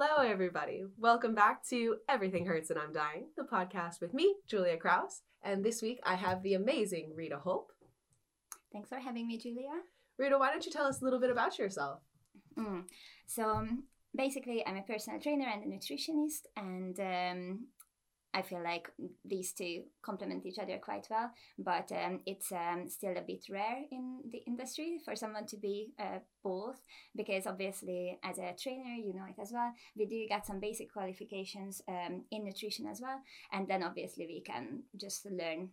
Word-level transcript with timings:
Hello, 0.00 0.22
everybody. 0.24 0.84
Welcome 0.96 1.34
back 1.34 1.66
to 1.70 1.96
Everything 2.08 2.46
Hurts 2.46 2.70
and 2.70 2.78
I'm 2.78 2.92
Dying, 2.92 3.30
the 3.36 3.42
podcast 3.42 4.00
with 4.00 4.14
me, 4.14 4.36
Julia 4.46 4.76
Kraus. 4.76 5.22
And 5.42 5.64
this 5.64 5.82
week 5.82 5.98
I 6.04 6.14
have 6.14 6.40
the 6.44 6.54
amazing 6.54 7.14
Rita 7.16 7.40
Holp. 7.44 7.72
Thanks 8.72 8.88
for 8.88 9.00
having 9.00 9.26
me, 9.26 9.38
Julia. 9.38 9.72
Rita, 10.16 10.38
why 10.38 10.52
don't 10.52 10.64
you 10.64 10.70
tell 10.70 10.86
us 10.86 11.00
a 11.00 11.04
little 11.04 11.18
bit 11.18 11.30
about 11.30 11.58
yourself? 11.58 11.98
Mm. 12.56 12.84
So, 13.26 13.50
um, 13.50 13.86
basically, 14.14 14.64
I'm 14.64 14.76
a 14.76 14.82
personal 14.82 15.20
trainer 15.20 15.48
and 15.52 15.64
a 15.64 15.66
nutritionist, 15.66 16.42
and 16.56 17.00
um, 17.00 17.66
I 18.38 18.42
feel 18.42 18.62
like 18.62 18.88
these 19.24 19.52
two 19.52 19.82
complement 20.00 20.46
each 20.46 20.60
other 20.60 20.78
quite 20.78 21.08
well, 21.10 21.32
but 21.58 21.90
um, 21.90 22.20
it's 22.24 22.52
um, 22.52 22.88
still 22.88 23.16
a 23.16 23.26
bit 23.26 23.44
rare 23.50 23.82
in 23.90 24.20
the 24.30 24.38
industry 24.46 25.00
for 25.04 25.16
someone 25.16 25.46
to 25.46 25.56
be 25.56 25.90
uh, 25.98 26.20
both 26.44 26.80
because 27.16 27.48
obviously, 27.48 28.16
as 28.22 28.38
a 28.38 28.54
trainer, 28.56 28.94
you 28.94 29.12
know 29.12 29.24
it 29.28 29.42
as 29.42 29.50
well. 29.52 29.72
We 29.96 30.06
do 30.06 30.24
get 30.28 30.46
some 30.46 30.60
basic 30.60 30.92
qualifications 30.92 31.82
um, 31.88 32.22
in 32.30 32.44
nutrition 32.44 32.86
as 32.86 33.00
well, 33.00 33.20
and 33.52 33.66
then 33.66 33.82
obviously 33.82 34.26
we 34.26 34.40
can 34.40 34.84
just 34.96 35.26
learn 35.26 35.70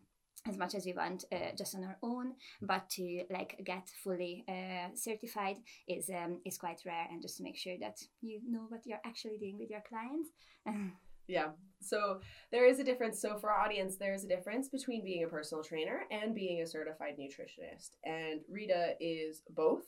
as 0.47 0.57
much 0.57 0.73
as 0.73 0.85
we 0.85 0.93
want 0.93 1.25
uh, 1.31 1.55
just 1.57 1.75
on 1.75 1.83
our 1.83 1.97
own 2.03 2.33
but 2.61 2.87
to 2.87 3.23
like 3.31 3.59
get 3.63 3.89
fully 4.03 4.43
uh, 4.47 4.89
certified 4.93 5.57
is 5.87 6.09
um, 6.09 6.39
is 6.45 6.57
quite 6.57 6.81
rare 6.85 7.07
and 7.09 7.21
just 7.21 7.37
to 7.37 7.43
make 7.43 7.57
sure 7.57 7.77
that 7.79 7.97
you 8.21 8.39
know 8.47 8.65
what 8.69 8.81
you're 8.85 9.05
actually 9.05 9.37
doing 9.37 9.57
with 9.57 9.71
your 9.71 9.83
clients 9.89 10.29
Yeah. 11.27 11.49
So 11.81 12.19
there 12.51 12.67
is 12.67 12.79
a 12.79 12.83
difference. 12.83 13.21
So 13.21 13.37
for 13.37 13.51
our 13.51 13.63
audience, 13.63 13.97
there 13.97 14.13
is 14.13 14.23
a 14.23 14.27
difference 14.27 14.69
between 14.69 15.03
being 15.03 15.23
a 15.23 15.27
personal 15.27 15.63
trainer 15.63 16.01
and 16.11 16.33
being 16.33 16.61
a 16.61 16.67
certified 16.67 17.15
nutritionist. 17.19 17.91
And 18.03 18.41
Rita 18.49 18.95
is 18.99 19.43
both. 19.49 19.83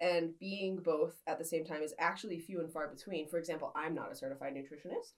And 0.00 0.38
being 0.38 0.76
both 0.76 1.16
at 1.26 1.38
the 1.38 1.44
same 1.44 1.64
time 1.64 1.82
is 1.82 1.92
actually 1.98 2.38
few 2.38 2.60
and 2.60 2.72
far 2.72 2.86
between. 2.86 3.28
For 3.28 3.38
example, 3.38 3.72
I'm 3.74 3.94
not 3.94 4.12
a 4.12 4.14
certified 4.14 4.54
nutritionist, 4.54 5.14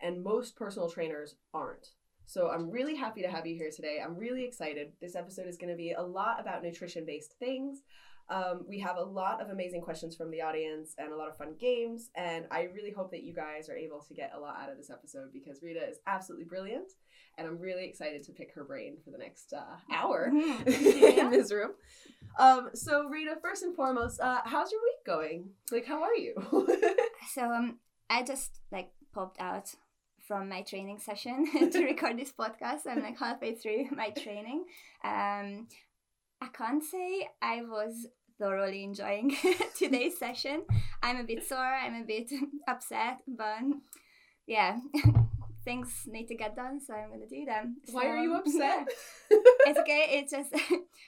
and 0.00 0.22
most 0.22 0.54
personal 0.54 0.88
trainers 0.88 1.34
aren't. 1.52 1.88
So 2.26 2.48
I'm 2.48 2.70
really 2.70 2.94
happy 2.94 3.22
to 3.22 3.28
have 3.28 3.46
you 3.46 3.56
here 3.56 3.70
today. 3.74 3.98
I'm 4.00 4.16
really 4.16 4.44
excited. 4.44 4.92
This 5.00 5.16
episode 5.16 5.48
is 5.48 5.56
going 5.56 5.72
to 5.72 5.76
be 5.76 5.92
a 5.92 6.02
lot 6.02 6.40
about 6.40 6.62
nutrition 6.62 7.04
based 7.04 7.34
things. 7.40 7.82
Um, 8.32 8.64
we 8.66 8.78
have 8.78 8.96
a 8.96 9.02
lot 9.02 9.42
of 9.42 9.50
amazing 9.50 9.82
questions 9.82 10.16
from 10.16 10.30
the 10.30 10.40
audience 10.40 10.94
and 10.96 11.12
a 11.12 11.16
lot 11.16 11.28
of 11.28 11.36
fun 11.36 11.54
games. 11.60 12.08
And 12.16 12.46
I 12.50 12.62
really 12.74 12.90
hope 12.90 13.10
that 13.10 13.24
you 13.24 13.34
guys 13.34 13.68
are 13.68 13.76
able 13.76 14.00
to 14.00 14.14
get 14.14 14.32
a 14.34 14.40
lot 14.40 14.56
out 14.58 14.70
of 14.70 14.78
this 14.78 14.88
episode 14.88 15.34
because 15.34 15.62
Rita 15.62 15.86
is 15.86 15.98
absolutely 16.06 16.46
brilliant. 16.46 16.92
And 17.36 17.46
I'm 17.46 17.58
really 17.58 17.84
excited 17.84 18.22
to 18.22 18.32
pick 18.32 18.54
her 18.54 18.64
brain 18.64 18.96
for 19.04 19.10
the 19.10 19.18
next 19.18 19.52
uh, 19.52 19.76
hour 19.92 20.30
in 20.32 21.30
this 21.30 21.52
room. 21.52 21.72
Um, 22.38 22.70
so, 22.72 23.04
Rita, 23.04 23.36
first 23.42 23.64
and 23.64 23.76
foremost, 23.76 24.18
uh, 24.18 24.40
how's 24.46 24.72
your 24.72 24.80
week 24.80 25.04
going? 25.04 25.50
Like, 25.70 25.84
how 25.84 26.02
are 26.02 26.14
you? 26.14 26.34
so, 27.34 27.42
um, 27.42 27.80
I 28.08 28.22
just 28.22 28.60
like 28.70 28.92
popped 29.12 29.40
out 29.40 29.74
from 30.26 30.48
my 30.48 30.62
training 30.62 30.98
session 30.98 31.46
to 31.70 31.84
record 31.84 32.18
this 32.18 32.32
podcast. 32.32 32.86
I'm 32.88 33.02
like 33.02 33.18
halfway 33.18 33.54
through 33.56 33.88
my 33.94 34.08
training. 34.08 34.64
Um, 35.04 35.68
I 36.42 36.48
can't 36.52 36.82
say 36.82 37.28
I 37.40 37.62
was 37.62 38.08
thoroughly 38.42 38.82
enjoying 38.82 39.36
today's 39.78 40.18
session. 40.18 40.64
I'm 41.00 41.18
a 41.18 41.22
bit 41.22 41.46
sore, 41.46 41.58
I'm 41.58 41.94
a 41.94 42.04
bit 42.04 42.28
upset, 42.68 43.18
but 43.28 43.60
yeah, 44.48 44.80
things 45.64 46.02
need 46.06 46.26
to 46.26 46.34
get 46.34 46.56
done, 46.56 46.80
so 46.80 46.92
I'm 46.92 47.10
gonna 47.10 47.28
do 47.28 47.44
them. 47.44 47.76
Why 47.92 48.08
are 48.08 48.18
you 48.18 48.34
upset? 48.34 48.88
Yeah. 49.30 49.38
it's 49.66 49.78
okay, 49.78 50.06
it's 50.10 50.32
just 50.32 50.52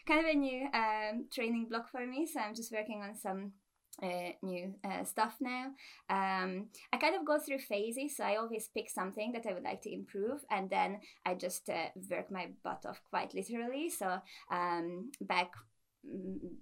kind 0.06 0.20
of 0.20 0.26
a 0.26 0.34
new 0.34 0.68
um, 0.72 1.26
training 1.34 1.66
block 1.68 1.90
for 1.90 2.06
me, 2.06 2.24
so 2.24 2.38
I'm 2.38 2.54
just 2.54 2.72
working 2.72 3.02
on 3.02 3.16
some 3.16 3.52
uh, 4.00 4.30
new 4.42 4.74
uh, 4.84 5.02
stuff 5.02 5.34
now. 5.40 5.72
Um, 6.08 6.68
I 6.92 6.98
kind 7.00 7.16
of 7.16 7.24
go 7.24 7.40
through 7.40 7.58
phases, 7.58 8.16
so 8.16 8.22
I 8.22 8.36
always 8.36 8.70
pick 8.72 8.90
something 8.90 9.32
that 9.32 9.46
I 9.48 9.54
would 9.54 9.64
like 9.64 9.82
to 9.82 9.92
improve, 9.92 10.44
and 10.52 10.70
then 10.70 11.00
I 11.26 11.34
just 11.34 11.68
uh, 11.68 11.88
work 12.08 12.30
my 12.30 12.50
butt 12.62 12.86
off 12.88 13.00
quite 13.10 13.34
literally. 13.34 13.90
So 13.90 14.20
um, 14.52 15.10
back 15.20 15.50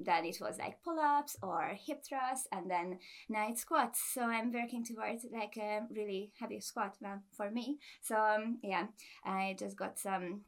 then 0.01 0.25
it 0.25 0.39
was 0.41 0.59
like 0.59 0.83
pull-ups 0.83 1.37
or 1.43 1.77
hip 1.87 2.03
thrusts 2.05 2.47
and 2.53 2.71
then 2.71 2.99
night 3.29 3.59
squats 3.59 4.01
so 4.15 4.23
i'm 4.23 4.53
working 4.53 4.85
towards 4.85 5.27
like 5.33 5.57
a 5.57 5.81
really 5.95 6.31
heavy 6.39 6.61
squat 6.61 6.97
well 7.01 7.21
for 7.37 7.51
me 7.51 7.79
so 8.01 8.17
um, 8.17 8.59
yeah 8.63 8.87
i 9.25 9.55
just 9.59 9.77
got 9.77 9.99
some 9.99 10.43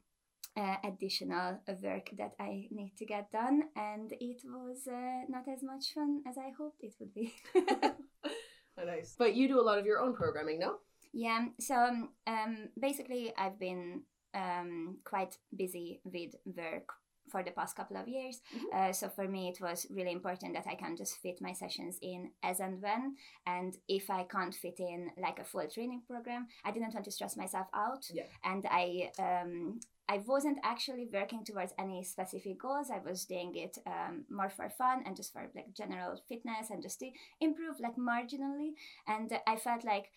uh, 0.57 0.75
additional 0.83 1.59
work 1.83 2.09
that 2.17 2.33
I 2.39 2.67
need 2.71 2.93
to 2.97 3.05
get 3.05 3.31
done, 3.31 3.63
and 3.75 4.11
it 4.21 4.41
was 4.45 4.87
uh, 4.87 5.25
not 5.27 5.47
as 5.53 5.61
much 5.61 5.93
fun 5.93 6.21
as 6.27 6.37
I 6.37 6.51
hoped 6.57 6.81
it 6.81 6.93
would 6.99 7.13
be. 7.13 7.33
oh, 7.55 8.85
nice. 8.85 9.15
But 9.17 9.35
you 9.35 9.47
do 9.47 9.59
a 9.59 9.63
lot 9.63 9.79
of 9.79 9.85
your 9.85 9.99
own 9.99 10.13
programming, 10.13 10.59
no? 10.59 10.77
Yeah. 11.13 11.45
So 11.59 11.75
um, 11.75 12.09
um 12.25 12.69
basically, 12.79 13.33
I've 13.37 13.59
been 13.59 14.03
um, 14.33 14.97
quite 15.03 15.37
busy 15.55 16.01
with 16.03 16.35
work 16.45 16.89
for 17.29 17.43
the 17.43 17.51
past 17.51 17.75
couple 17.75 17.97
of 17.97 18.07
years. 18.07 18.41
Mm-hmm. 18.55 18.89
Uh, 18.89 18.93
so 18.93 19.09
for 19.09 19.27
me, 19.27 19.49
it 19.49 19.61
was 19.61 19.87
really 19.89 20.11
important 20.11 20.53
that 20.53 20.67
I 20.67 20.75
can 20.75 20.95
just 20.95 21.17
fit 21.21 21.41
my 21.41 21.53
sessions 21.53 21.97
in 22.01 22.31
as 22.43 22.59
and 22.59 22.81
when. 22.81 23.15
And 23.45 23.77
if 23.87 24.09
I 24.09 24.23
can't 24.23 24.53
fit 24.53 24.79
in 24.79 25.11
like 25.17 25.39
a 25.39 25.43
full 25.43 25.67
training 25.67 26.03
program, 26.07 26.47
I 26.63 26.71
didn't 26.71 26.93
want 26.93 27.05
to 27.05 27.11
stress 27.11 27.37
myself 27.37 27.67
out. 27.73 28.05
Yeah. 28.13 28.23
And 28.43 28.65
I 28.69 29.11
um, 29.19 29.79
I 30.07 30.21
wasn't 30.25 30.59
actually 30.63 31.07
working 31.11 31.43
towards 31.43 31.73
any 31.79 32.03
specific 32.03 32.61
goals. 32.61 32.91
I 32.91 32.99
was 32.99 33.25
doing 33.25 33.55
it 33.55 33.77
um, 33.87 34.25
more 34.29 34.49
for 34.49 34.69
fun 34.69 35.03
and 35.05 35.15
just 35.15 35.33
for 35.33 35.49
like 35.55 35.73
general 35.73 36.21
fitness 36.29 36.69
and 36.69 36.83
just 36.83 36.99
to 36.99 37.09
improve 37.41 37.79
like 37.79 37.95
marginally. 37.95 38.73
And 39.07 39.31
I 39.47 39.55
felt 39.55 39.83
like 39.83 40.11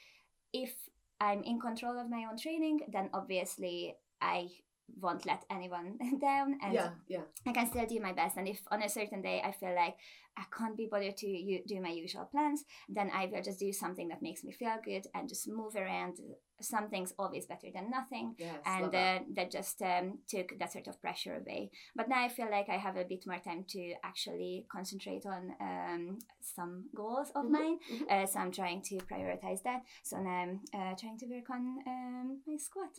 if 0.52 0.74
I'm 1.20 1.42
in 1.42 1.58
control 1.58 1.98
of 1.98 2.10
my 2.10 2.26
own 2.30 2.38
training, 2.38 2.80
then 2.92 3.08
obviously 3.14 3.96
I 4.20 4.50
won't 5.00 5.26
let 5.26 5.44
anyone 5.50 5.98
down 6.20 6.58
and 6.62 6.74
yeah, 6.74 6.90
yeah. 7.08 7.22
I 7.46 7.52
can 7.52 7.66
still 7.66 7.86
do 7.86 8.00
my 8.00 8.12
best. 8.12 8.36
And 8.36 8.48
if 8.48 8.60
on 8.70 8.82
a 8.82 8.88
certain 8.88 9.22
day 9.22 9.40
I 9.44 9.52
feel 9.52 9.74
like 9.74 9.96
I 10.36 10.44
can't 10.56 10.76
be 10.76 10.86
bothered 10.90 11.16
to 11.16 11.26
u- 11.26 11.62
do 11.66 11.80
my 11.80 11.90
usual 11.90 12.24
plans, 12.30 12.64
then 12.88 13.10
I 13.14 13.26
will 13.26 13.42
just 13.42 13.58
do 13.58 13.72
something 13.72 14.08
that 14.08 14.22
makes 14.22 14.44
me 14.44 14.52
feel 14.52 14.76
good 14.84 15.06
and 15.14 15.28
just 15.28 15.48
move 15.48 15.74
around. 15.76 16.18
Something's 16.60 17.12
always 17.18 17.46
better 17.46 17.68
than 17.72 17.90
nothing. 17.90 18.34
Yes, 18.38 18.58
and 18.66 18.86
uh, 18.86 18.90
that. 18.90 19.22
that. 19.34 19.50
just 19.50 19.80
um, 19.82 20.18
took 20.28 20.58
that 20.58 20.72
sort 20.72 20.88
of 20.88 21.00
pressure 21.00 21.36
away. 21.36 21.70
But 21.94 22.08
now 22.08 22.22
I 22.24 22.28
feel 22.28 22.50
like 22.50 22.68
I 22.68 22.76
have 22.76 22.96
a 22.96 23.04
bit 23.04 23.24
more 23.26 23.38
time 23.38 23.64
to 23.70 23.94
actually 24.04 24.66
concentrate 24.70 25.24
on 25.26 25.52
um, 25.60 26.18
some 26.40 26.84
goals 26.94 27.30
of 27.34 27.44
Mhm, 27.46 27.50
mine. 27.52 27.78
mhm. 27.92 28.10
Uh, 28.10 28.26
so 28.26 28.40
I'm 28.40 28.52
trying 28.52 28.82
to 28.82 28.96
prioritize 28.98 29.62
that. 29.64 29.82
So 30.02 30.18
now 30.18 30.30
I'm 30.42 30.60
uh, 30.74 30.94
trying 30.96 31.18
to 31.18 31.26
work 31.26 31.48
on 31.50 31.78
um, 31.86 32.40
my 32.46 32.56
squat. 32.56 32.90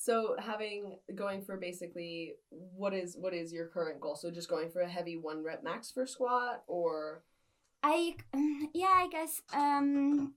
So 0.00 0.36
having 0.38 0.98
going 1.14 1.42
for 1.42 1.56
basically 1.56 2.34
what 2.50 2.94
is 2.94 3.16
what 3.18 3.34
is 3.34 3.52
your 3.52 3.66
current 3.66 4.00
goal? 4.00 4.14
So 4.16 4.30
just 4.30 4.48
going 4.48 4.70
for 4.70 4.80
a 4.80 4.88
heavy 4.88 5.16
one 5.16 5.42
rep 5.42 5.62
max 5.64 5.90
for 5.90 6.06
squat 6.06 6.62
or 6.68 7.22
I 7.82 8.16
yeah, 8.74 8.94
I 9.04 9.08
guess 9.10 9.42
um 9.52 10.34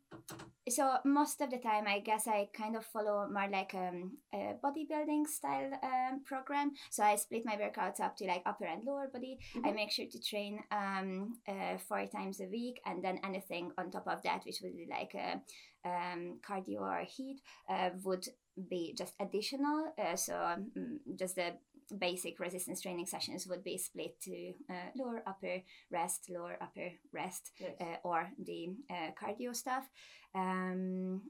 so 0.70 0.98
most 1.06 1.42
of 1.42 1.50
the 1.52 1.58
time 1.58 1.86
I 1.88 2.00
guess 2.00 2.28
I 2.28 2.50
kind 2.54 2.76
of 2.76 2.86
follow 2.86 3.28
more 3.30 3.50
like 3.52 3.74
um, 3.74 4.18
a 4.34 4.56
bodybuilding 4.64 5.28
style 5.28 5.72
um, 5.84 6.22
program. 6.24 6.72
So 6.92 7.04
I 7.04 7.16
split 7.16 7.44
my 7.46 7.58
workouts 7.58 8.00
up 8.00 8.16
to 8.18 8.26
like 8.26 8.44
upper 8.46 8.66
and 8.66 8.84
lower 8.84 9.08
body. 9.14 9.40
I 9.64 9.70
Mhm. 9.70 9.76
make 9.76 9.92
sure 9.92 10.06
to 10.12 10.22
train 10.22 10.60
um 10.72 11.40
uh, 11.48 11.78
four 11.88 12.06
times 12.08 12.42
a 12.42 12.46
week 12.48 12.80
and 12.86 13.04
then 13.04 13.20
anything 13.24 13.72
on 13.78 13.92
top 13.92 14.08
of 14.08 14.22
that 14.24 14.44
which 14.46 14.62
would 14.62 14.76
be 14.76 14.88
like 14.90 15.14
a 15.16 15.42
um, 15.84 16.40
cardio 16.48 16.82
or 16.82 17.06
HIIT 17.06 17.40
uh, 17.68 17.90
would 18.04 18.28
be 18.70 18.94
just 18.98 19.14
additional. 19.20 19.94
Uh, 19.98 20.16
so 20.16 20.36
um, 20.36 21.00
just 21.18 21.36
the 21.36 21.54
basic 21.98 22.40
resistance 22.40 22.82
training 22.82 23.06
sessions 23.06 23.48
would 23.48 23.64
be 23.64 23.78
split 23.78 24.20
to 24.22 24.54
uh, 24.70 24.90
lower 24.96 25.24
upper 25.28 25.62
rest, 25.92 26.30
lower 26.30 26.58
upper 26.62 26.90
rest, 27.14 27.52
Nice. 27.60 27.72
uh, 27.82 27.96
or 28.04 28.30
the 28.44 28.70
uh, 28.90 29.12
cardio 29.22 29.56
stuff. 29.56 29.90
Um, 30.36 31.22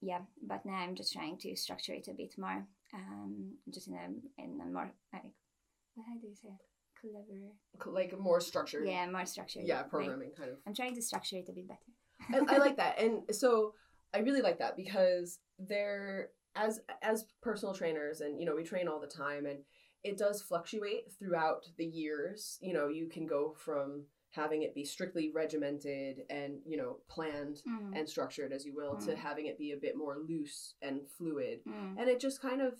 yeah, 0.00 0.20
but 0.42 0.64
now 0.64 0.74
I'm 0.74 0.94
just 0.94 1.12
trying 1.12 1.38
to 1.38 1.54
structure 1.56 1.92
it 1.92 2.08
a 2.08 2.14
bit 2.14 2.34
more, 2.38 2.66
um, 2.94 3.52
just 3.72 3.88
in 3.88 3.94
a 3.94 4.42
in 4.42 4.58
a 4.60 4.66
more 4.66 4.90
like 5.12 5.22
what 5.94 6.06
how 6.06 6.18
do 6.20 6.26
you 6.26 6.34
say 6.34 6.48
it? 6.48 6.70
clever? 7.00 7.96
like 7.96 8.18
more 8.18 8.40
structured. 8.40 8.86
Yeah, 8.86 9.08
more 9.10 9.26
structured. 9.26 9.64
Yeah, 9.66 9.82
programming 9.82 10.30
kind 10.36 10.50
of. 10.50 10.56
I'm 10.66 10.74
trying 10.74 10.94
to 10.94 11.02
structure 11.02 11.36
it 11.36 11.48
a 11.48 11.52
bit 11.52 11.68
better. 11.68 12.48
I, 12.50 12.54
I 12.54 12.58
like 12.58 12.76
that, 12.82 13.00
and 13.00 13.22
so 13.30 13.74
I 14.14 14.18
really 14.18 14.42
like 14.42 14.58
that 14.58 14.76
because 14.76 15.38
they're 15.58 16.30
as 16.56 16.80
as 17.02 17.26
personal 17.40 17.74
trainers, 17.74 18.20
and 18.20 18.38
you 18.38 18.46
know 18.46 18.54
we 18.56 18.64
train 18.64 18.88
all 18.88 19.00
the 19.00 19.06
time, 19.06 19.46
and 19.46 19.60
it 20.02 20.16
does 20.18 20.40
fluctuate 20.42 21.12
throughout 21.18 21.66
the 21.76 21.84
years. 21.86 22.58
You 22.60 22.72
know, 22.74 22.88
you 22.88 23.06
can 23.08 23.26
go 23.26 23.54
from 23.56 24.04
having 24.32 24.62
it 24.62 24.74
be 24.74 24.84
strictly 24.84 25.30
regimented 25.34 26.22
and 26.30 26.60
you 26.64 26.76
know 26.76 26.98
planned 27.08 27.62
Mm, 27.66 27.98
and 27.98 28.08
structured 28.08 28.52
as 28.52 28.64
you 28.64 28.72
will 28.74 28.96
to 28.98 29.10
Mm. 29.12 29.16
having 29.16 29.46
it 29.46 29.58
be 29.58 29.72
a 29.72 29.76
bit 29.76 29.96
more 29.96 30.18
loose 30.18 30.74
and 30.82 31.00
fluid 31.18 31.60
mm, 31.66 31.98
and 31.98 32.08
it 32.08 32.20
just 32.20 32.40
kind 32.40 32.62
of 32.62 32.74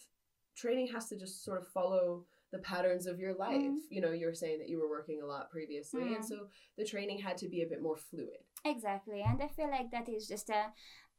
training 0.54 0.86
has 0.86 1.08
to 1.08 1.16
just 1.16 1.42
sort 1.44 1.60
of 1.60 1.66
follow 1.66 2.24
the 2.52 2.58
patterns 2.58 3.06
of 3.06 3.18
your 3.18 3.34
life 3.34 3.62
Mm. 3.64 3.80
you 3.90 4.00
know 4.00 4.12
you 4.12 4.26
were 4.26 4.34
saying 4.34 4.60
that 4.60 4.68
you 4.68 4.78
were 4.78 4.88
working 4.88 5.20
a 5.22 5.26
lot 5.26 5.50
previously 5.50 6.14
and 6.14 6.22
Mm. 6.24 6.28
so 6.28 6.48
the 6.76 6.84
training 6.84 7.18
had 7.18 7.36
to 7.38 7.48
be 7.48 7.62
a 7.62 7.66
bit 7.66 7.82
more 7.82 7.96
fluid 7.96 8.44
Exactly, 8.64 9.22
and 9.22 9.42
I 9.42 9.48
feel 9.48 9.70
like 9.70 9.90
that 9.90 10.08
is 10.08 10.28
just 10.28 10.50
a 10.50 10.72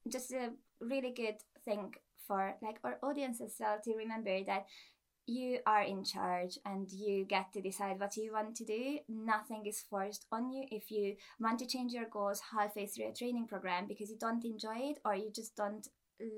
just 0.07 0.31
a 0.31 0.53
really 0.80 1.12
good 1.12 1.39
thing 1.65 1.94
for 2.31 2.56
like 2.62 2.80
our 2.86 2.98
audience 3.04 3.42
as 3.42 3.56
well 3.60 3.78
to 3.83 3.94
remember 3.94 4.42
that 4.45 4.66
you 5.28 5.60
are 5.66 5.83
in 5.83 6.04
charge 6.04 6.57
and 6.66 6.89
you 6.89 7.25
get 7.25 7.51
to 7.54 7.62
decide 7.62 8.00
what 8.00 8.16
you 8.16 8.31
want 8.31 8.56
to 8.56 8.66
do. 8.66 9.00
Nothing 9.10 9.66
is 9.66 9.83
forced 9.89 10.25
on 10.31 10.50
you. 10.51 10.66
If 10.72 10.89
you 10.89 11.16
want 11.39 11.60
to 11.60 11.68
change 11.68 11.92
your 11.92 12.10
goals 12.10 12.42
halfway 12.54 12.88
through 12.88 13.10
a 13.10 13.13
training 13.13 13.48
program 13.48 13.86
because 13.88 14.10
you 14.10 14.18
don't 14.18 14.45
enjoy 14.45 14.78
it 14.78 15.00
or 15.04 15.13
you 15.16 15.30
just 15.36 15.56
don't 15.57 15.88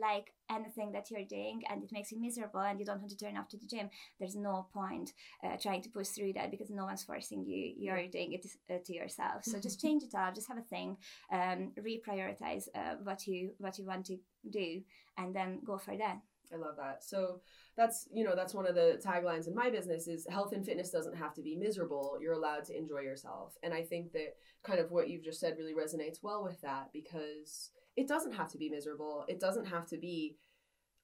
like 0.01 0.33
anything 0.49 0.91
that 0.91 1.09
you're 1.09 1.25
doing 1.25 1.61
and 1.69 1.83
it 1.83 1.91
makes 1.91 2.11
you 2.11 2.21
miserable 2.21 2.59
and 2.59 2.79
you 2.79 2.85
don't 2.85 2.99
want 2.99 3.09
to 3.09 3.17
turn 3.17 3.37
up 3.37 3.49
to 3.49 3.57
the 3.57 3.65
gym 3.65 3.89
there's 4.19 4.35
no 4.35 4.67
point 4.73 5.11
uh, 5.43 5.55
trying 5.61 5.81
to 5.81 5.89
push 5.89 6.07
through 6.09 6.33
that 6.33 6.51
because 6.51 6.69
no 6.69 6.85
one's 6.85 7.03
forcing 7.03 7.45
you 7.45 7.73
you're 7.77 8.07
doing 8.07 8.33
it 8.33 8.45
uh, 8.69 8.77
to 8.85 8.93
yourself 8.93 9.43
so 9.43 9.59
just 9.59 9.81
change 9.85 10.03
it 10.03 10.15
up 10.15 10.35
just 10.35 10.47
have 10.47 10.57
a 10.57 10.61
thing 10.61 10.97
um, 11.31 11.71
reprioritize 11.79 12.67
uh, 12.75 12.95
what 13.03 13.25
you 13.27 13.51
what 13.57 13.77
you 13.77 13.85
want 13.85 14.05
to 14.05 14.17
do 14.49 14.81
and 15.17 15.35
then 15.35 15.59
go 15.65 15.77
for 15.77 15.95
that 15.97 16.17
I 16.53 16.57
love 16.57 16.75
that. 16.77 17.03
So 17.03 17.41
that's 17.75 18.07
you 18.13 18.23
know 18.23 18.35
that's 18.35 18.53
one 18.53 18.67
of 18.67 18.75
the 18.75 19.01
taglines 19.03 19.47
in 19.47 19.55
my 19.55 19.69
business 19.69 20.07
is 20.07 20.27
health 20.29 20.53
and 20.53 20.65
fitness 20.65 20.91
doesn't 20.91 21.15
have 21.15 21.33
to 21.35 21.41
be 21.41 21.55
miserable. 21.55 22.17
You're 22.21 22.33
allowed 22.33 22.65
to 22.65 22.77
enjoy 22.77 22.99
yourself. 22.99 23.57
And 23.63 23.73
I 23.73 23.81
think 23.81 24.11
that 24.13 24.35
kind 24.63 24.79
of 24.79 24.91
what 24.91 25.09
you've 25.09 25.23
just 25.23 25.39
said 25.39 25.55
really 25.57 25.73
resonates 25.73 26.19
well 26.21 26.43
with 26.43 26.61
that 26.61 26.89
because 26.93 27.71
it 27.95 28.07
doesn't 28.07 28.33
have 28.33 28.49
to 28.51 28.57
be 28.57 28.69
miserable. 28.69 29.25
It 29.27 29.39
doesn't 29.39 29.65
have 29.65 29.85
to 29.87 29.97
be 29.97 30.37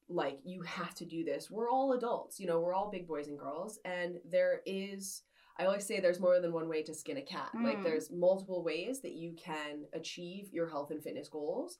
like 0.08 0.40
you 0.44 0.64
have 0.64 0.96
to 0.96 1.06
do 1.06 1.24
this. 1.24 1.52
We're 1.52 1.70
all 1.70 1.94
adults, 1.94 2.40
you 2.40 2.48
know, 2.48 2.60
we're 2.60 2.74
all 2.74 2.90
big 2.90 3.08
boys 3.08 3.28
and 3.28 3.38
girls 3.38 3.80
and 3.86 4.20
there 4.30 4.62
is 4.66 5.24
I 5.60 5.66
always 5.66 5.86
say 5.86 6.00
there's 6.00 6.22
more 6.22 6.40
than 6.40 6.54
one 6.54 6.70
way 6.70 6.84
to 6.84 6.94
skin 6.94 7.18
a 7.18 7.22
cat. 7.22 7.50
Mm. 7.54 7.66
Like 7.66 7.84
there's 7.84 8.10
multiple 8.12 8.64
ways 8.64 9.02
that 9.02 9.12
you 9.12 9.34
can 9.34 9.84
achieve 9.94 10.50
your 10.54 10.70
health 10.70 10.90
and 10.90 11.04
fitness 11.04 11.28
goals 11.28 11.78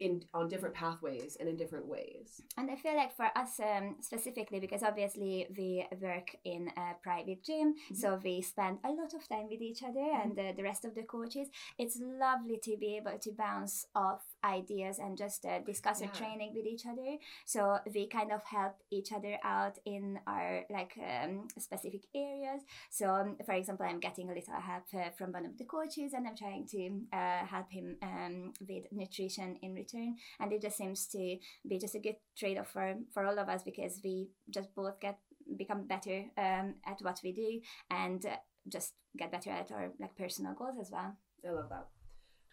in 0.00 0.22
on 0.34 0.48
different 0.48 0.74
pathways 0.74 1.36
and 1.38 1.48
in 1.48 1.56
different 1.56 1.86
ways. 1.86 2.42
And 2.56 2.70
I 2.70 2.76
feel 2.76 2.96
like 2.96 3.16
for 3.16 3.30
us 3.36 3.58
um, 3.60 3.96
specifically, 4.00 4.60
because 4.60 4.82
obviously 4.82 5.46
we 5.56 5.86
work 6.00 6.36
in 6.44 6.70
a 6.76 6.94
private 7.02 7.42
gym, 7.44 7.74
mm-hmm. 7.74 7.94
so 7.94 8.20
we 8.22 8.42
spend 8.42 8.78
a 8.84 8.90
lot 8.90 9.14
of 9.14 9.28
time 9.28 9.46
with 9.50 9.62
each 9.62 9.82
other 9.82 10.00
mm-hmm. 10.00 10.30
and 10.30 10.38
uh, 10.38 10.52
the 10.56 10.62
rest 10.62 10.84
of 10.84 10.94
the 10.94 11.02
coaches. 11.02 11.48
It's 11.78 11.98
lovely 12.00 12.58
to 12.64 12.76
be 12.78 12.96
able 12.96 13.18
to 13.18 13.32
bounce 13.32 13.86
off 13.94 14.22
ideas 14.44 14.98
and 14.98 15.16
just 15.16 15.44
uh, 15.44 15.60
discuss 15.60 16.00
yeah. 16.00 16.08
our 16.08 16.14
training 16.14 16.52
with 16.54 16.66
each 16.66 16.86
other. 16.86 17.16
So 17.44 17.78
we 17.94 18.06
kind 18.06 18.32
of 18.32 18.42
help 18.44 18.74
each 18.90 19.12
other 19.12 19.38
out 19.42 19.78
in 19.84 20.18
our 20.26 20.64
like 20.70 20.94
um, 20.98 21.48
specific 21.58 22.04
areas. 22.14 22.62
So 22.90 23.10
um, 23.10 23.36
for 23.44 23.54
example, 23.54 23.86
I'm 23.86 24.00
getting 24.00 24.30
a 24.30 24.34
little 24.34 24.60
help 24.60 24.84
uh, 24.94 25.10
from 25.16 25.32
one 25.32 25.46
of 25.46 25.56
the 25.58 25.64
coaches, 25.64 26.12
and 26.12 26.26
I'm 26.26 26.36
trying 26.36 26.66
to 26.68 27.16
uh, 27.16 27.46
help 27.46 27.70
him 27.70 27.96
um, 28.02 28.52
with 28.68 28.84
nutrition 28.92 29.56
in 29.62 29.74
return. 29.86 30.16
And 30.40 30.52
it 30.52 30.62
just 30.62 30.76
seems 30.76 31.06
to 31.08 31.36
be 31.68 31.78
just 31.78 31.94
a 31.94 32.00
good 32.00 32.16
trade 32.36 32.58
off 32.58 32.70
for 32.70 32.94
for 33.12 33.24
all 33.24 33.38
of 33.38 33.48
us 33.48 33.62
because 33.62 34.00
we 34.02 34.28
just 34.50 34.74
both 34.74 35.00
get 35.00 35.18
become 35.56 35.86
better 35.86 36.24
um, 36.36 36.74
at 36.84 36.98
what 37.02 37.20
we 37.22 37.32
do 37.32 37.60
and 37.90 38.24
uh, 38.26 38.36
just 38.68 38.94
get 39.16 39.30
better 39.30 39.50
at 39.50 39.70
our 39.70 39.92
like 40.00 40.16
personal 40.16 40.54
goals 40.54 40.78
as 40.80 40.90
well. 40.90 41.16
I 41.46 41.52
love 41.52 41.68
that. 41.70 41.86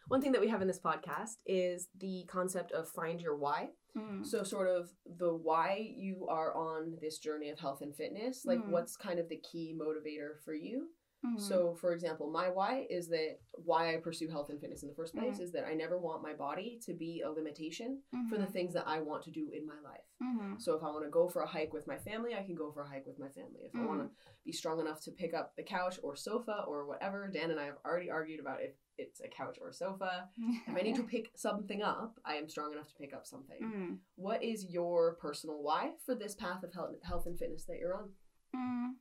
One 0.10 0.22
thing 0.22 0.34
that 0.34 0.42
we 0.42 0.50
have 0.50 0.62
in 0.62 0.68
this 0.68 0.80
podcast 0.80 1.38
is 1.46 1.88
the 1.98 2.26
concept 2.28 2.72
of 2.74 2.90
find 2.90 3.22
your 3.22 3.38
why. 3.38 3.70
Mm. 3.98 4.26
So, 4.26 4.44
sort 4.44 4.68
of 4.68 4.90
the 5.18 5.34
why 5.34 5.94
you 5.96 6.28
are 6.30 6.54
on 6.56 6.98
this 7.02 7.20
journey 7.20 7.50
of 7.50 7.60
health 7.60 7.82
and 7.82 7.96
fitness, 7.96 8.44
like 8.46 8.60
mm. 8.60 8.70
what's 8.70 8.98
kind 8.98 9.20
of 9.20 9.30
the 9.30 9.38
key 9.50 9.76
motivator 9.80 10.44
for 10.44 10.54
you. 10.54 10.88
Mm-hmm. 11.26 11.40
So, 11.40 11.76
for 11.80 11.94
example, 11.94 12.30
my 12.30 12.50
why 12.50 12.86
is 12.90 13.08
that 13.10 13.40
why 13.54 13.94
I 13.94 13.98
pursue 13.98 14.28
health 14.28 14.50
and 14.50 14.60
fitness 14.60 14.84
in 14.84 14.90
the 14.90 14.96
first 14.96 15.16
place 15.16 15.36
mm-hmm. 15.36 15.44
is 15.44 15.52
that 15.54 15.66
I 15.66 15.74
never 15.74 15.98
want 15.98 16.22
my 16.22 16.34
body 16.34 16.80
to 16.86 16.94
be 16.94 17.22
a 17.26 17.30
limitation 17.30 18.00
mm-hmm. 18.14 18.28
for 18.28 18.38
the 18.38 18.44
mm-hmm. 18.44 18.52
things 18.52 18.74
that 18.74 18.88
I 18.88 19.00
want 19.00 19.24
to 19.24 19.32
do 19.32 19.50
in 19.54 19.66
my 19.66 19.80
life. 19.84 20.02
Mm-hmm. 20.22 20.56
So, 20.60 20.76
if 20.76 20.84
I 20.84 20.88
want 20.88 21.06
to 21.06 21.10
go 21.10 21.30
for 21.30 21.42
a 21.42 21.48
hike 21.48 21.74
with 21.74 21.88
my 21.88 21.98
family, 21.98 22.36
I 22.36 22.44
can 22.44 22.56
go 22.56 22.72
for 22.72 22.84
a 22.84 22.90
hike 22.90 23.06
with 23.06 23.20
my 23.20 23.30
family. 23.30 23.62
If 23.64 23.76
I 23.76 23.86
want 23.86 24.02
to 24.02 24.10
be 24.46 24.52
strong 24.52 24.82
enough 24.82 25.02
to 25.02 25.12
pick 25.12 25.34
up 25.34 25.54
the 25.56 25.64
couch 25.64 25.98
or 26.04 26.16
sofa 26.16 26.66
or 26.68 26.86
whatever, 26.86 27.30
Dan 27.34 27.52
and 27.52 27.60
I 27.60 27.66
have 27.66 27.78
already 27.86 28.12
argued 28.12 28.42
about 28.42 28.62
if 28.62 28.74
it's 28.98 29.22
a 29.22 29.28
couch 29.28 29.58
or 29.62 29.72
sofa. 29.72 30.28
if 30.68 30.76
I 30.76 30.82
need 30.82 30.96
to 30.96 31.04
pick 31.14 31.32
something 31.36 31.82
up, 31.82 32.20
I 32.26 32.36
am 32.36 32.50
strong 32.50 32.74
enough 32.74 32.88
to 32.88 32.96
pick 32.96 33.14
up 33.14 33.26
something. 33.26 33.58
Mm. 33.64 33.98
What 34.16 34.44
is 34.44 34.66
your 34.70 35.16
personal 35.16 35.64
why 35.64 35.92
for 36.06 36.16
this 36.16 36.36
path 36.36 36.64
of 36.64 36.74
health 36.74 37.26
and 37.26 37.40
fitness 37.40 37.64
that 37.66 37.78
you're 37.80 37.96
on? 37.96 38.10
Mm. 38.56 38.94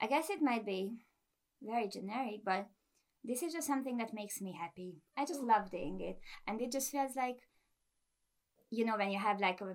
I 0.00 0.06
guess 0.06 0.28
it 0.30 0.42
might 0.42 0.66
be 0.66 0.92
very 1.62 1.88
generic, 1.88 2.40
but 2.44 2.66
this 3.24 3.42
is 3.42 3.52
just 3.52 3.66
something 3.66 3.96
that 3.98 4.14
makes 4.14 4.40
me 4.40 4.56
happy. 4.58 4.96
I 5.16 5.24
just 5.24 5.40
love 5.40 5.70
doing 5.70 6.00
it. 6.00 6.20
And 6.46 6.60
it 6.60 6.70
just 6.72 6.90
feels 6.90 7.16
like, 7.16 7.38
you 8.70 8.84
know, 8.84 8.96
when 8.96 9.10
you 9.10 9.18
have 9.18 9.40
like 9.40 9.60
a, 9.60 9.74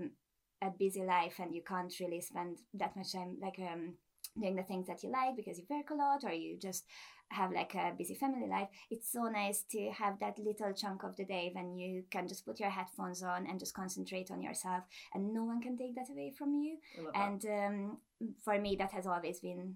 a 0.66 0.69
busy 0.69 1.04
life 1.04 1.36
and 1.39 1.54
you 1.54 1.62
can't 1.62 1.94
really 2.00 2.22
spend 2.22 2.60
that 2.74 2.95
much 2.95 3.13
time, 3.13 3.38
like, 3.42 3.60
um, 3.60 3.95
doing 4.39 4.56
the 4.56 4.63
things 4.63 4.88
that 4.88 5.04
you 5.04 5.12
like 5.12 5.36
because 5.36 5.57
you 5.57 5.66
work 5.69 5.89
a 5.89 5.94
lot 5.94 6.24
or 6.24 6.31
you 6.31 6.57
just 6.57 6.86
have 7.30 7.51
like 7.51 7.74
a 7.75 7.94
busy 7.98 8.13
family 8.16 8.48
life 8.48 8.68
it's 8.89 9.12
so 9.12 9.24
nice 9.24 9.63
to 9.69 9.89
have 9.92 10.19
that 10.19 10.38
little 10.39 10.74
chunk 10.74 11.04
of 11.04 11.16
the 11.16 11.25
day 11.25 11.50
when 11.54 11.78
you 11.78 12.04
can 12.10 12.28
just 12.28 12.45
put 12.45 12.60
your 12.60 12.69
headphones 12.69 13.24
on 13.24 13.48
and 13.48 13.60
just 13.60 13.74
concentrate 13.74 14.30
on 14.31 14.42
yourself 14.42 14.83
and 15.13 15.33
no 15.33 15.44
one 15.44 15.62
can 15.62 15.78
take 15.78 15.95
that 15.95 16.10
away 16.10 16.33
from 16.38 16.54
you 16.56 16.78
and 17.16 17.45
um, 17.45 17.98
for 18.44 18.60
me 18.60 18.75
that 18.75 18.92
has 18.92 19.07
always 19.07 19.39
been 19.39 19.75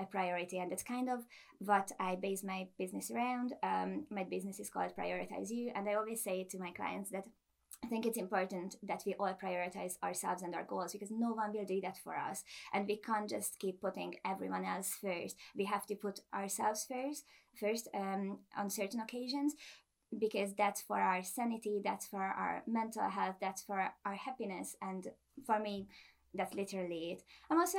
a 0.00 0.04
priority 0.04 0.58
and 0.58 0.70
that's 0.70 0.82
kind 0.82 1.08
of 1.08 1.20
what 1.58 1.90
i 1.98 2.14
base 2.16 2.44
my 2.44 2.66
business 2.78 3.10
around 3.10 3.54
um, 3.62 4.04
my 4.10 4.24
business 4.24 4.60
is 4.60 4.70
called 4.70 4.92
prioritize 4.98 5.50
you 5.50 5.70
and 5.74 5.88
i 5.88 5.94
always 5.94 6.22
say 6.22 6.44
to 6.44 6.58
my 6.58 6.70
clients 6.70 7.10
that 7.10 7.24
I 7.84 7.88
think 7.88 8.06
it's 8.06 8.18
important 8.18 8.76
that 8.82 9.02
we 9.06 9.14
all 9.14 9.36
prioritize 9.40 9.94
ourselves 10.02 10.42
and 10.42 10.54
our 10.54 10.64
goals 10.64 10.92
because 10.92 11.10
no 11.10 11.32
one 11.32 11.52
will 11.52 11.64
do 11.64 11.80
that 11.82 11.98
for 12.02 12.16
us. 12.16 12.42
And 12.72 12.86
we 12.86 12.96
can't 12.96 13.28
just 13.28 13.58
keep 13.58 13.80
putting 13.80 14.14
everyone 14.24 14.64
else 14.64 14.96
first. 15.00 15.36
We 15.54 15.66
have 15.66 15.86
to 15.86 15.94
put 15.94 16.20
ourselves 16.34 16.86
first, 16.90 17.26
first 17.60 17.88
um, 17.94 18.38
on 18.56 18.70
certain 18.70 19.00
occasions 19.00 19.54
because 20.18 20.54
that's 20.54 20.82
for 20.82 20.98
our 20.98 21.22
sanity, 21.22 21.80
that's 21.84 22.06
for 22.06 22.22
our 22.22 22.62
mental 22.66 23.08
health, 23.08 23.36
that's 23.40 23.62
for 23.62 23.92
our 24.04 24.14
happiness. 24.14 24.76
And 24.80 25.06
for 25.44 25.60
me, 25.60 25.88
that's 26.34 26.54
literally 26.54 27.12
it. 27.12 27.22
I'm 27.50 27.58
also 27.58 27.78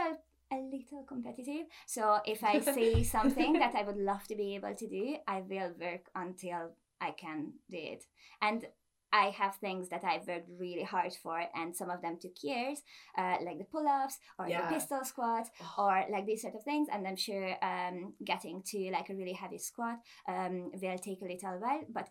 little 0.55 1.03
competitive. 1.07 1.67
So 1.85 2.19
if 2.25 2.43
I 2.43 2.59
see 2.59 3.03
something 3.03 3.53
that 3.59 3.75
I 3.75 3.83
would 3.83 3.97
love 3.97 4.25
to 4.27 4.35
be 4.35 4.55
able 4.55 4.73
to 4.73 4.87
do, 4.87 5.17
I 5.27 5.41
will 5.41 5.73
work 5.79 6.09
until 6.15 6.71
I 7.01 7.11
can 7.11 7.53
do 7.69 7.77
it. 7.77 8.05
And 8.41 8.65
I 9.13 9.29
have 9.29 9.55
things 9.55 9.87
that 9.89 10.03
I've 10.03 10.27
worked 10.27 10.49
really 10.59 10.83
hard 10.83 11.13
for, 11.13 11.41
and 11.55 11.75
some 11.75 11.89
of 11.89 12.01
them 12.01 12.17
took 12.19 12.43
years, 12.43 12.79
uh, 13.17 13.37
like 13.43 13.57
the 13.57 13.63
pull 13.63 13.87
ups 13.87 14.17
or 14.37 14.47
yeah. 14.47 14.67
the 14.67 14.75
pistol 14.75 14.99
squat 15.03 15.47
oh. 15.61 15.85
or 15.85 16.05
like 16.11 16.25
these 16.25 16.41
sort 16.41 16.55
of 16.55 16.63
things. 16.63 16.89
And 16.91 17.07
I'm 17.07 17.15
sure 17.15 17.55
um, 17.63 18.13
getting 18.23 18.61
to 18.67 18.91
like 18.91 19.09
a 19.09 19.15
really 19.15 19.33
heavy 19.33 19.59
squat 19.59 19.99
um, 20.27 20.71
will 20.73 20.97
take 20.97 21.21
a 21.21 21.25
little 21.25 21.57
while, 21.59 21.83
but 21.89 22.09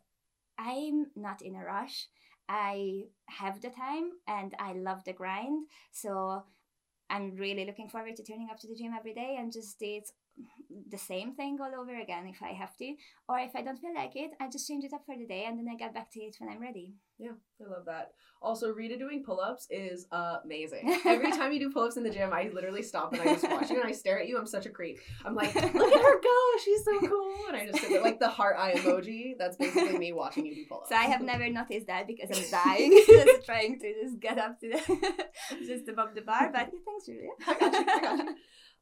I'm 0.58 1.06
not 1.14 1.42
in 1.42 1.54
a 1.54 1.64
rush. 1.64 2.08
I 2.49 3.04
have 3.26 3.60
the 3.60 3.70
time 3.70 4.12
and 4.26 4.54
I 4.58 4.72
love 4.72 5.04
the 5.04 5.12
grind. 5.12 5.66
So 5.92 6.44
I'm 7.08 7.36
really 7.36 7.64
looking 7.64 7.88
forward 7.88 8.16
to 8.16 8.22
turning 8.22 8.48
up 8.50 8.58
to 8.60 8.68
the 8.68 8.75
gym 8.75 8.92
every 8.96 9.14
day 9.14 9.36
and 9.38 9.52
just 9.52 9.76
it's 9.80 10.12
the 10.90 10.98
same 10.98 11.34
thing 11.34 11.58
all 11.60 11.80
over 11.80 11.98
again 12.00 12.26
if 12.26 12.42
I 12.42 12.52
have 12.52 12.76
to. 12.78 12.94
Or 13.28 13.38
if 13.38 13.54
I 13.54 13.62
don't 13.62 13.78
feel 13.78 13.94
like 13.94 14.14
it, 14.14 14.32
I 14.40 14.48
just 14.48 14.68
change 14.68 14.84
it 14.84 14.92
up 14.92 15.04
for 15.06 15.16
the 15.16 15.26
day 15.26 15.44
and 15.46 15.58
then 15.58 15.66
I 15.70 15.76
get 15.76 15.94
back 15.94 16.10
to 16.12 16.20
it 16.20 16.36
when 16.38 16.50
I'm 16.50 16.60
ready. 16.60 16.94
Yeah, 17.18 17.30
I 17.60 17.70
love 17.70 17.86
that. 17.86 18.12
Also, 18.42 18.70
Rita 18.70 18.98
doing 18.98 19.24
pull 19.24 19.40
ups 19.40 19.66
is 19.70 20.06
amazing. 20.12 21.00
Every 21.06 21.32
time 21.32 21.52
you 21.52 21.58
do 21.58 21.70
pull 21.70 21.84
ups 21.84 21.96
in 21.96 22.02
the 22.02 22.10
gym, 22.10 22.32
I 22.32 22.50
literally 22.52 22.82
stop 22.82 23.12
and 23.12 23.22
I 23.22 23.24
just 23.24 23.48
watch 23.50 23.70
you 23.70 23.80
and 23.80 23.88
I 23.88 23.92
stare 23.92 24.20
at 24.20 24.28
you. 24.28 24.38
I'm 24.38 24.46
such 24.46 24.66
a 24.66 24.70
creep. 24.70 24.98
I'm 25.24 25.34
like, 25.34 25.54
look 25.54 25.64
at 25.64 25.72
her 25.74 26.20
go. 26.20 26.58
She's 26.62 26.84
so 26.84 27.00
cool. 27.00 27.34
And 27.48 27.56
I 27.56 27.66
just 27.66 27.80
sit 27.80 27.90
there, 27.90 28.02
like 28.02 28.20
the 28.20 28.28
heart 28.28 28.56
eye 28.58 28.74
emoji. 28.74 29.32
That's 29.38 29.56
basically 29.56 29.98
me 29.98 30.12
watching 30.12 30.44
you 30.44 30.54
do 30.54 30.64
pull 30.68 30.78
ups. 30.80 30.90
So 30.90 30.96
I 30.96 31.04
have 31.04 31.22
never 31.22 31.48
noticed 31.48 31.86
that 31.86 32.06
because 32.06 32.30
I'm 32.36 32.50
dying, 32.50 33.02
just 33.06 33.46
trying 33.46 33.80
to 33.80 33.94
just 34.02 34.20
get 34.20 34.38
up 34.38 34.60
to 34.60 34.68
the, 34.68 35.26
just 35.66 35.88
above 35.88 36.14
the 36.14 36.20
bar. 36.20 36.50
But 36.52 36.70
yeah, 36.72 36.78
thanks, 36.84 37.06
Julia. 37.06 37.30
I 37.46 37.54
got 37.54 37.72
you. 37.72 37.84
I 37.88 38.00
got 38.00 38.26
you. 38.26 38.34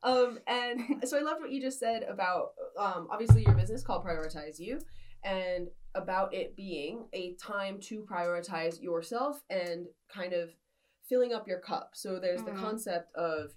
Um, 0.05 0.39
and 0.47 0.81
so 1.05 1.19
I 1.19 1.23
loved 1.23 1.41
what 1.41 1.51
you 1.51 1.61
just 1.61 1.81
said 1.81 2.05
about 2.05 2.51
um, 2.79 3.09
obviously 3.11 3.43
your 3.43 3.55
business 3.55 3.83
called 3.83 4.05
Prioritize 4.05 4.59
You 4.59 4.81
and 5.25 5.69
about 5.95 6.35
it 6.35 6.55
being 6.57 7.07
a 7.13 7.35
time 7.35 7.81
to 7.81 8.03
prioritize 8.03 8.81
yourself 8.83 9.43
and 9.49 9.87
kind 10.15 10.33
of 10.33 10.51
filling 11.09 11.33
up 11.33 11.49
your 11.49 11.61
cup. 11.61 11.91
So 11.95 12.19
there's 12.19 12.43
mm-hmm. 12.43 12.57
the 12.57 12.61
concept 12.61 13.15
of, 13.15 13.53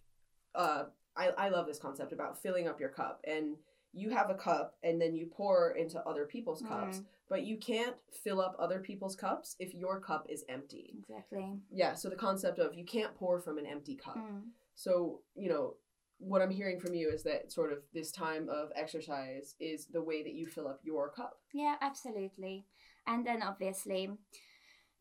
uh, 0.56 0.84
I, 1.16 1.30
I 1.38 1.50
love 1.50 1.68
this 1.68 1.80
concept 1.80 2.14
about 2.14 2.42
filling 2.42 2.68
up 2.68 2.80
your 2.80 2.90
cup. 2.90 3.22
And 3.26 3.58
you 3.94 4.12
have 4.12 4.30
a 4.30 4.36
cup 4.36 4.76
and 4.84 5.02
then 5.02 5.16
you 5.16 5.26
pour 5.26 5.72
into 5.72 6.00
other 6.02 6.26
people's 6.26 6.62
cups, 6.62 7.00
mm. 7.00 7.06
but 7.30 7.44
you 7.44 7.58
can't 7.58 7.96
fill 8.24 8.40
up 8.40 8.56
other 8.60 8.80
people's 8.80 9.16
cups 9.16 9.56
if 9.60 9.74
your 9.74 10.00
cup 10.00 10.28
is 10.30 10.44
empty. 10.50 10.94
Exactly. 11.00 11.54
Yeah. 11.72 11.96
So 11.96 12.10
the 12.10 12.16
concept 12.16 12.60
of 12.60 12.76
you 12.76 12.86
can't 12.86 13.16
pour 13.16 13.40
from 13.40 13.58
an 13.58 13.66
empty 13.66 13.96
cup. 13.96 14.18
Mm. 14.18 14.42
So, 14.76 15.22
you 15.36 15.50
know, 15.50 15.76
what 16.20 16.42
I'm 16.42 16.52
hearing 16.52 16.80
from 16.80 16.94
you 16.94 17.10
is 17.10 17.24
that 17.24 17.52
sort 17.52 17.72
of 17.72 17.80
this 17.94 18.12
time 18.12 18.50
of 18.50 18.70
exercise 18.76 19.56
is 19.60 19.86
the 19.86 20.02
way 20.02 20.24
that 20.24 20.34
you 20.34 20.48
fill 20.48 20.68
up 20.68 20.80
your 20.84 21.10
cup. 21.10 21.40
Yeah, 21.54 21.76
absolutely. 21.82 22.66
And 23.06 23.26
then 23.26 23.42
obviously, 23.44 24.10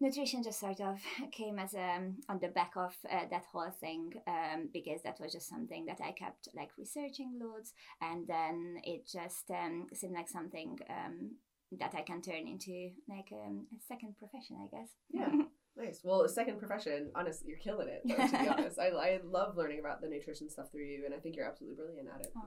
nutrition 0.00 0.42
just 0.42 0.60
sort 0.60 0.80
of 0.80 0.98
came 1.32 1.58
as 1.58 1.74
um 1.74 2.16
on 2.28 2.38
the 2.40 2.48
back 2.48 2.72
of 2.76 2.94
uh, 3.10 3.24
that 3.30 3.44
whole 3.50 3.70
thing 3.80 4.12
um 4.26 4.68
because 4.72 5.02
that 5.02 5.18
was 5.20 5.32
just 5.32 5.48
something 5.48 5.86
that 5.86 6.00
I 6.04 6.12
kept 6.12 6.48
like 6.54 6.70
researching 6.78 7.38
loads 7.40 7.72
and 8.02 8.26
then 8.26 8.76
it 8.84 9.06
just 9.06 9.50
um 9.50 9.86
seemed 9.94 10.14
like 10.14 10.28
something 10.28 10.78
um 10.90 11.36
that 11.80 11.94
I 11.96 12.02
can 12.02 12.22
turn 12.22 12.46
into 12.46 12.90
like 13.08 13.32
um, 13.32 13.66
a 13.74 13.80
second 13.88 14.16
profession 14.18 14.56
I 14.62 14.76
guess 14.76 14.90
Yeah. 15.10 15.30
Nice. 15.76 16.00
Well, 16.02 16.22
a 16.22 16.28
second 16.28 16.58
profession, 16.58 17.10
honestly, 17.14 17.48
you're 17.50 17.58
killing 17.58 17.88
it. 17.88 18.00
Though, 18.04 18.16
to 18.26 18.38
be 18.44 18.48
honest, 18.56 18.78
I, 18.78 18.86
I 18.88 19.20
love 19.24 19.56
learning 19.56 19.80
about 19.80 20.00
the 20.00 20.08
nutrition 20.08 20.48
stuff 20.48 20.70
through 20.72 20.84
you, 20.86 21.04
and 21.04 21.14
I 21.14 21.18
think 21.18 21.36
you're 21.36 21.46
absolutely 21.46 21.76
brilliant 21.76 22.08
at 22.14 22.22
it. 22.22 22.32
oh. 22.36 22.42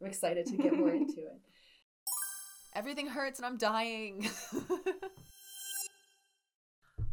I'm 0.00 0.06
excited 0.06 0.46
to 0.46 0.56
get 0.56 0.76
more 0.78 0.90
into 0.94 1.18
it. 1.18 1.40
Everything 2.74 3.08
hurts 3.08 3.40
and 3.40 3.46
I'm 3.46 3.56
dying. 3.56 4.28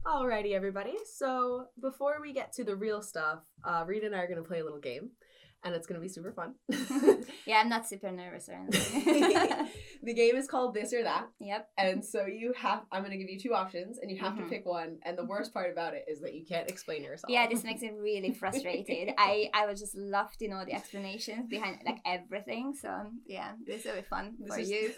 Alrighty, 0.06 0.52
everybody. 0.54 0.94
So 1.12 1.66
before 1.82 2.20
we 2.22 2.32
get 2.32 2.54
to 2.54 2.64
the 2.64 2.76
real 2.76 3.02
stuff, 3.02 3.40
uh, 3.64 3.84
Rita 3.88 4.06
and 4.06 4.16
I 4.16 4.20
are 4.20 4.28
going 4.28 4.38
to 4.42 4.48
play 4.48 4.60
a 4.60 4.64
little 4.64 4.80
game, 4.80 5.10
and 5.66 5.76
it's 5.76 5.88
going 5.88 6.00
to 6.00 6.02
be 6.02 6.08
super 6.08 6.32
fun. 6.32 6.54
yeah 7.46 7.58
I'm 7.62 7.70
not 7.70 7.88
super 7.88 8.12
nervous 8.12 8.48
or 8.48 8.54
anything 8.72 9.68
the 10.04 10.14
game 10.14 10.36
is 10.36 10.48
called 10.48 10.74
This 10.76 10.94
or 10.94 11.04
That, 11.04 11.28
yep 11.40 11.68
and 11.78 12.06
so 12.06 12.26
you 12.26 12.54
have. 12.58 12.84
I'm 12.92 13.02
going 13.02 13.12
to 13.12 13.18
give 13.18 13.30
you 13.30 13.40
two 13.40 13.54
options, 13.54 13.98
and 14.00 14.10
you 14.12 14.18
have 14.20 14.34
Mhm. 14.34 14.44
to 14.44 14.44
pick 14.50 14.66
one. 14.66 14.98
And 15.04 15.18
the 15.18 15.26
worst 15.26 15.54
part 15.54 15.72
about 15.72 15.94
it 15.96 16.06
is 16.08 16.22
that 16.22 16.34
you 16.36 16.46
can't 16.46 16.70
explain 16.70 17.04
yourself. 17.04 17.30
yeah 17.32 17.48
this 17.48 17.64
makes 17.64 17.82
me 17.82 17.92
really 18.00 18.32
frustrated 18.34 19.14
i 19.18 19.50
i 19.54 19.66
would 19.66 19.78
just 19.78 19.96
love 19.96 20.32
to 20.38 20.48
know 20.48 20.64
the 20.66 20.74
explanations 20.74 21.48
behind 21.50 21.80
like 21.86 21.98
everything 22.06 22.74
so 22.80 22.90
yeah 23.26 23.52
this 23.66 23.84
will 23.86 23.96
be 23.96 24.02
fun 24.04 24.36
This 24.40 24.54
for 24.54 24.60
is 24.62 24.70
you 24.70 24.94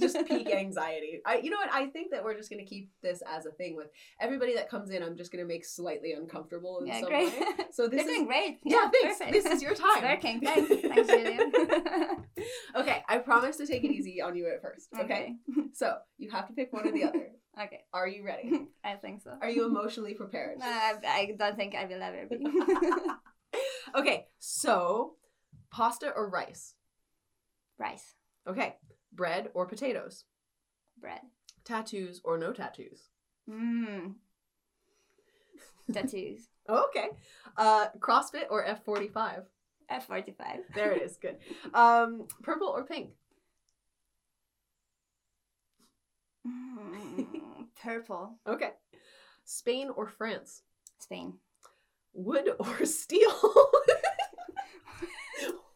just 0.00 0.16
peak 0.26 0.50
anxiety. 0.50 1.20
I, 1.26 1.36
you 1.38 1.50
know 1.50 1.56
what? 1.58 1.72
I 1.72 1.86
think 1.86 2.10
that 2.12 2.22
we're 2.24 2.36
just 2.36 2.50
going 2.50 2.62
to 2.64 2.68
keep 2.68 2.90
this 3.02 3.22
as 3.36 3.46
a 3.46 3.50
thing 3.50 3.76
with 3.76 3.88
everybody 4.20 4.54
that 4.54 4.68
comes 4.70 4.90
in. 4.90 5.02
I'm 5.02 5.16
just 5.16 5.30
going 5.32 5.42
to 5.44 5.48
make 5.48 5.64
slightly 5.64 6.12
uncomfortable 6.12 6.78
in 6.80 6.86
yeah 6.86 7.00
some 7.00 7.08
great 7.10 7.28
way. 7.32 7.46
So 7.72 7.88
this 7.88 8.00
They're 8.02 8.10
is 8.10 8.16
doing 8.16 8.26
great 8.26 8.58
yeah, 8.64 8.88
thanks. 8.90 9.18
perfect. 9.18 9.32
This 9.32 9.44
is 9.46 9.62
your 9.62 9.74
time. 9.74 10.02
Working 10.10 10.40
thanks 10.48 10.68
thanks 10.82 11.08
Julia 11.08 11.38
okay. 12.76 13.02
I 13.08 13.18
promise 13.18 13.56
to 13.58 13.66
take 13.66 13.84
it 13.84 13.90
easy 13.90 14.20
on 14.22 14.36
you 14.36 14.48
at 14.52 14.62
first. 14.62 14.88
Okay? 14.98 15.34
So 15.74 15.96
you 16.16 16.30
have 16.30 16.46
to 16.48 16.54
pick 16.54 16.72
one 16.72 16.88
or 16.88 16.92
the 16.92 17.04
other. 17.04 17.26
okay 17.62 17.80
Are 17.92 18.08
you 18.08 18.24
ready? 18.24 18.48
i 18.84 18.94
think 18.94 19.20
so 19.22 19.32
Are 19.42 19.50
you 19.50 19.66
emotionally 19.66 20.14
prepared? 20.14 20.58
Uh, 20.60 20.92
I 21.20 21.34
don't 21.38 21.56
think 21.56 21.74
I 21.74 21.84
will 21.84 22.02
ever 22.02 22.26
be. 22.30 22.46
okay. 23.94 24.26
So 24.38 25.14
pasta 25.70 26.10
or 26.10 26.30
rice? 26.30 26.74
Rice, 27.78 28.14
Okay. 28.48 28.76
Bread 29.12 29.50
or 29.54 29.66
potatoes? 29.66 30.24
bread. 30.98 31.20
Tattoos 31.64 32.20
or 32.24 32.38
no 32.38 32.52
tattoos? 32.52 33.10
Mmm. 33.50 34.14
Tattoos. 35.92 36.48
Okay. 36.68 37.08
Uh, 37.56 37.86
CrossFit 37.98 38.46
or 38.50 38.64
F45? 38.66 39.44
F45. 39.90 40.34
There 40.74 40.92
it 40.92 41.02
is. 41.02 41.16
Good. 41.16 41.36
Um, 41.74 42.26
purple 42.42 42.68
or 42.68 42.84
pink? 42.84 43.10
Mm, 46.46 47.66
purple. 47.82 48.34
Okay. 48.46 48.70
Spain 49.44 49.90
or 49.94 50.06
France? 50.06 50.62
Spain. 50.98 51.34
Wood 52.14 52.50
or 52.58 52.84
steel? 52.84 53.34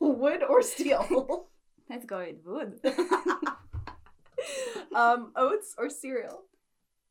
Wood 0.01 0.43
or 0.43 0.63
steel? 0.63 1.47
Let's 1.89 2.07
go 2.07 2.19
with 2.19 2.37
wood. 2.45 2.81
um, 4.95 5.33
oats 5.37 5.75
or 5.77 5.91
cereal? 5.91 6.43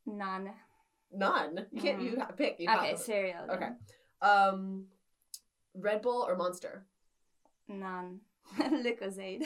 None. 0.06 0.50
None. 1.12 1.66
You 1.70 1.80
can't. 1.80 2.02
You 2.02 2.10
Mm. 2.12 2.18
ha- 2.18 2.32
pick. 2.36 2.56
You 2.58 2.68
Okay, 2.70 2.96
cereal. 2.96 3.46
then. 3.46 3.56
Okay. 3.56 3.68
Um, 4.22 4.86
Red 5.74 6.02
Bull 6.02 6.24
or 6.26 6.36
Monster? 6.36 6.86
None. 7.70 8.20
Lucozade. 8.58 9.44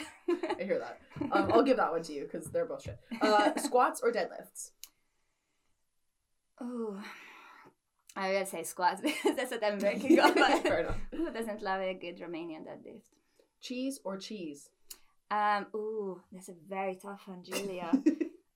I 0.59 0.63
hear 0.63 0.79
that. 0.79 0.99
Um, 1.31 1.51
I'll 1.53 1.61
give 1.63 1.77
that 1.77 1.91
one 1.91 2.01
to 2.03 2.11
you 2.13 2.23
because 2.23 2.47
they're 2.49 2.65
both 2.65 2.81
shit. 2.83 2.99
Uh, 3.21 3.55
squats 3.57 4.01
or 4.01 4.11
deadlifts? 4.11 4.71
Oh, 6.59 6.99
I 8.15 8.31
will 8.31 8.45
say 8.45 8.63
squats 8.63 9.01
because 9.03 9.35
that's 9.35 9.51
what 9.51 9.63
I'm 9.63 9.77
working 9.79 10.19
on. 10.19 10.33
Fair 10.33 10.61
But 10.63 10.79
enough. 10.79 10.97
who 11.11 11.31
doesn't 11.31 11.61
love 11.61 11.81
a 11.81 11.93
good 11.93 12.17
Romanian 12.19 12.65
deadlift? 12.65 13.03
Cheese 13.61 13.99
or 14.03 14.17
cheese? 14.17 14.69
Um, 15.29 15.67
ooh, 15.75 16.21
that's 16.31 16.49
a 16.49 16.53
very 16.67 16.95
tough 16.95 17.23
one, 17.27 17.43
Julia. 17.43 17.91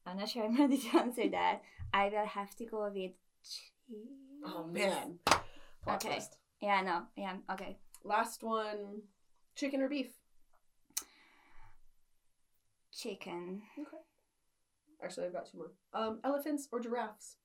I'm 0.05 0.17
not 0.17 0.29
sure 0.29 0.45
I'm 0.45 0.57
ready 0.57 0.77
to 0.77 0.97
answer 0.97 1.29
that. 1.29 1.61
I 1.93 2.09
will 2.09 2.25
have 2.25 2.55
to 2.55 2.65
go 2.65 2.85
with 2.85 3.11
cheese. 3.43 4.07
oh 4.45 4.65
man. 4.65 5.19
Plot 5.25 5.41
Okay. 6.05 6.09
twist. 6.15 6.37
Yeah, 6.61 6.81
no. 6.81 7.03
Yeah, 7.15 7.35
okay. 7.51 7.77
Last 8.03 8.43
one. 8.43 9.01
Chicken 9.59 9.81
or 9.81 9.89
beef? 9.89 10.13
Chicken. 12.93 13.61
Okay. 13.77 13.97
Actually, 15.03 15.25
I've 15.25 15.33
got 15.33 15.51
two 15.51 15.57
more. 15.57 15.71
Um, 15.93 16.19
elephants 16.23 16.69
or 16.71 16.79
giraffes? 16.79 17.35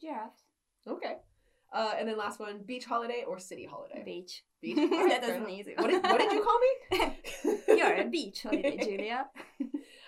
Giraffes. 0.00 0.42
Okay. 0.86 1.16
Uh, 1.72 1.94
and 1.98 2.08
then 2.08 2.16
last 2.16 2.38
one, 2.38 2.60
beach 2.64 2.84
holiday 2.84 3.24
or 3.26 3.40
city 3.40 3.66
holiday? 3.68 4.02
Beach. 4.04 4.44
Beach. 4.62 4.76
that 4.90 5.24
fair 5.24 5.34
an 5.34 5.42
enough. 5.42 5.50
easy 5.50 5.74
What 5.76 5.90
did, 5.90 6.04
what 6.04 6.20
did 6.20 6.32
you 6.32 6.44
call 6.44 6.60
me? 6.60 7.58
You're 7.76 7.94
a 7.96 8.08
beach 8.08 8.42
holiday, 8.44 8.76
Julia. 8.76 9.26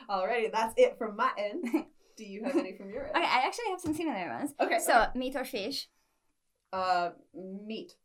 Alrighty, 0.09 0.53
that's 0.53 0.75
it 0.77 0.97
from 0.97 1.17
my 1.17 1.33
end. 1.37 1.87
Do 2.17 2.25
you 2.25 2.45
have 2.45 2.57
any 2.57 2.77
from 2.77 2.91
your 2.91 3.07
end? 3.07 3.17
Okay, 3.17 3.25
I 3.25 3.47
actually 3.47 3.71
have 3.71 3.81
some 3.81 3.95
similar 3.95 4.29
ones. 4.29 4.55
Okay. 4.61 4.79
So, 4.79 5.09
meat 5.17 5.35
or 5.35 5.45
fish, 5.45 5.89
uh, 6.73 7.11
meat. 7.35 7.97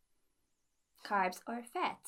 Carbs 1.06 1.40
or 1.46 1.62
fat. 1.72 1.98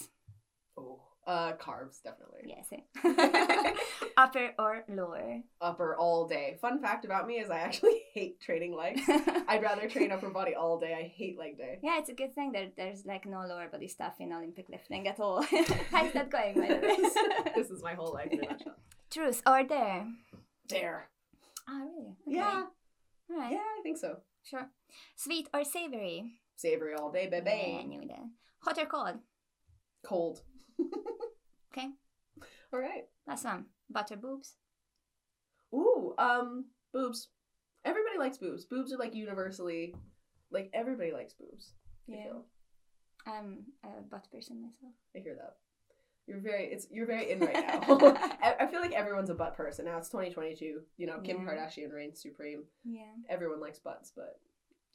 Oh, 0.77 1.01
uh, 1.27 1.53
carbs 1.55 2.03
definitely. 2.03 2.43
Yes. 2.47 2.69
eh. 2.73 3.73
Upper 4.17 4.51
or 4.59 4.85
lower. 4.89 5.41
Upper 5.61 5.97
all 5.97 6.27
day. 6.27 6.57
Fun 6.61 6.81
fact 6.81 7.05
about 7.05 7.27
me 7.27 7.35
is 7.35 7.51
I 7.51 7.59
actually 7.59 8.03
hate 8.15 8.41
training 8.41 8.75
legs. 8.75 9.03
I'd 9.47 9.63
rather 9.63 9.89
train 9.89 10.11
upper 10.11 10.31
body 10.31 10.55
all 10.55 10.79
day. 10.81 10.95
I 10.99 11.03
hate 11.07 11.39
leg 11.39 11.59
day. 11.59 11.79
yeah, 11.83 11.99
it's 11.99 12.09
a 12.09 12.15
good 12.15 12.35
thing 12.35 12.53
that 12.53 12.73
there's 12.77 13.05
like 13.07 13.27
no 13.27 13.41
lower 13.47 13.69
body 13.69 13.89
stuff 13.89 14.15
in 14.21 14.33
Olympic 14.33 14.69
lifting 14.71 15.07
at 15.07 15.21
all. 15.21 15.43
How's 15.91 16.13
that 16.15 16.31
going, 16.31 16.55
by 16.55 16.69
the 16.69 16.75
way? 16.75 17.53
this 17.55 17.71
is 17.71 17.83
my 17.83 17.95
whole 17.95 18.13
life 18.13 18.33
in 18.33 18.41
a 18.45 18.49
nutshell. 18.49 18.75
Truth 19.11 19.43
or 19.47 19.63
dare? 19.65 20.07
Dare. 20.67 21.09
Oh, 21.69 21.79
really? 21.81 22.17
Okay. 22.27 22.37
Yeah. 22.37 22.65
All 23.31 23.37
right. 23.39 23.53
Yeah, 23.53 23.59
I 23.59 23.81
think 23.83 23.99
so. 23.99 24.19
Sure. 24.43 24.69
Sweet 25.17 25.49
or 25.53 25.65
savory? 25.65 26.33
Savory 26.57 26.95
all 26.95 27.13
day, 27.13 27.29
Yeah, 27.31 27.39
I 27.39 27.41
baby. 27.43 27.85
knew 27.89 28.09
that. 28.09 28.27
Hot 28.69 28.77
or 28.79 28.85
cold? 28.85 29.19
Cold. 30.05 30.43
Okay. 31.73 31.89
All 32.73 32.81
right. 32.81 33.05
Last 33.27 33.45
one. 33.45 33.67
Butter 33.89 34.17
boobs? 34.17 34.57
Ooh, 35.73 36.15
um, 36.19 36.65
boobs. 36.93 37.29
Everybody 37.85 38.19
likes 38.19 38.37
boobs. 38.39 38.65
Boobs 38.65 38.93
are 38.93 38.99
like 38.99 39.15
universally, 39.15 39.95
like 40.51 40.71
everybody 40.75 41.13
likes 41.13 41.35
boobs. 41.35 41.73
Yeah. 42.07 42.25
feel. 42.25 42.45
I'm 43.27 43.65
a 43.85 44.01
butt 44.03 44.29
person 44.33 44.61
myself. 44.63 44.93
I 45.15 45.21
hear 45.21 45.35
that. 45.37 45.57
You're 46.27 46.41
very 46.41 46.65
it's 46.65 46.87
you're 46.91 47.07
very 47.07 47.31
in 47.31 47.41
right 47.41 47.55
now. 47.55 47.81
I, 48.43 48.57
I 48.61 48.67
feel 48.67 48.81
like 48.81 48.93
everyone's 48.93 49.31
a 49.31 49.35
butt 49.35 49.55
person 49.55 49.85
now. 49.85 49.99
It's 49.99 50.09
2022. 50.09 50.81
You 50.97 51.07
know, 51.07 51.21
Kim 51.21 51.39
Yeah. 51.47 51.53
Kardashian 51.53 51.93
reigns 51.93 52.21
supreme. 52.21 52.65
Yeah. 52.85 53.13
Everyone 53.29 53.61
likes 53.61 53.79
butts, 53.79 54.11
but 54.15 54.41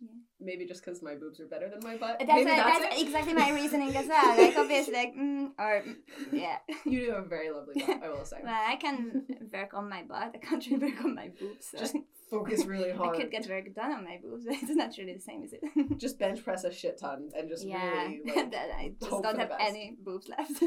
Yeah. 0.03 0.09
maybe 0.39 0.65
just 0.65 0.83
because 0.83 1.01
my 1.01 1.15
boobs 1.15 1.39
are 1.39 1.47
better 1.47 1.69
than 1.69 1.79
my 1.83 1.97
butt. 1.97 2.17
That's, 2.19 2.31
maybe 2.31 2.51
uh, 2.51 2.55
that's, 2.55 2.79
that's 2.79 3.01
exactly 3.01 3.33
my 3.33 3.51
reasoning 3.51 3.95
as 3.95 4.07
well. 4.13 4.37
Like, 4.37 4.57
obviously, 4.57 4.93
like, 4.93 5.15
mm, 5.15 5.51
or, 5.57 5.83
mm, 5.83 5.95
yeah. 6.31 6.57
You 6.85 7.05
do 7.05 7.11
have 7.11 7.25
a 7.25 7.27
very 7.27 7.51
lovely 7.51 7.75
butt. 7.75 8.03
I 8.03 8.09
will 8.09 8.25
say. 8.25 8.37
Well, 8.43 8.63
I 8.67 8.75
can 8.75 9.25
work 9.51 9.73
on 9.73 9.89
my 9.89 10.03
butt. 10.03 10.35
I 10.35 10.37
can't 10.37 10.65
really 10.65 10.91
work 10.91 11.05
on 11.05 11.15
my 11.15 11.29
boobs. 11.39 11.67
So. 11.71 11.77
Just 11.79 11.95
Focus 12.29 12.65
really 12.65 12.91
hard. 12.91 13.15
I 13.15 13.21
could 13.21 13.31
get 13.31 13.47
work 13.47 13.73
done 13.75 13.91
on 13.91 14.03
my 14.03 14.17
boobs, 14.21 14.45
it's 14.47 14.75
not 14.75 14.97
really 14.97 15.13
the 15.13 15.19
same, 15.19 15.43
is 15.43 15.53
it? 15.53 15.61
just 15.99 16.17
bench 16.17 16.43
press 16.43 16.63
a 16.63 16.73
shit 16.73 16.97
ton 16.97 17.29
and 17.37 17.47
just 17.47 17.63
yeah, 17.63 18.07
really 18.07 18.21
like 18.25 18.51
that 18.51 18.69
I 18.75 18.93
just 18.99 19.21
don't 19.21 19.37
have 19.37 19.51
any 19.59 19.95
boobs 20.03 20.27
left. 20.27 20.63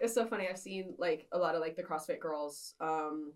it's 0.00 0.14
so 0.14 0.26
funny. 0.26 0.46
I've 0.48 0.58
seen 0.58 0.94
like 0.98 1.26
a 1.32 1.38
lot 1.38 1.54
of 1.54 1.62
like 1.62 1.76
the 1.76 1.82
CrossFit 1.82 2.20
girls. 2.20 2.74
Um, 2.80 3.32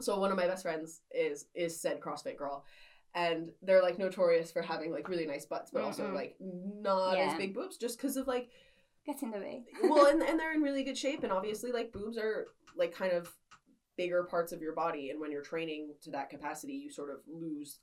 so 0.00 0.18
one 0.18 0.30
of 0.30 0.36
my 0.36 0.46
best 0.46 0.62
friends 0.62 1.00
is 1.10 1.46
is 1.54 1.80
said 1.80 2.00
CrossFit 2.00 2.36
girl, 2.36 2.64
and 3.14 3.50
they're 3.62 3.82
like 3.82 3.98
notorious 3.98 4.52
for 4.52 4.62
having 4.62 4.92
like 4.92 5.08
really 5.08 5.26
nice 5.26 5.44
butts, 5.44 5.70
but 5.70 5.82
also 5.82 6.08
Mm-mm. 6.08 6.14
like 6.14 6.36
not 6.40 7.16
as 7.16 7.36
big 7.36 7.54
boobs, 7.54 7.76
just 7.76 7.96
because 7.98 8.16
of 8.16 8.26
like 8.26 8.50
Gets 9.06 9.22
in 9.22 9.30
the 9.30 9.38
way. 9.38 9.64
well, 9.84 10.06
and 10.06 10.22
and 10.22 10.38
they're 10.38 10.52
in 10.52 10.62
really 10.62 10.84
good 10.84 10.98
shape, 10.98 11.22
and 11.22 11.32
obviously 11.32 11.72
like 11.72 11.92
boobs 11.92 12.18
are 12.18 12.46
like 12.76 12.94
kind 12.94 13.12
of 13.12 13.34
bigger 13.96 14.24
parts 14.24 14.52
of 14.52 14.60
your 14.60 14.74
body, 14.74 15.10
and 15.10 15.18
when 15.18 15.32
you're 15.32 15.42
training 15.42 15.94
to 16.02 16.10
that 16.10 16.28
capacity, 16.28 16.74
you 16.74 16.90
sort 16.90 17.10
of 17.10 17.20
lose 17.26 17.78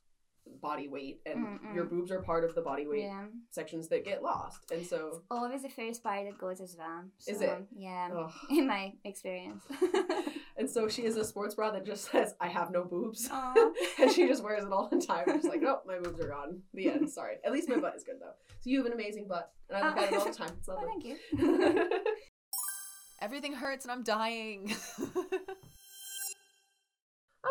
body 0.62 0.88
weight 0.88 1.22
and 1.26 1.38
Mm, 1.60 1.76
your 1.76 1.86
boobs 1.86 2.12
are 2.12 2.22
part 2.22 2.44
of 2.44 2.56
the 2.56 2.62
body 2.62 2.88
weight 2.88 3.04
Yeah. 3.04 3.26
sections 3.52 3.88
that 3.90 4.04
get 4.06 4.22
lost. 4.24 4.60
And 4.72 4.86
so 4.86 5.24
Always 5.32 5.62
the 5.64 5.70
first 5.70 6.04
part 6.04 6.26
that 6.26 6.38
goes 6.38 6.60
as 6.62 6.76
well. 6.78 7.04
Is 7.28 7.42
it? 7.42 7.66
Yeah. 7.76 8.10
ugh. 8.16 8.32
In 8.50 8.68
my 8.68 8.94
experience. 9.06 9.64
and 10.58 10.70
so 10.70 10.88
she 10.88 11.04
has 11.06 11.16
a 11.18 11.24
sports 11.26 11.56
bra 11.56 11.72
that 11.72 11.86
just 11.86 12.12
says 12.12 12.34
I 12.42 12.48
have 12.48 12.72
no 12.72 12.84
boobs. 12.84 13.30
And 14.00 14.12
she 14.12 14.28
just 14.28 14.44
wears 14.44 14.64
it 14.64 14.72
all 14.72 14.88
the 14.90 15.00
time. 15.02 15.26
She's 15.34 15.46
like, 15.46 15.64
oh, 15.64 15.82
my 15.86 15.98
boobs 16.00 16.20
are 16.20 16.28
gone. 16.30 16.62
The 16.74 16.90
end. 16.92 17.10
Sorry. 17.10 17.36
At 17.44 17.52
least 17.52 17.68
my 17.70 17.78
butt 17.80 17.96
is 17.96 18.04
good 18.04 18.18
though. 18.20 18.34
So 18.62 18.70
you 18.70 18.78
have 18.78 18.86
an 18.88 18.94
amazing 18.94 19.28
butt, 19.28 19.52
and 19.70 19.78
I 19.84 19.90
look 19.90 19.98
at 19.98 20.12
it 20.14 20.18
all 20.20 20.26
the 20.26 20.32
time. 20.34 20.52
It's 20.60 20.70
Oh, 20.70 20.74
lovely. 20.76 20.90
thank 20.92 21.06
you. 21.40 21.90
Everything 23.20 23.54
hurts 23.54 23.86
and 23.86 23.92
I'm 23.92 24.04
dying. 24.04 24.72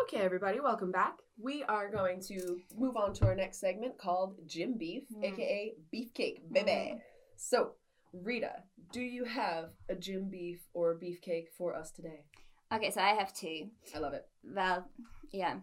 Okay, 0.03 0.17
everybody, 0.19 0.59
welcome 0.59 0.91
back. 0.91 1.17
We 1.41 1.63
are 1.63 1.89
going 1.89 2.21
to 2.27 2.59
move 2.77 2.95
on 2.97 3.13
to 3.15 3.25
our 3.25 3.35
next 3.35 3.59
segment 3.59 3.97
called 3.97 4.35
Gym 4.45 4.77
Beef, 4.77 5.03
Mm. 5.13 5.23
aka 5.23 5.75
Beefcake, 5.93 6.41
baby. 6.51 6.71
Mm. 6.71 6.99
So, 7.35 7.71
Rita, 8.13 8.63
do 8.91 9.01
you 9.01 9.25
have 9.25 9.71
a 9.89 9.95
gym 9.95 10.29
beef 10.29 10.59
or 10.73 10.95
beefcake 10.99 11.49
for 11.57 11.75
us 11.75 11.91
today? 11.91 12.25
Okay, 12.73 12.91
so 12.91 13.01
I 13.01 13.09
have 13.09 13.33
two. 13.33 13.69
I 13.95 13.99
love 13.99 14.13
it. 14.13 14.25
Well, 14.43 14.89
yeah. 15.31 15.57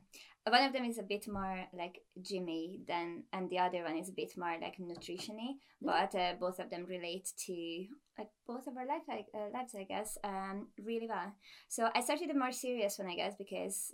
One 0.46 0.62
of 0.62 0.72
them 0.74 0.84
is 0.84 0.98
a 0.98 1.02
bit 1.02 1.26
more 1.26 1.64
like 1.72 2.02
Jimmy 2.20 2.80
than, 2.86 3.24
and 3.32 3.48
the 3.48 3.58
other 3.58 3.82
one 3.82 3.96
is 3.96 4.10
a 4.10 4.12
bit 4.12 4.36
more 4.36 4.54
like 4.60 4.76
nutritiony. 4.76 5.56
But 5.80 6.14
uh, 6.14 6.34
both 6.38 6.58
of 6.58 6.68
them 6.68 6.84
relate 6.86 7.32
to 7.46 7.86
like 8.18 8.28
both 8.46 8.66
of 8.66 8.76
our 8.76 8.86
life, 8.86 9.02
like, 9.08 9.26
uh, 9.34 9.48
lives, 9.52 9.74
I 9.74 9.84
guess, 9.84 10.18
um, 10.22 10.68
really 10.82 11.08
well. 11.08 11.32
So 11.68 11.88
I 11.94 12.02
started 12.02 12.28
the 12.28 12.38
more 12.38 12.52
serious 12.52 12.98
one, 12.98 13.08
I 13.08 13.16
guess, 13.16 13.34
because 13.36 13.92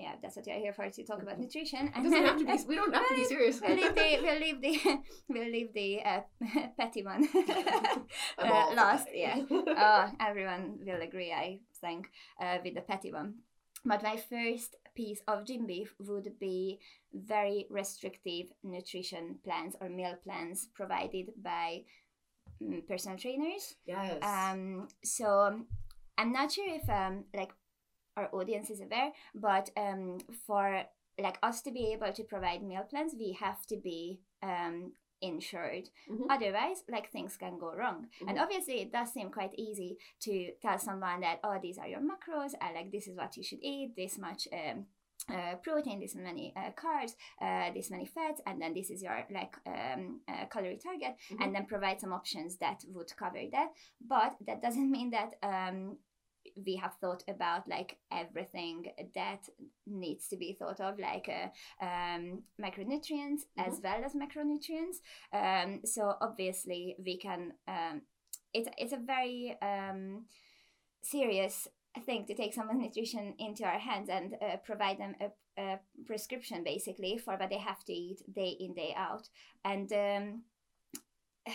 yeah, 0.00 0.12
that's 0.22 0.36
what 0.36 0.46
you're 0.46 0.56
here 0.56 0.72
for 0.72 0.88
to 0.88 1.04
talk 1.04 1.22
about 1.22 1.38
nutrition. 1.38 1.88
It 1.88 2.02
doesn't 2.02 2.24
have 2.24 2.38
to 2.38 2.44
be. 2.44 2.58
We 2.66 2.76
don't 2.76 2.94
have 2.94 3.08
to 3.08 3.14
be 3.14 3.24
serious. 3.28 3.60
we'll 3.60 3.76
leave 3.76 3.94
the 3.94 4.18
we'll 4.22 4.40
leave 4.40 4.60
the 4.60 4.98
we'll 5.28 5.50
leave 5.50 5.74
the 5.74 6.02
uh, 6.02 6.20
petty 6.78 7.04
one 7.04 7.28
uh, 8.38 8.74
last. 8.74 9.08
Yeah, 9.12 9.40
oh, 9.50 10.10
everyone 10.20 10.78
will 10.84 11.02
agree, 11.02 11.32
I 11.32 11.60
think, 11.80 12.08
uh, 12.40 12.58
with 12.64 12.74
the 12.74 12.80
petty 12.80 13.12
one. 13.12 13.34
But 13.84 14.02
my 14.02 14.16
first 14.16 14.76
piece 14.94 15.22
of 15.26 15.44
gym 15.44 15.66
beef 15.66 15.94
would 15.98 16.38
be 16.38 16.78
very 17.12 17.66
restrictive 17.70 18.46
nutrition 18.62 19.38
plans 19.44 19.74
or 19.80 19.88
meal 19.88 20.16
plans 20.22 20.68
provided 20.74 21.32
by 21.42 21.82
mm, 22.62 22.86
personal 22.86 23.18
trainers. 23.18 23.74
yes. 23.86 24.22
Um, 24.22 24.88
so 25.04 25.64
I'm 26.18 26.32
not 26.32 26.52
sure 26.52 26.68
if 26.68 26.88
um 26.88 27.24
like 27.34 27.52
our 28.16 28.28
audience 28.32 28.70
is 28.70 28.80
aware, 28.80 29.12
but 29.34 29.70
um 29.76 30.18
for 30.46 30.84
like 31.18 31.38
us 31.42 31.60
to 31.62 31.70
be 31.70 31.92
able 31.92 32.12
to 32.12 32.24
provide 32.24 32.62
meal 32.62 32.86
plans, 32.88 33.14
we 33.18 33.32
have 33.40 33.66
to 33.66 33.76
be 33.76 34.20
um 34.42 34.92
insured. 35.22 35.88
Mhm. 36.10 36.26
Otherwise, 36.28 36.84
like 36.88 37.10
things 37.10 37.36
can 37.36 37.58
go 37.58 37.72
wrong. 37.74 38.08
And 38.28 38.36
Mhm. 38.38 38.42
obviously, 38.42 38.80
it 38.82 38.92
does 38.92 39.12
seem 39.12 39.30
quite 39.30 39.54
easy 39.56 39.96
to 40.20 40.52
tell 40.60 40.78
someone 40.78 41.20
that 41.20 41.40
oh, 41.44 41.58
these 41.62 41.78
are 41.78 41.88
your 41.88 42.00
macros, 42.00 42.54
and 42.60 42.74
like 42.74 42.90
this 42.90 43.06
is 43.08 43.16
what 43.16 43.36
you 43.36 43.42
should 43.42 43.62
eat, 43.62 43.94
this 43.96 44.18
much. 44.18 44.48
Um, 44.52 44.86
uh, 45.28 45.54
protein, 45.62 46.00
this 46.00 46.16
many 46.16 46.52
uh, 46.56 46.72
carbs, 46.72 47.14
uh, 47.40 47.70
this 47.72 47.90
many 47.92 48.04
fats, 48.06 48.40
and 48.44 48.60
then 48.60 48.74
this 48.74 48.90
is 48.90 49.02
your 49.04 49.24
like 49.30 49.54
um, 49.66 50.20
uh, 50.26 50.46
calorie 50.46 50.78
target, 50.82 51.14
Mhm. 51.30 51.40
and 51.44 51.54
then 51.54 51.64
provide 51.66 52.00
some 52.00 52.12
options 52.12 52.56
that 52.58 52.82
would 52.88 53.14
cover 53.16 53.40
that. 53.52 53.70
But 54.00 54.34
that 54.46 54.60
doesn't 54.60 54.90
mean 54.96 55.10
that 55.10 55.34
um, 55.44 55.98
we 56.66 56.76
have 56.76 56.94
thought 57.00 57.22
about 57.28 57.68
like 57.68 57.98
everything 58.10 58.86
that 59.14 59.48
needs 59.86 60.28
to 60.28 60.36
be 60.36 60.56
thought 60.58 60.80
of, 60.80 60.98
like 60.98 61.28
uh, 61.28 61.84
um, 61.84 62.42
micronutrients 62.60 63.42
as 63.58 63.80
well 63.82 64.02
as 64.04 64.14
macronutrients. 64.14 65.00
Um, 65.32 65.80
so 65.84 66.14
obviously 66.20 66.96
we 67.04 67.18
can. 67.18 67.52
Um, 67.68 68.02
it's 68.54 68.68
it's 68.76 68.92
a 68.92 68.98
very 68.98 69.56
um, 69.62 70.26
serious 71.02 71.68
thing 72.06 72.26
to 72.26 72.34
take 72.34 72.54
someone's 72.54 72.82
nutrition 72.82 73.34
into 73.38 73.64
our 73.64 73.78
hands 73.78 74.08
and 74.08 74.34
uh, 74.34 74.56
provide 74.64 74.98
them 74.98 75.14
a, 75.20 75.62
a 75.62 75.80
prescription 76.06 76.64
basically 76.64 77.18
for 77.18 77.36
what 77.36 77.50
they 77.50 77.58
have 77.58 77.84
to 77.84 77.92
eat 77.92 78.22
day 78.34 78.56
in 78.60 78.74
day 78.74 78.94
out 78.96 79.28
and 79.64 79.92
um, 79.92 80.42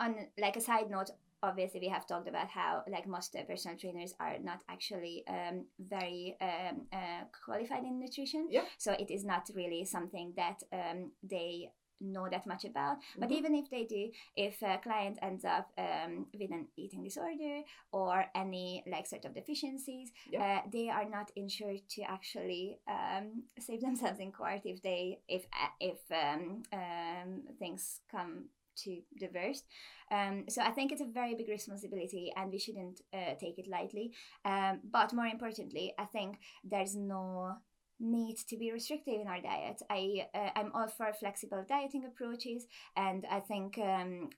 on 0.00 0.14
like 0.38 0.56
a 0.56 0.60
side 0.60 0.90
note 0.90 1.10
obviously 1.42 1.80
we 1.80 1.88
have 1.88 2.06
talked 2.06 2.28
about 2.28 2.48
how 2.48 2.82
like 2.90 3.06
most 3.06 3.34
uh, 3.36 3.42
personal 3.44 3.76
trainers 3.76 4.14
are 4.20 4.38
not 4.42 4.62
actually 4.68 5.24
um, 5.28 5.64
very 5.78 6.36
um, 6.40 6.86
uh, 6.92 7.24
qualified 7.44 7.84
in 7.84 7.98
nutrition 7.98 8.46
Yeah. 8.50 8.64
so 8.78 8.92
it 8.92 9.10
is 9.10 9.24
not 9.24 9.48
really 9.54 9.84
something 9.84 10.32
that 10.36 10.62
um, 10.72 11.12
they 11.22 11.70
know 12.02 12.26
that 12.30 12.46
much 12.46 12.64
about 12.64 12.96
but 13.18 13.28
Mhm. 13.28 13.36
even 13.38 13.54
if 13.54 13.68
they 13.68 13.84
do 13.84 14.10
if 14.34 14.62
a 14.62 14.78
client 14.78 15.18
ends 15.20 15.44
up 15.44 15.70
um, 15.76 16.26
with 16.32 16.50
an 16.50 16.66
eating 16.76 17.02
disorder 17.04 17.60
or 17.92 18.24
any 18.34 18.82
like 18.86 19.06
sort 19.06 19.24
of 19.26 19.34
deficiencies 19.34 20.10
Yeah. 20.30 20.40
uh, 20.64 20.70
they 20.72 20.88
are 20.88 21.04
not 21.08 21.30
insured 21.36 21.86
to 21.90 22.02
actually 22.02 22.80
um, 22.88 23.44
save 23.58 23.80
themselves 23.86 24.18
in 24.18 24.32
court 24.32 24.62
if 24.64 24.80
they 24.80 25.20
if 25.28 25.44
uh, 25.52 25.72
if 25.78 26.00
um, 26.10 26.62
um, 26.72 27.42
things 27.58 28.00
come 28.10 28.48
to 28.84 29.00
diverse. 29.18 29.62
um, 30.10 30.44
so 30.48 30.62
I 30.62 30.70
think 30.70 30.92
it's 30.92 31.00
a 31.00 31.12
very 31.12 31.34
big 31.34 31.48
responsibility 31.48 32.32
and 32.36 32.50
we 32.50 32.58
shouldn't 32.58 33.00
uh, 33.12 33.34
take 33.38 33.58
it 33.58 33.68
lightly. 33.68 34.12
Um, 34.44 34.80
but 34.90 35.12
more 35.12 35.26
importantly, 35.26 35.94
I 35.98 36.04
think 36.06 36.38
there's 36.64 36.96
no 36.96 37.56
need 38.00 38.36
to 38.48 38.56
be 38.56 38.72
restrictive 38.72 39.20
in 39.20 39.28
our 39.28 39.40
diet. 39.40 39.82
I, 39.90 40.26
uh, 40.34 40.50
I'm 40.56 40.72
all 40.74 40.88
for 40.88 41.12
flexible 41.12 41.64
dieting 41.68 42.04
approaches 42.06 42.66
and 42.96 43.26
I 43.30 43.40
think 43.40 43.78
um, 43.78 44.30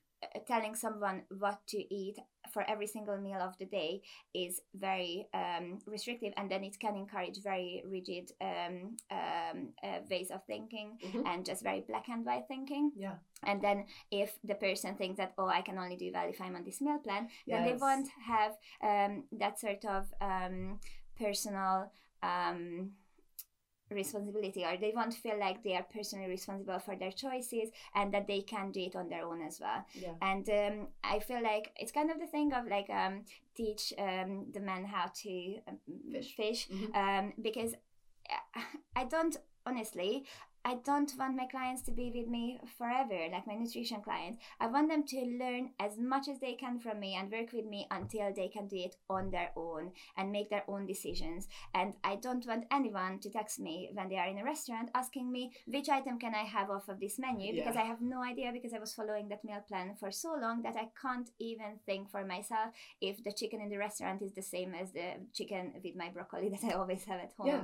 telling 0.47 0.75
someone 0.75 1.23
what 1.39 1.59
to 1.67 1.77
eat 1.93 2.17
for 2.51 2.63
every 2.69 2.85
single 2.87 3.17
meal 3.17 3.39
of 3.41 3.57
the 3.57 3.65
day 3.65 4.01
is 4.33 4.61
very 4.75 5.27
um, 5.33 5.79
restrictive 5.87 6.33
and 6.37 6.51
then 6.51 6.63
it 6.63 6.77
can 6.79 6.95
encourage 6.95 7.41
very 7.41 7.81
rigid 7.87 8.31
um, 8.41 8.95
um, 9.09 9.69
uh, 9.83 9.99
ways 10.09 10.29
of 10.29 10.43
thinking 10.45 10.97
Mhm. 11.03 11.25
and 11.25 11.45
just 11.45 11.63
very 11.63 11.81
black 11.81 12.09
and 12.09 12.25
white 12.25 12.47
thinking. 12.47 12.91
Yeah. 12.95 13.15
And 13.43 13.61
then 13.61 13.85
if 14.11 14.37
the 14.43 14.55
person 14.55 14.95
thinks 14.95 15.17
that, 15.17 15.33
oh, 15.37 15.47
I 15.47 15.61
can 15.61 15.77
only 15.77 15.95
do 15.95 16.11
well 16.13 16.27
if 16.29 16.39
I'm 16.41 16.55
on 16.55 16.63
this 16.63 16.79
meal 16.81 16.99
plan, 16.99 17.29
then 17.47 17.63
they 17.65 17.75
won't 17.75 18.09
have 18.25 18.57
um, 18.81 19.23
that 19.31 19.59
sort 19.59 19.85
of 19.85 20.13
um, 20.21 20.79
personal 21.17 21.91
um, 22.21 22.91
responsibility 23.93 24.63
or 24.65 24.77
they 24.77 24.91
won't 24.95 25.13
feel 25.13 25.37
like 25.39 25.63
they 25.63 25.75
are 25.75 25.85
personally 25.93 26.27
responsible 26.27 26.79
for 26.79 26.95
their 26.95 27.11
choices 27.11 27.69
and 27.95 28.13
that 28.13 28.27
they 28.27 28.41
can 28.41 28.71
do 28.71 28.81
it 28.81 28.95
on 28.95 29.09
their 29.09 29.25
own 29.25 29.41
as 29.41 29.59
well 29.59 29.85
Yeah. 29.93 30.13
and 30.21 30.49
um, 30.49 30.87
i 31.03 31.19
feel 31.19 31.41
like 31.43 31.71
it's 31.77 31.91
kind 31.91 32.11
of 32.11 32.19
the 32.19 32.27
thing 32.27 32.53
of 32.53 32.67
like 32.67 32.89
um, 32.89 33.25
teach 33.55 33.93
um, 33.97 34.47
the 34.53 34.59
men 34.59 34.85
how 34.85 35.11
to 35.23 35.55
um, 35.67 35.77
Fish. 36.11 36.35
fish 36.35 36.67
Mhm. 36.69 36.95
um, 36.95 37.33
because 37.41 37.73
uh, 38.29 38.61
I 38.95 39.05
don't 39.05 39.35
honestly 39.65 40.25
I 40.65 40.75
don't 40.85 41.11
want 41.19 41.35
my 41.35 41.45
clients 41.47 41.81
to 41.83 41.91
be 41.91 42.11
with 42.15 42.27
me 42.27 42.59
forever 42.77 43.27
like 43.31 43.45
my 43.47 43.55
nutrition 43.55 44.01
clients 44.01 44.37
I 44.59 44.67
want 44.67 44.89
them 44.89 45.03
to 45.07 45.19
learn 45.39 45.71
as 45.79 45.97
much 45.97 46.27
as 46.27 46.39
they 46.39 46.53
can 46.53 46.79
from 46.79 46.99
me 46.99 47.15
and 47.15 47.31
work 47.31 47.51
with 47.53 47.65
me 47.65 47.87
until 47.91 48.31
they 48.33 48.47
can 48.47 48.67
do 48.67 48.77
it 48.77 48.95
on 49.09 49.29
their 49.31 49.51
own 49.55 49.91
and 50.17 50.31
make 50.31 50.49
their 50.49 50.63
own 50.67 50.85
decisions 50.85 51.47
and 51.73 51.93
I 52.03 52.15
don't 52.15 52.45
want 52.47 52.65
anyone 52.71 53.19
to 53.19 53.29
text 53.29 53.59
me 53.59 53.89
when 53.93 54.09
they 54.09 54.17
are 54.17 54.27
in 54.27 54.37
a 54.39 54.43
restaurant 54.43 54.89
asking 54.95 55.31
me 55.31 55.51
which 55.67 55.89
item 55.89 56.17
can 56.19 56.33
I 56.33 56.43
have 56.43 56.69
off 56.69 56.87
of 56.89 56.99
this 56.99 57.19
menu 57.19 57.53
because 57.53 57.75
Yeah. 57.75 57.81
I 57.81 57.85
have 57.85 58.01
no 58.01 58.23
idea 58.23 58.51
because 58.53 58.73
I 58.73 58.79
was 58.79 58.93
following 58.93 59.27
that 59.29 59.43
meal 59.43 59.63
plan 59.67 59.95
for 59.99 60.11
so 60.11 60.35
long 60.41 60.61
that 60.63 60.75
I 60.75 60.89
can't 61.01 61.29
even 61.39 61.79
think 61.85 62.09
for 62.09 62.23
myself 62.25 62.73
if 63.01 63.23
the 63.23 63.31
chicken 63.33 63.61
in 63.61 63.69
the 63.69 63.77
restaurant 63.77 64.21
is 64.21 64.33
the 64.33 64.41
same 64.41 64.73
as 64.73 64.91
the 64.91 65.15
chicken 65.33 65.73
with 65.83 65.95
my 65.95 66.09
broccoli 66.09 66.49
that 66.53 66.63
I 66.63 66.73
always 66.73 67.03
have 67.05 67.19
at 67.19 67.33
home. 67.37 67.47
Yeah. 67.47 67.61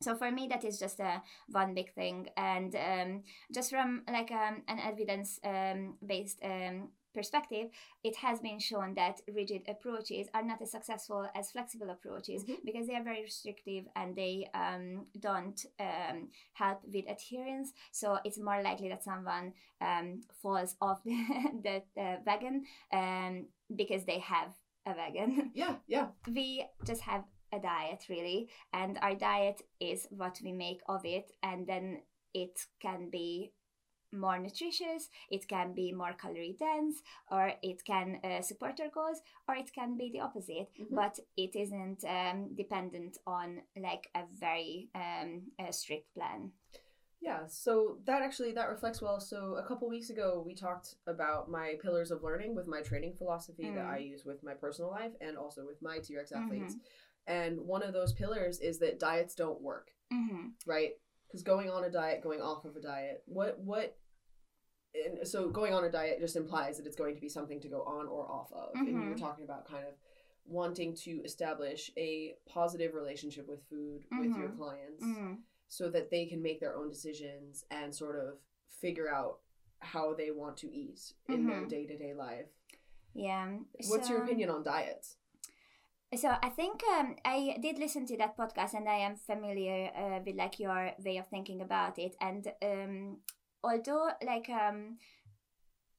So 0.00 0.14
for 0.16 0.30
me, 0.30 0.48
that 0.48 0.64
is 0.64 0.78
just 0.78 1.00
a 1.00 1.22
one 1.48 1.74
big 1.74 1.92
thing, 1.94 2.28
and 2.36 2.74
um, 2.74 3.22
just 3.54 3.70
from 3.70 4.02
like 4.10 4.30
um, 4.30 4.62
an 4.68 4.78
evidence 4.80 5.38
um, 5.44 5.96
based 6.06 6.40
um, 6.42 6.88
perspective, 7.12 7.68
it 8.04 8.16
has 8.16 8.40
been 8.40 8.58
shown 8.58 8.94
that 8.94 9.20
rigid 9.34 9.62
approaches 9.68 10.28
are 10.32 10.42
not 10.42 10.62
as 10.62 10.70
successful 10.70 11.28
as 11.34 11.50
flexible 11.50 11.90
approaches 11.90 12.44
Mhm. 12.44 12.64
because 12.64 12.86
they 12.86 12.94
are 12.94 13.02
very 13.02 13.22
restrictive 13.22 13.84
and 13.96 14.14
they 14.14 14.48
um, 14.54 15.06
don't 15.18 15.66
um, 15.78 16.28
help 16.52 16.80
with 16.84 17.04
adherence. 17.08 17.72
So 17.92 18.18
it's 18.24 18.38
more 18.38 18.62
likely 18.62 18.88
that 18.90 19.02
someone 19.02 19.54
um, 19.80 20.20
falls 20.42 20.76
off 20.80 21.02
the, 21.04 21.82
the, 21.96 22.18
wagon 22.26 22.64
um, 22.92 23.46
because 23.74 24.04
they 24.04 24.18
have 24.20 24.54
a 24.86 24.92
wagon. 24.92 25.50
Yeah. 25.54 25.76
Yeah. 25.86 26.08
we 26.28 26.64
just 26.84 27.02
have 27.02 27.24
a 27.52 27.58
diet 27.58 28.04
really 28.08 28.48
and 28.72 28.98
our 29.02 29.14
diet 29.14 29.62
is 29.80 30.06
what 30.10 30.38
we 30.44 30.52
make 30.52 30.80
of 30.88 31.04
it 31.04 31.32
and 31.42 31.66
then 31.66 32.02
it 32.34 32.66
can 32.80 33.10
be 33.10 33.52
more 34.12 34.38
nutritious 34.38 35.08
it 35.30 35.46
can 35.46 35.72
be 35.72 35.92
more 35.92 36.12
calorie 36.14 36.56
dense 36.58 36.96
or 37.30 37.52
it 37.62 37.84
can 37.84 38.18
uh, 38.24 38.42
support 38.42 38.80
our 38.80 38.88
goals 38.88 39.20
or 39.48 39.54
it 39.54 39.70
can 39.72 39.96
be 39.96 40.10
the 40.12 40.20
opposite 40.20 40.68
Mhm. 40.80 40.94
but 40.96 41.18
it 41.36 41.54
isn't 41.54 42.04
um, 42.04 42.54
dependent 42.56 43.18
on 43.26 43.62
like 43.76 44.10
a 44.16 44.22
very 44.38 44.88
um, 44.94 45.42
a 45.60 45.72
strict 45.72 46.12
plan 46.14 46.52
Yeah, 47.22 47.46
so 47.48 47.98
that 48.06 48.22
actually 48.22 48.52
that 48.52 48.70
reflects 48.70 49.02
well. 49.02 49.20
So 49.20 49.56
a 49.56 49.62
couple 49.62 49.88
weeks 49.90 50.08
ago, 50.08 50.42
we 50.44 50.54
talked 50.54 50.94
about 51.06 51.50
my 51.50 51.74
pillars 51.82 52.10
of 52.10 52.22
learning 52.22 52.54
with 52.54 52.66
my 52.66 52.80
training 52.80 53.14
philosophy 53.14 53.64
that 53.74 53.84
Mm. 53.84 53.94
I 53.94 53.98
use 53.98 54.24
with 54.24 54.42
my 54.42 54.54
personal 54.54 54.90
life 54.90 55.12
and 55.20 55.36
also 55.36 55.66
with 55.66 55.82
my 55.82 55.98
TRX 55.98 56.32
Mm-hmm. 56.32 56.78
And 57.30 57.60
one 57.60 57.82
of 57.82 57.92
those 57.92 58.12
pillars 58.12 58.58
is 58.60 58.78
that 58.80 58.98
diets 58.98 59.34
don't 59.34 59.60
work, 59.60 59.90
Mm-hmm. 60.12 60.48
right? 60.66 60.92
Because 61.26 61.42
going 61.44 61.70
on 61.70 61.84
a 61.84 61.90
diet, 61.90 62.22
going 62.22 62.40
off 62.42 62.64
of 62.64 62.74
a 62.76 62.80
diet, 62.80 63.22
what 63.26 63.58
what 63.60 63.96
and 65.06 65.26
so 65.26 65.48
going 65.48 65.72
on 65.72 65.84
a 65.84 65.90
diet 65.90 66.18
just 66.18 66.34
implies 66.34 66.76
that 66.76 66.86
it's 66.86 66.96
going 66.96 67.14
to 67.14 67.20
be 67.20 67.28
something 67.28 67.60
to 67.60 67.68
go 67.68 67.82
on 67.84 68.08
or 68.08 68.28
off 68.28 68.52
of. 68.52 68.70
And 68.74 68.88
you 68.88 69.08
were 69.08 69.14
Mhm. 69.14 69.20
talking 69.20 69.44
about 69.44 69.64
kind 69.64 69.86
of 69.86 69.94
wanting 70.44 70.94
to 70.96 71.22
establish 71.24 71.92
a 71.96 72.36
positive 72.46 72.94
relationship 72.94 73.46
with 73.46 73.62
food 73.68 74.04
with 74.18 74.36
your 74.36 74.48
Mhm. 74.48 74.56
clients 74.56 75.04
Mm-hmm. 75.04 75.34
so 75.68 75.88
that 75.90 76.10
they 76.10 76.26
can 76.26 76.42
make 76.42 76.58
their 76.58 76.74
own 76.74 76.88
decisions 76.88 77.64
and 77.70 77.94
sort 77.94 78.16
of 78.16 78.40
figure 78.66 79.08
out 79.08 79.38
how 79.78 80.12
they 80.12 80.32
want 80.32 80.56
to 80.56 80.68
eat 80.74 81.14
in 81.28 81.46
their 81.46 81.60
Mhm. 81.62 81.68
day-to-day 81.68 82.14
life. 82.14 82.48
Yeah. 83.14 83.58
What's 83.88 84.08
your 84.10 84.24
opinion 84.24 84.50
on 84.50 84.64
diets? 84.64 85.18
So 86.16 86.28
I 86.42 86.48
think 86.48 86.82
um, 86.98 87.14
I 87.24 87.56
did 87.62 87.78
listen 87.78 88.04
to 88.06 88.16
that 88.16 88.36
podcast, 88.36 88.74
and 88.74 88.88
I 88.88 88.98
am 88.98 89.14
familiar 89.14 89.90
uh, 89.96 90.18
with 90.26 90.34
like 90.34 90.58
your 90.58 90.90
way 91.04 91.18
of 91.18 91.28
thinking 91.28 91.62
about 91.62 92.00
it. 92.00 92.16
And 92.20 92.48
um, 92.62 93.18
although 93.62 94.10
like 94.26 94.50
um, 94.50 94.98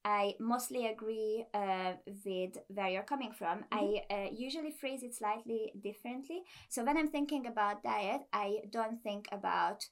I 0.04 0.36
mostly 0.38 0.88
agree 0.88 1.46
uh, 1.54 1.94
with 2.26 2.58
where 2.68 2.90
you're 2.90 3.04
coming 3.04 3.32
from, 3.32 3.64
I 3.72 4.02
uh, 4.10 4.28
usually 4.34 4.72
phrase 4.72 5.02
it 5.02 5.16
slightly 5.16 5.72
differently. 5.82 6.42
So 6.68 6.84
when 6.84 6.98
I'm 6.98 7.08
thinking 7.08 7.48
about 7.48 7.82
diet, 7.84 8.22
I 8.34 8.64
don't 8.70 9.02
think 9.02 9.30
about 9.32 9.86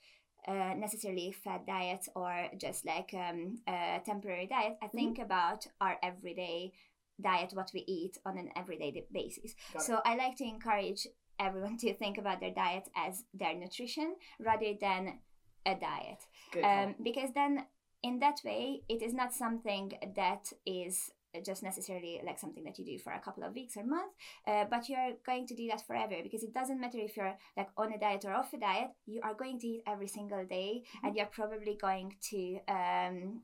uh, 0.48 0.74
necessarily 0.76 1.32
fat 1.32 1.66
diets 1.66 2.10
or 2.16 2.48
just 2.58 2.86
like 2.86 3.14
um, 3.14 3.60
a 3.68 4.02
temporary 4.06 4.48
diet. 4.48 4.78
I 4.82 4.88
think 4.88 5.20
about 5.20 5.68
our 5.80 5.98
everyday 6.04 6.74
diet, 7.22 7.52
what 7.54 7.72
we 7.74 7.84
eat 7.88 8.18
on 8.26 8.38
an 8.38 8.50
everyday 8.56 9.06
basis. 9.12 9.56
Got 9.74 9.82
it. 9.82 9.86
So 9.86 10.02
I 10.06 10.16
like 10.16 10.38
to 10.38 10.46
encourage 10.46 11.08
everyone 11.40 11.78
to 11.80 11.94
think 11.94 12.18
about 12.18 12.40
their 12.40 12.54
diet 12.54 12.90
as 12.96 13.24
their 13.34 13.56
nutrition 13.56 14.16
rather 14.40 14.74
than 14.80 15.20
a 15.66 15.76
diet. 15.76 16.24
Um, 16.64 16.96
because 17.04 17.32
then, 17.34 17.66
in 18.02 18.20
that 18.20 18.40
way, 18.46 18.82
it 18.88 19.02
is 19.02 19.14
not 19.14 19.34
something 19.34 19.92
that 20.16 20.52
is 20.66 21.12
just 21.46 21.62
necessarily 21.62 22.20
like 22.26 22.40
something 22.40 22.64
that 22.64 22.80
you 22.80 22.86
do 22.86 22.98
for 22.98 23.14
a 23.14 23.20
couple 23.20 23.44
of 23.44 23.54
weeks 23.54 23.78
or 23.78 23.86
months, 23.86 24.16
uh, 24.48 24.66
but 24.70 24.90
you're 24.90 25.14
going 25.26 25.46
to 25.46 25.56
do 25.56 25.68
that 25.68 25.86
forever 25.86 26.16
because 26.24 26.44
it 26.44 26.54
doesn't 26.54 26.82
matter 26.82 26.98
if 26.98 27.16
you're 27.16 27.36
like 27.56 27.70
on 27.78 27.94
a 27.94 28.00
diet 28.00 28.26
or 28.26 28.34
off 28.34 28.54
a 28.54 28.58
diet, 28.58 28.90
you 29.06 29.22
are 29.24 29.36
going 29.36 29.60
to 29.60 29.68
eat 29.68 29.84
every 29.88 30.08
single 30.08 30.44
day 30.46 30.82
and 31.04 31.16
you're 31.16 31.28
probably 31.28 31.78
going 31.80 32.16
to 32.22 32.58
um, 32.68 33.42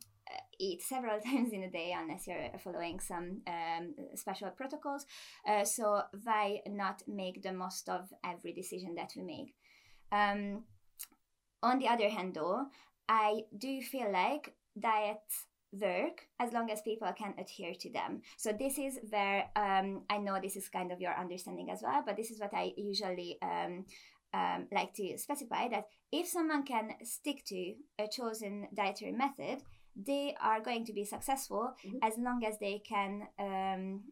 eat 0.59 0.81
several 0.81 1.19
times 1.25 1.51
in 1.53 1.63
a 1.63 1.69
day 1.69 1.95
unless 1.97 2.27
you're 2.27 2.49
following 2.63 2.99
some 2.99 3.41
um, 3.47 3.93
special 4.15 4.49
protocols. 4.49 5.05
Uh, 5.47 5.63
so 5.63 6.01
why 6.23 6.61
not 6.67 7.01
make 7.07 7.41
the 7.41 7.53
most 7.53 7.89
of 7.89 8.09
every 8.23 8.53
decision 8.53 8.95
that 8.95 9.11
we 9.15 9.23
make? 9.23 9.53
Um, 10.11 10.63
on 11.63 11.79
the 11.79 11.87
other 11.87 12.09
hand, 12.09 12.35
though, 12.35 12.67
I 13.09 13.41
do 13.57 13.81
feel 13.81 14.11
like 14.11 14.53
diets 14.79 15.45
work 15.71 16.27
as 16.39 16.53
long 16.53 16.69
as 16.71 16.81
people 16.81 17.11
can 17.17 17.33
adhere 17.37 17.73
to 17.73 17.91
them. 17.91 18.21
So 18.37 18.51
this 18.51 18.77
is 18.77 18.99
where 19.09 19.49
um, 19.55 20.03
I 20.09 20.17
know 20.17 20.39
this 20.41 20.55
is 20.55 20.69
kind 20.69 20.91
of 20.91 21.01
your 21.01 21.13
understanding 21.17 21.69
as 21.71 21.81
well, 21.83 22.03
but 22.05 22.15
this 22.15 22.31
is 22.31 22.39
what 22.39 22.53
I 22.53 22.71
usually 22.77 23.37
um, 23.41 23.85
um, 24.33 24.67
like 24.71 24.93
to 24.95 25.17
specify 25.17 25.67
that 25.69 25.85
if 26.11 26.27
someone 26.27 26.63
can 26.63 26.91
stick 27.03 27.43
to 27.45 27.73
a 27.99 28.07
chosen 28.07 28.67
dietary 28.73 29.11
method, 29.11 29.61
they 29.95 30.35
are 30.41 30.59
going 30.61 30.85
to 30.85 30.93
be 30.93 31.05
successful 31.05 31.73
Mhm. 31.85 31.99
as 32.01 32.17
long 32.17 32.43
as 32.45 32.57
they 32.59 32.79
can 32.79 33.27
um, 33.39 34.03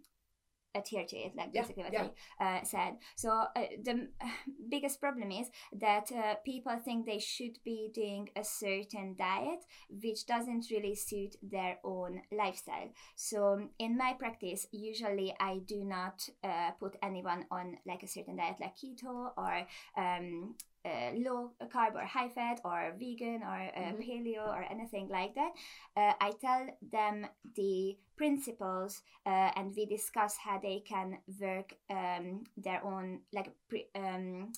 adhere 0.76 1.06
to 1.06 1.16
it, 1.18 1.36
like 1.36 1.54
Yeah, 1.54 1.62
basically 1.62 1.84
what 1.84 1.94
yeah. 1.94 2.08
I 2.40 2.58
uh, 2.60 2.64
said. 2.64 2.98
So 3.16 3.30
uh, 3.30 3.68
the 3.84 4.08
biggest 4.70 5.00
problem 5.00 5.32
is 5.32 5.48
that 5.80 6.12
uh, 6.12 6.36
people 6.44 6.80
think 6.84 7.06
they 7.06 7.20
should 7.20 7.60
be 7.64 7.92
doing 7.94 8.30
a 8.36 8.44
certain 8.44 9.16
diet, 9.18 9.60
which 9.90 10.26
doesn't 10.26 10.66
really 10.72 10.96
suit 10.96 11.36
their 11.44 11.78
own 11.84 12.22
lifestyle. 12.32 12.90
So 13.16 13.70
in 13.78 13.98
my 13.98 14.14
practice, 14.18 14.66
usually 14.72 15.36
I 15.40 15.60
do 15.66 15.84
not 15.84 16.28
uh, 16.44 16.72
put 16.80 16.96
anyone 17.04 17.46
on 17.52 17.78
like 17.86 18.02
a 18.04 18.08
certain 18.08 18.38
diet, 18.38 18.56
like 18.60 18.76
keto 18.76 19.32
or 19.38 19.68
um, 19.96 20.56
uh, 20.86 21.12
low 21.16 21.52
carb 21.74 21.96
or 21.96 22.06
high 22.06 22.30
fat 22.30 22.60
or 22.66 22.94
vegan 23.00 23.42
or 23.44 23.60
uh, 23.76 23.94
Mhm. 23.94 24.02
paleo 24.02 24.48
or 24.48 24.64
anything 24.70 25.08
like 25.10 25.34
that. 25.36 25.52
Uh, 25.96 26.14
I 26.20 26.32
tell 26.42 26.68
them 26.82 27.28
the 27.56 27.98
principles 28.18 29.02
uh, 29.26 29.52
and 29.56 29.74
we 29.76 29.86
discuss 29.86 30.38
how 30.38 30.60
they 30.60 30.82
can 30.86 31.18
work 31.40 31.74
um, 31.90 32.44
their 32.58 32.84
own 32.86 33.22
like 33.34 33.52
pre- 33.70 33.90
um, 33.96 34.52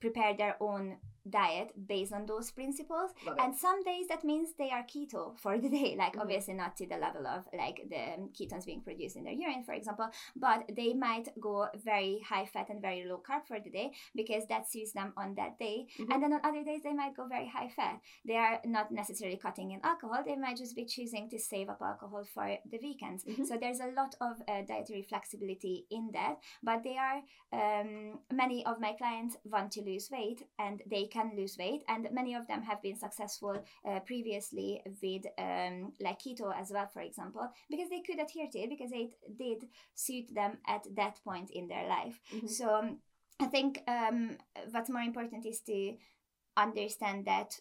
prepare 0.00 0.34
their 0.36 0.56
own 0.60 0.96
diet 1.28 1.72
based 1.88 2.12
on 2.12 2.26
those 2.26 2.50
principles 2.50 3.10
and 3.42 3.56
some 3.56 3.82
days 3.82 4.06
that 4.08 4.24
means 4.24 4.50
they 4.58 4.70
are 4.70 4.82
keto 4.84 5.38
for 5.38 5.58
the 5.58 5.68
day 5.68 5.94
like 5.98 6.14
Mhm. 6.14 6.20
obviously 6.22 6.54
not 6.54 6.76
to 6.76 6.86
the 6.86 6.96
level 6.96 7.26
of 7.26 7.44
like 7.56 7.80
the 7.88 8.04
ketones 8.36 8.66
being 8.66 8.82
produced 8.82 9.16
in 9.16 9.24
their 9.24 9.32
urine 9.32 9.64
for 9.64 9.72
example 9.72 10.08
but 10.36 10.64
they 10.76 10.92
might 10.92 11.28
go 11.40 11.66
very 11.84 12.20
high 12.28 12.44
fat 12.46 12.68
and 12.68 12.82
very 12.82 13.04
low 13.04 13.20
carb 13.28 13.46
for 13.46 13.58
the 13.60 13.70
day 13.70 13.90
because 14.14 14.46
that 14.48 14.68
suits 14.70 14.92
them 14.92 15.12
on 15.16 15.34
that 15.34 15.58
day 15.58 15.86
Mhm. 15.98 16.12
and 16.12 16.22
then 16.22 16.32
on 16.32 16.40
other 16.44 16.62
days 16.62 16.82
they 16.82 16.92
might 16.92 17.16
go 17.16 17.26
very 17.26 17.48
high 17.48 17.68
fat 17.68 18.00
they 18.24 18.36
are 18.36 18.60
not 18.64 18.90
necessarily 18.90 19.36
cutting 19.38 19.70
in 19.70 19.80
alcohol 19.82 20.22
they 20.24 20.36
might 20.36 20.56
just 20.58 20.76
be 20.76 20.84
choosing 20.84 21.28
to 21.30 21.38
save 21.38 21.68
up 21.70 21.80
alcohol 21.80 22.24
for 22.34 22.46
the 22.70 22.78
weekends 22.82 23.24
Mhm. 23.24 23.46
so 23.46 23.56
there's 23.56 23.80
a 23.80 23.88
lot 24.00 24.14
of 24.20 24.42
uh, 24.48 24.62
dietary 24.62 25.02
flexibility 25.02 25.86
in 25.90 26.10
that 26.12 26.36
but 26.62 26.82
they 26.82 26.96
are 26.98 27.22
um, 27.52 28.18
many 28.32 28.64
of 28.66 28.80
my 28.80 28.92
clients 28.92 29.36
want 29.44 29.70
to 29.72 29.82
lose 29.82 30.10
weight 30.10 30.42
and 30.58 30.82
they 30.86 31.06
can 31.14 31.30
lose 31.36 31.56
weight 31.58 31.82
and 31.88 32.08
many 32.12 32.34
of 32.34 32.46
them 32.48 32.62
have 32.62 32.82
been 32.82 32.96
successful 32.96 33.54
uh, 33.88 34.00
previously 34.00 34.82
with 35.02 35.24
um, 35.38 35.92
like 36.00 36.18
keto 36.24 36.52
as 36.62 36.70
well 36.74 36.88
for 36.92 37.02
example 37.02 37.46
because 37.70 37.88
they 37.90 38.00
could 38.06 38.20
adhere 38.20 38.48
to 38.52 38.58
it 38.58 38.70
because 38.70 38.92
it 38.92 39.12
did 39.38 39.68
suit 39.94 40.34
them 40.34 40.58
at 40.66 40.84
that 40.96 41.16
point 41.24 41.50
in 41.50 41.68
their 41.68 41.86
life 41.88 42.20
Mhm. 42.34 42.48
so 42.58 42.66
um, 42.80 42.98
i 43.40 43.46
think 43.46 43.82
um, 43.96 44.18
what's 44.72 44.90
more 44.90 45.06
important 45.10 45.46
is 45.46 45.60
to 45.60 45.78
understand 46.56 47.24
that 47.26 47.60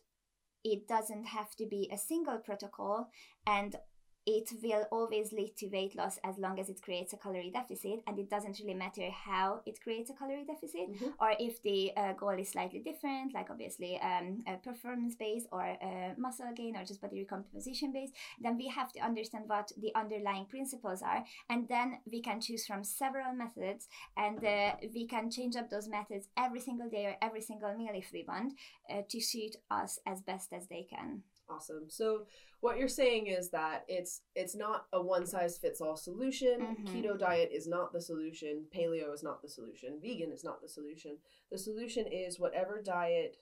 it 0.64 0.88
doesn't 0.88 1.26
have 1.26 1.56
to 1.58 1.66
be 1.66 1.90
a 1.92 1.98
single 1.98 2.38
protocol 2.38 3.10
and 3.46 3.76
it 4.26 4.50
will 4.64 4.86
always 4.92 5.32
lead 5.34 5.56
to 5.58 5.68
weight 5.68 5.96
loss 5.96 6.18
as 6.24 6.38
long 6.38 6.60
as 6.60 6.70
it 6.70 6.82
creates 6.82 7.12
a 7.14 7.18
calorie 7.18 7.52
deficit 7.52 8.00
and 8.08 8.18
it 8.18 8.30
doesn't 8.30 8.60
really 8.60 8.74
matter 8.74 9.10
how 9.12 9.60
it 9.66 9.82
creates 9.82 10.10
a 10.10 10.14
calorie 10.14 10.46
deficit 10.46 10.90
Mhm. 10.90 11.14
or 11.20 11.34
if 11.40 11.62
the 11.62 11.92
uh, 11.98 12.14
goal 12.14 12.38
is 12.40 12.50
slightly 12.50 12.80
different 12.80 13.34
like 13.34 13.50
obviously 13.50 14.00
um, 14.00 14.44
a 14.48 14.56
performance 14.58 15.16
based 15.16 15.48
or 15.52 15.62
a 15.62 16.14
muscle 16.18 16.52
gain 16.56 16.76
or 16.78 16.86
just 16.86 17.02
body 17.02 17.20
recomposition 17.20 17.92
based 17.92 18.14
then 18.40 18.56
we 18.58 18.68
have 18.68 18.92
to 18.94 19.00
understand 19.00 19.44
what 19.48 19.72
the 19.78 19.94
underlying 19.96 20.46
principles 20.46 21.02
are 21.02 21.24
and 21.50 21.68
then 21.68 22.00
we 22.12 22.22
can 22.22 22.40
choose 22.40 22.66
from 22.66 22.84
several 22.84 23.34
methods 23.34 23.88
and 24.16 24.44
uh, 24.46 24.72
we 24.94 25.06
can 25.06 25.30
change 25.30 25.56
up 25.56 25.70
those 25.70 25.88
methods 25.88 26.28
every 26.38 26.60
single 26.62 26.90
day 26.90 27.06
or 27.08 27.16
every 27.22 27.42
single 27.42 27.74
meal 27.76 27.92
if 27.94 28.10
we 28.14 28.24
want 28.28 28.54
uh, 28.90 29.02
to 29.10 29.20
suit 29.20 29.56
us 29.70 30.00
as 30.06 30.22
best 30.22 30.54
as 30.54 30.68
they 30.68 30.84
can 30.90 31.24
Awesome. 31.50 31.90
So 31.90 32.26
what 32.62 32.78
you're 32.78 32.88
saying 32.88 33.28
is 33.28 33.50
that 33.50 33.84
it's 33.88 34.22
it's 34.36 34.56
not 34.56 34.86
a 34.94 35.02
one 35.02 35.26
size 35.26 35.58
fits 35.58 35.82
all 35.82 35.98
solution. 35.98 36.62
Mhm. 36.62 36.88
Keto 36.88 37.20
diet 37.20 37.52
is 37.52 37.68
not 37.68 37.92
the 37.92 38.02
solution. 38.02 38.66
Paleo 38.74 39.14
is 39.14 39.24
not 39.24 39.42
the 39.42 39.50
solution. 39.50 40.00
Vegan 40.02 40.32
is 40.32 40.44
not 40.44 40.62
the 40.62 40.70
solution. 40.70 41.18
The 41.52 41.58
solution 41.58 42.08
is 42.08 42.40
whatever 42.40 42.82
diet 42.82 43.38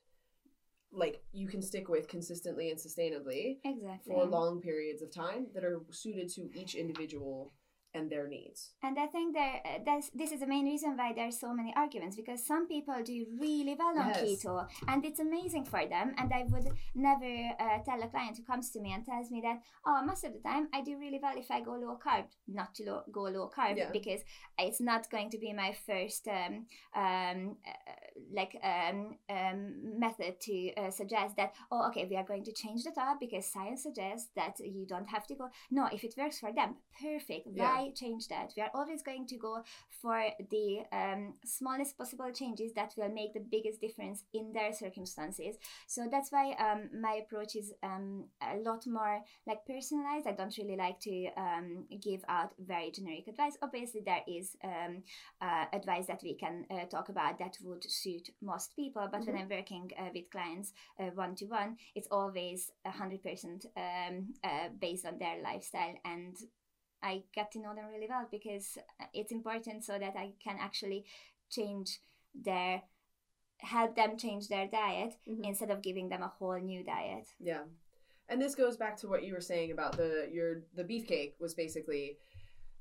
like 0.91 1.23
you 1.31 1.47
can 1.47 1.61
stick 1.61 1.87
with 1.87 2.07
consistently 2.09 2.69
and 2.69 2.77
sustainably 2.77 3.59
exactly 3.63 4.13
for 4.13 4.25
long 4.25 4.59
periods 4.59 5.01
of 5.01 5.09
time 5.09 5.47
that 5.53 5.63
are 5.63 5.79
suited 5.89 6.27
to 6.29 6.49
each 6.53 6.75
individual 6.75 7.53
and 7.93 8.10
their 8.10 8.27
needs. 8.27 8.71
And 8.84 8.97
I 8.97 9.08
think 9.08 9.36
there, 9.36 9.62
uh, 9.65 9.80
that's, 9.86 10.10
this 10.12 10.32
is 10.32 10.39
the 10.39 10.47
main 10.47 10.65
reason 10.65 10.95
why 10.97 11.13
there's 11.13 11.39
so 11.39 11.54
many 11.54 11.73
arguments 11.75 12.15
because 12.15 12.45
some 12.45 12.67
people 12.67 12.95
do 13.04 13.25
really 13.39 13.75
well 13.77 13.97
on 13.97 14.10
Yes. 14.10 14.21
keto 14.21 14.67
and 14.88 15.04
it's 15.06 15.19
amazing 15.19 15.65
for 15.65 15.86
them. 15.88 16.13
And 16.17 16.32
I 16.34 16.45
would 16.49 16.67
never 16.95 17.49
uh, 17.60 17.80
tell 17.86 18.01
a 18.01 18.08
client 18.08 18.38
who 18.38 18.43
comes 18.43 18.71
to 18.71 18.80
me 18.82 18.93
and 18.93 19.06
tells 19.06 19.30
me 19.32 19.41
that, 19.41 19.62
oh, 19.86 20.01
most 20.06 20.23
of 20.23 20.34
the 20.34 20.39
time 20.39 20.67
I 20.73 20.82
do 20.82 20.97
really 20.97 21.19
well 21.21 21.34
if 21.38 21.51
I 21.51 21.62
go 21.62 21.71
low 21.73 21.97
carb, 22.06 22.25
not 22.47 22.73
to 22.75 22.84
low, 22.86 23.01
go 23.12 23.23
low 23.23 23.49
carb 23.56 23.77
Yeah. 23.77 23.89
because 23.91 24.21
it's 24.58 24.80
not 24.82 25.10
going 25.10 25.30
to 25.32 25.38
be 25.38 25.54
my 25.54 25.73
first 25.86 26.27
um, 26.27 26.65
um, 26.95 27.58
uh, 27.67 27.91
like 28.34 28.58
um, 28.63 29.15
um, 29.30 30.00
method 30.00 30.39
to 30.41 30.74
uh, 30.76 30.91
suggest 30.91 31.36
that 31.38 31.54
oh 31.71 31.88
okay 31.88 32.08
we 32.10 32.15
are 32.15 32.24
going 32.24 32.43
to 32.43 32.52
change 32.52 32.84
the 32.84 32.91
top 32.91 33.19
because 33.19 33.45
science 33.45 33.84
suggests 33.84 34.30
that 34.36 34.60
you 34.60 34.86
don't 34.88 35.10
have 35.10 35.28
to 35.28 35.36
go. 35.36 35.50
No 35.69 35.88
if 35.91 36.04
it 36.04 36.15
works 36.17 36.39
for 36.39 36.52
them 36.54 36.76
perfect. 37.02 37.47
Yeah. 37.54 37.63
why 37.63 37.91
change 37.95 38.28
that? 38.30 38.54
We 38.56 38.63
are 38.63 38.71
always 38.74 39.02
going 39.02 39.28
to 39.28 39.38
go 39.38 39.63
for 40.02 40.24
the 40.50 40.80
um, 40.91 41.34
smallest 41.45 41.97
possible 41.97 42.32
changes 42.34 42.74
that 42.74 42.93
will 42.97 43.10
make 43.10 43.34
the 43.34 43.39
biggest 43.39 43.82
difference 43.82 44.24
in 44.34 44.54
their 44.54 44.74
circumstances. 44.74 45.56
So 45.88 46.08
that's 46.10 46.32
why 46.32 46.54
um, 46.60 46.89
my 47.02 47.21
approach 47.24 47.56
is 47.56 47.74
um, 47.84 48.26
a 48.41 48.58
lot 48.58 48.86
more 48.88 49.21
like 49.47 49.65
personalized. 49.65 50.28
I 50.28 50.34
don't 50.34 50.56
really 50.58 50.76
like 50.76 51.00
to 51.02 51.28
um, 51.38 51.86
give 52.02 52.21
out 52.28 52.54
very 52.60 52.91
generic 52.91 53.28
advice. 53.28 53.58
Obviously 53.62 54.02
there 54.06 54.21
is 54.28 54.56
um, 54.63 55.04
uh, 55.41 55.65
advice 55.74 56.08
that 56.08 56.21
we 56.24 56.36
can 56.36 56.65
uh, 56.69 56.86
talk 56.86 57.10
about 57.10 57.39
that 57.39 57.58
would 57.63 57.84
suit 58.01 58.29
most 58.41 58.75
people 58.75 59.07
but 59.11 59.25
when 59.25 59.37
i'm 59.37 59.49
working 59.49 59.89
uh, 59.99 60.09
with 60.13 60.29
clients 60.31 60.73
one 61.15 61.35
to 61.35 61.45
one 61.45 61.77
it's 61.95 62.07
always 62.11 62.71
100% 62.85 63.65
um, 63.77 64.33
uh, 64.43 64.69
based 64.79 65.05
on 65.05 65.17
their 65.19 65.37
lifestyle 65.43 65.95
and 66.05 66.35
i 67.03 67.23
get 67.33 67.51
to 67.51 67.59
know 67.59 67.73
them 67.75 67.85
really 67.93 68.07
well 68.09 68.27
because 68.31 68.77
uh, 68.99 69.05
it's 69.13 69.31
important 69.31 69.83
so 69.83 69.93
that 69.99 70.15
i 70.15 70.31
can 70.43 70.57
actually 70.59 71.03
change 71.49 71.99
their 72.33 72.81
help 73.59 73.95
them 73.95 74.17
change 74.17 74.47
their 74.47 74.67
diet 74.67 75.13
Mhm. 75.27 75.45
instead 75.45 75.69
of 75.71 75.81
giving 75.81 76.09
them 76.09 76.23
a 76.23 76.27
whole 76.39 76.59
new 76.59 76.83
diet 76.83 77.27
Yeah. 77.39 77.65
And 78.29 78.41
this 78.41 78.55
goes 78.55 78.77
back 78.77 78.95
to 78.97 79.07
what 79.09 79.23
you 79.25 79.33
were 79.33 79.41
saying 79.53 79.71
about 79.71 79.97
the 79.97 80.29
your 80.31 80.51
the 80.73 80.83
beefcake 80.83 81.33
was 81.39 81.53
basically 81.53 82.17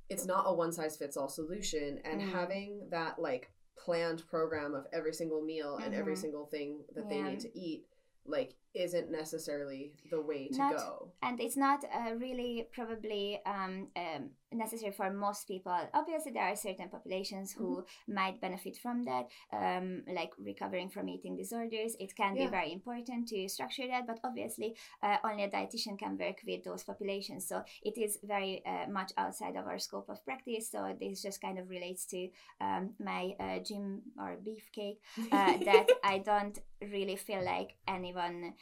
it's 0.08 0.24
not 0.24 0.44
a 0.46 0.52
one 0.52 0.72
size 0.72 0.96
fits 0.96 1.16
all 1.16 1.28
solution 1.28 1.98
and 2.04 2.20
Mm. 2.20 2.32
having 2.32 2.88
that 2.90 3.18
like 3.18 3.50
planned 3.84 4.26
program 4.28 4.74
of 4.74 4.86
every 4.92 5.12
single 5.12 5.40
meal 5.42 5.76
and 5.76 5.94
every 5.94 6.14
Mhm. 6.14 6.18
single 6.20 6.46
thing 6.46 6.84
that 6.94 7.08
they 7.08 7.22
need 7.22 7.40
to 7.40 7.58
eat 7.58 7.86
like 8.26 8.54
isn't 8.74 9.10
necessarily 9.10 9.92
the 10.10 10.20
way 10.20 10.48
to 10.48 10.58
Not- 10.58 10.76
go. 10.76 11.12
and 11.22 11.40
it's 11.40 11.56
not 11.56 11.84
uh, 11.84 12.14
really 12.14 12.68
probably 12.72 13.40
um, 13.44 13.88
um, 13.96 14.30
necessary 14.52 14.92
for 14.92 15.10
most 15.12 15.46
people. 15.48 15.76
Obviously, 15.94 16.32
there 16.32 16.44
are 16.44 16.56
certain 16.56 16.88
populations 16.88 17.52
who 17.52 17.84
might 18.08 18.40
benefit 18.40 18.76
from 18.76 19.04
that, 19.04 19.26
um, 19.52 20.02
like 20.12 20.30
recovering 20.38 20.88
from 20.88 21.08
eating 21.08 21.36
disorders. 21.36 21.96
It 21.98 22.14
can 22.16 22.36
Yeah. 22.36 22.44
be 22.46 22.50
very 22.50 22.72
important 22.72 23.28
to 23.28 23.48
structure 23.48 23.86
that, 23.88 24.06
but 24.06 24.18
obviously, 24.24 24.76
uh, 25.02 25.16
only 25.24 25.44
a 25.44 25.50
dietitian 25.50 25.98
can 25.98 26.16
work 26.18 26.38
with 26.46 26.64
those 26.64 26.84
populations. 26.84 27.46
So 27.48 27.62
it 27.82 27.96
is 27.98 28.18
very 28.22 28.64
uh, 28.64 28.86
much 28.88 29.12
outside 29.16 29.56
of 29.56 29.66
our 29.66 29.78
scope 29.78 30.08
of 30.08 30.24
practice. 30.24 30.70
So 30.70 30.94
this 31.00 31.22
just 31.22 31.40
kind 31.40 31.58
of 31.58 31.68
relates 31.70 32.06
to 32.06 32.28
um, 32.60 32.94
my 32.98 33.34
uh, 33.40 33.58
gym 33.60 34.02
or 34.18 34.36
beefcake 34.36 34.98
uh, 35.32 35.56
that 35.64 35.86
I 36.04 36.18
don't 36.18 36.58
really 36.80 37.16
feel 37.16 37.44
like 37.44 37.76
anyone 37.86 38.54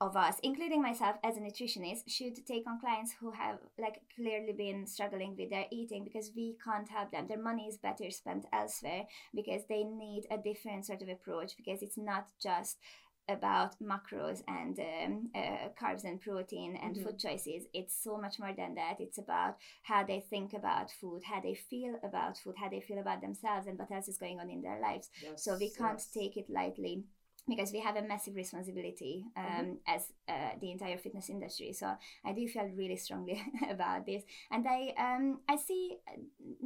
of 0.00 0.16
us, 0.16 0.38
including 0.42 0.82
myself 0.82 1.16
as 1.24 1.36
a 1.36 1.40
nutritionist, 1.40 2.02
should 2.08 2.44
take 2.46 2.66
on 2.66 2.80
clients 2.80 3.12
who 3.20 3.30
have 3.30 3.58
like 3.78 4.00
clearly 4.16 4.52
been 4.52 4.86
struggling 4.86 5.36
with 5.36 5.50
their 5.50 5.66
eating 5.70 6.04
because 6.04 6.30
we 6.36 6.56
can't 6.64 6.88
help 6.88 7.10
them. 7.12 7.26
Their 7.26 7.42
money 7.42 7.66
is 7.68 7.78
better 7.78 8.10
spent 8.10 8.46
elsewhere 8.52 9.04
because 9.34 9.62
they 9.68 9.84
need 9.84 10.26
a 10.30 10.38
different 10.38 10.86
sort 10.86 11.02
of 11.02 11.08
approach 11.08 11.56
because 11.56 11.82
it's 11.82 11.96
not 11.98 12.26
just 12.42 12.78
about 13.28 13.74
macros 13.80 14.42
and 14.48 14.78
um, 14.78 15.30
uh, 15.34 15.68
carbs 15.80 16.04
and 16.04 16.20
protein 16.20 16.76
and 16.76 16.96
Mhm. 16.96 17.02
food 17.02 17.18
choices. 17.18 17.66
It's 17.72 17.94
so 18.02 18.18
much 18.18 18.38
more 18.38 18.52
than 18.52 18.74
that. 18.74 19.00
It's 19.00 19.16
about 19.18 19.56
how 19.82 20.04
they 20.04 20.20
think 20.20 20.52
about 20.52 20.90
food, 20.90 21.22
how 21.24 21.40
they 21.40 21.54
feel 21.54 21.98
about 22.02 22.36
food, 22.36 22.56
how 22.58 22.68
they 22.68 22.80
feel 22.82 22.98
about 22.98 23.22
themselves, 23.22 23.66
and 23.66 23.78
what 23.78 23.90
else 23.90 24.08
is 24.08 24.18
going 24.18 24.40
on 24.40 24.50
in 24.50 24.60
their 24.60 24.78
lives. 24.80 25.08
So 25.36 25.56
we 25.56 25.70
can't 25.70 26.00
yes. 26.00 26.06
take 26.12 26.36
it 26.36 26.50
lightly 26.50 27.04
because 27.48 27.72
we 27.72 27.80
have 27.80 27.96
a 27.96 28.02
massive 28.02 28.34
responsibility 28.36 29.24
um, 29.36 29.42
Mhm. 29.44 29.78
as 29.86 30.12
uh, 30.28 30.52
the 30.60 30.70
entire 30.70 30.98
fitness 30.98 31.28
industry. 31.28 31.72
So 31.72 31.86
I 32.24 32.32
do 32.32 32.46
feel 32.48 32.68
really 32.76 32.96
strongly 32.96 33.42
about 33.70 34.06
this, 34.06 34.22
and 34.50 34.66
I 34.66 34.94
um, 34.98 35.40
I 35.48 35.56
see 35.56 35.98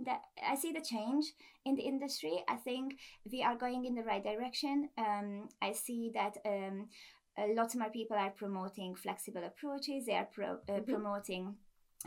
that 0.05 0.23
I 0.47 0.55
see 0.55 0.73
the 0.73 0.81
change 0.81 1.33
in 1.65 1.75
the 1.75 1.83
industry. 1.83 2.43
I 2.49 2.57
think 2.57 2.99
we 3.31 3.43
are 3.43 3.57
going 3.57 3.85
in 3.85 3.95
the 3.95 4.03
right 4.03 4.23
direction. 4.23 4.89
Um, 4.99 5.49
I 5.63 5.73
see 5.73 6.11
that. 6.15 6.39
Um, 6.47 6.89
uh, 7.39 7.47
lots 7.55 7.77
more 7.77 7.89
people 7.89 8.17
are 8.17 8.31
promoting 8.31 8.97
flexible 8.97 9.45
approaches. 9.45 10.07
They 10.07 10.17
are 10.17 10.25
pro- 10.27 10.59
uh, 10.69 10.81
Mhm. 10.81 10.87
promoting 10.89 11.57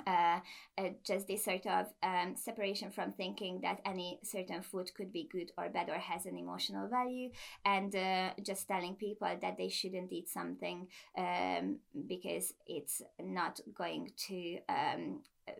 uh, 0.07 0.39
uh, 0.77 0.89
just 1.03 1.27
this 1.27 1.43
sort 1.43 1.65
of 1.65 1.87
um, 2.01 2.35
separation 2.35 2.91
from 2.91 3.11
thinking 3.13 3.59
that 3.61 3.81
any 3.85 4.19
certain 4.23 4.61
food 4.61 4.89
could 4.95 5.11
be 5.11 5.27
good 5.31 5.51
or 5.57 5.69
bad 5.69 5.89
or 5.89 5.95
has 5.95 6.25
an 6.25 6.37
emotional 6.37 6.87
value, 6.87 7.29
and 7.65 7.95
uh, 7.95 8.29
just 8.43 8.67
telling 8.67 8.95
people 8.95 9.27
that 9.41 9.57
they 9.57 9.69
shouldn't 9.69 10.11
eat 10.11 10.29
something 10.29 10.87
um, 11.17 11.77
because 12.07 12.53
it's 12.67 13.01
not 13.21 13.59
going 13.75 14.11
to. 14.27 14.57
Um, 14.69 15.21
uh, 15.47 15.53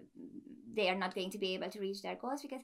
they 0.74 0.90
are 0.90 0.96
not 0.96 1.14
going 1.14 1.30
to 1.32 1.38
be 1.38 1.54
able 1.54 1.70
to 1.70 1.80
reach 1.80 2.02
their 2.02 2.16
goals 2.16 2.42
because 2.42 2.62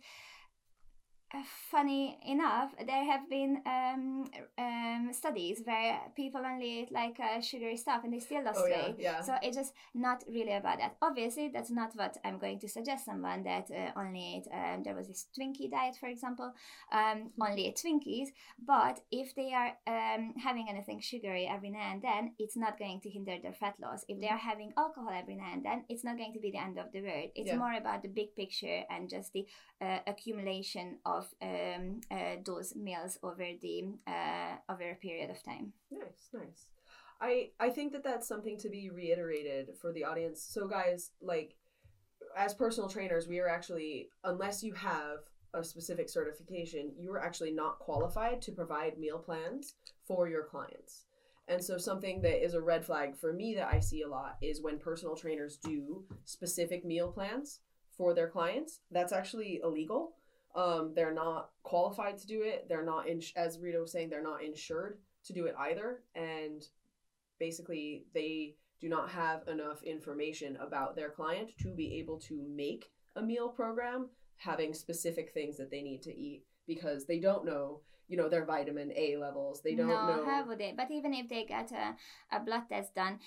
uh, 1.33 1.43
funny 1.69 2.17
enough, 2.25 2.71
there 2.85 3.03
have 3.03 3.29
been 3.29 3.61
um, 3.65 4.29
um, 4.57 5.09
studies 5.11 5.61
where 5.65 5.99
people 6.15 6.41
only 6.45 6.81
eat 6.81 6.91
like 6.91 7.19
uh, 7.19 7.41
sugary 7.41 7.75
stuff 7.75 8.03
and 8.05 8.13
they 8.13 8.19
still 8.19 8.43
lost 8.45 8.59
Oh 8.61 8.69
weight. 8.69 8.95
yeah. 8.97 9.21
So 9.21 9.35
it's 9.41 9.57
just 9.57 9.73
not 9.93 10.23
really 10.29 10.53
about 10.53 10.77
that. 10.79 10.95
Obviously, 11.01 11.49
that's 11.53 11.69
not 11.69 11.91
what 11.95 12.15
I'm 12.23 12.37
going 12.39 12.59
to 12.59 12.69
suggest 12.69 13.05
someone 13.05 13.43
that 13.43 13.69
uh, 13.69 13.99
only 13.99 14.37
ate. 14.37 14.47
Um, 14.53 14.83
there 14.83 14.95
was 14.95 15.07
this 15.09 15.27
Twinkie 15.37 15.69
diet, 15.69 15.97
for 15.99 16.07
example, 16.07 16.53
um, 16.93 17.31
only 17.41 17.67
ate 17.67 17.75
Twinkies. 17.83 18.29
But 18.65 19.01
if 19.11 19.35
they 19.35 19.51
are 19.53 19.73
um, 19.85 20.33
having 20.41 20.67
anything 20.69 21.01
sugary 21.01 21.45
every 21.45 21.71
now 21.71 21.91
and 21.91 22.01
then, 22.01 22.35
it's 22.39 22.55
not 22.55 22.79
going 22.79 23.01
to 23.01 23.09
hinder 23.09 23.35
their 23.43 23.53
fat 23.53 23.75
loss. 23.81 24.05
If 24.07 24.21
they 24.21 24.29
are 24.29 24.37
having 24.37 24.71
alcohol 24.77 25.11
every 25.13 25.35
now 25.35 25.51
and 25.51 25.65
then, 25.65 25.83
it's 25.89 26.05
not 26.05 26.17
going 26.17 26.31
to 26.33 26.39
be 26.39 26.51
the 26.51 26.59
end 26.59 26.77
of 26.77 26.91
the 26.93 27.01
world. 27.01 27.31
It's 27.35 27.47
Yeah. 27.49 27.57
more 27.57 27.73
about 27.73 28.01
the 28.01 28.07
big 28.07 28.33
picture 28.35 28.83
and 28.89 29.09
just 29.09 29.33
the 29.33 29.45
uh, 29.81 29.99
accumulation 30.07 30.99
of 31.05 31.16
um, 31.41 32.01
uh, 32.11 32.35
those 32.43 32.75
meals 32.75 33.17
over 33.23 33.45
the 33.61 33.85
uh, 34.07 34.55
over 34.69 34.91
a 34.91 34.95
period 34.95 35.29
of 35.29 35.41
time. 35.43 35.73
Nice, 35.91 36.29
nice. 36.33 36.67
I 37.21 37.49
I 37.59 37.69
think 37.69 37.93
that 37.93 38.03
that's 38.03 38.27
something 38.27 38.57
to 38.59 38.69
be 38.69 38.89
reiterated 38.89 39.69
for 39.81 39.91
the 39.91 40.03
audience. 40.03 40.41
So 40.41 40.67
guys, 40.67 41.11
like 41.21 41.55
as 42.35 42.53
personal 42.53 42.89
trainers, 42.89 43.27
we 43.27 43.39
are 43.39 43.49
actually 43.49 44.09
unless 44.23 44.63
you 44.63 44.73
have 44.73 45.19
a 45.53 45.63
specific 45.63 46.09
certification, 46.09 46.91
you 46.97 47.11
are 47.13 47.23
actually 47.23 47.51
not 47.51 47.79
qualified 47.79 48.41
to 48.43 48.51
provide 48.51 48.99
meal 48.99 49.17
plans 49.17 49.75
for 50.05 50.27
your 50.27 50.43
clients. 50.43 51.05
And 51.47 51.63
so 51.63 51.77
something 51.77 52.21
that 52.21 52.43
is 52.43 52.53
a 52.53 52.61
red 52.61 52.85
flag 52.85 53.15
for 53.15 53.31
me 53.31 53.55
that 53.55 53.73
I 53.73 53.79
see 53.79 54.01
a 54.01 54.07
lot 54.07 54.35
is 54.41 54.61
when 54.61 54.79
personal 54.79 55.15
trainers 55.15 55.57
do 55.57 56.03
specific 56.25 56.83
meal 56.83 57.09
plans 57.11 57.61
for 57.95 58.13
their 58.13 58.27
clients. 58.27 58.81
That's 58.91 59.13
actually 59.13 59.61
illegal. 59.63 60.16
Um, 60.57 60.91
they're 60.95 61.13
not 61.13 61.51
qualified 61.63 62.17
to 62.17 62.27
do 62.27 62.41
it. 62.41 62.65
They're 62.67 62.83
not 62.83 63.07
in, 63.07 63.21
as 63.35 63.59
Rita 63.59 63.79
was 63.79 63.91
saying, 63.91 64.09
they're 64.09 64.23
not 64.23 64.43
insured 64.43 64.97
to 65.25 65.33
do 65.33 65.45
it 65.45 65.55
either. 65.57 66.01
And 66.15 66.63
basically, 67.39 68.05
they 68.13 68.55
do 68.81 68.89
not 68.89 69.09
have 69.09 69.47
enough 69.47 69.83
information 69.83 70.57
about 70.57 70.95
their 70.95 71.09
client 71.09 71.51
to 71.61 71.69
be 71.69 71.95
able 71.99 72.19
to 72.21 72.43
make 72.49 72.91
a 73.15 73.21
meal 73.21 73.49
program 73.49 74.09
having 74.37 74.73
specific 74.73 75.31
things 75.31 75.57
that 75.57 75.71
they 75.71 75.81
need 75.81 76.01
to 76.03 76.15
eat 76.15 76.43
because 76.67 77.05
they 77.05 77.19
don't 77.19 77.45
know, 77.45 77.81
you 78.07 78.17
know, 78.17 78.29
their 78.29 78.45
vitamin 78.45 78.91
A 78.95 79.17
levels. 79.17 79.61
They 79.61 79.75
don't 79.75 79.87
no, 79.87 80.17
know. 80.17 80.25
how 80.25 80.45
would 80.47 80.59
they? 80.59 80.73
But 80.75 80.91
even 80.91 81.13
if 81.13 81.29
they 81.29 81.45
get 81.45 81.71
a, 81.71 81.95
a 82.35 82.39
blood 82.39 82.63
test 82.69 82.93
done, 82.93 83.19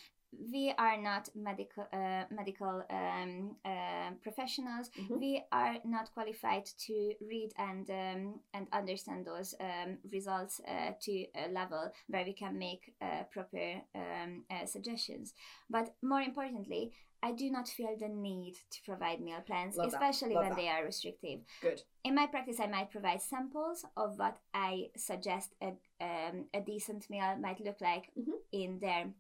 we 0.52 0.72
are 0.78 0.96
not 1.00 1.28
medical 1.34 1.86
uh, 1.92 2.24
medical 2.30 2.82
um, 2.90 3.56
uh, 3.64 4.10
professionals. 4.22 4.90
Mhm. 4.98 5.18
We 5.20 5.42
are 5.52 5.76
not 5.84 6.12
qualified 6.14 6.66
to 6.86 7.14
read 7.20 7.52
and 7.58 7.90
um, 7.90 8.40
and 8.54 8.66
understand 8.72 9.26
those 9.26 9.54
um, 9.60 9.98
results 10.12 10.60
uh, 10.68 10.92
to 11.00 11.26
a 11.34 11.48
level 11.48 11.92
where 12.08 12.24
we 12.24 12.32
can 12.32 12.58
make 12.58 12.94
uh, 13.02 13.24
proper 13.32 13.82
um, 13.94 14.44
uh, 14.50 14.66
suggestions. 14.66 15.34
But 15.68 15.94
more 16.02 16.22
importantly. 16.22 16.92
I 17.22 17.32
do 17.32 17.50
not 17.50 17.68
feel 17.68 17.94
the 17.98 18.08
need 18.08 18.54
to 18.70 18.78
provide 18.82 19.20
meal 19.20 19.42
plans, 19.46 19.76
Love 19.76 19.88
especially 19.88 20.34
when 20.36 20.48
that. 20.48 20.56
they 20.56 20.68
are 20.70 20.82
restrictive 20.86 21.40
Good. 21.60 21.82
in 22.02 22.14
my 22.14 22.26
practice, 22.26 22.58
I 22.58 22.66
might 22.66 22.90
provide 22.90 23.20
samples 23.20 23.84
of 23.94 24.18
what 24.18 24.38
I 24.54 24.88
suggest 24.96 25.52
a, 25.60 25.74
um, 26.00 26.46
a 26.54 26.62
decent 26.62 27.10
meal 27.10 27.36
might 27.36 27.60
look 27.60 27.78
like 27.82 28.10
Mhm. 28.16 28.38
in 28.52 28.78
their 28.80 29.12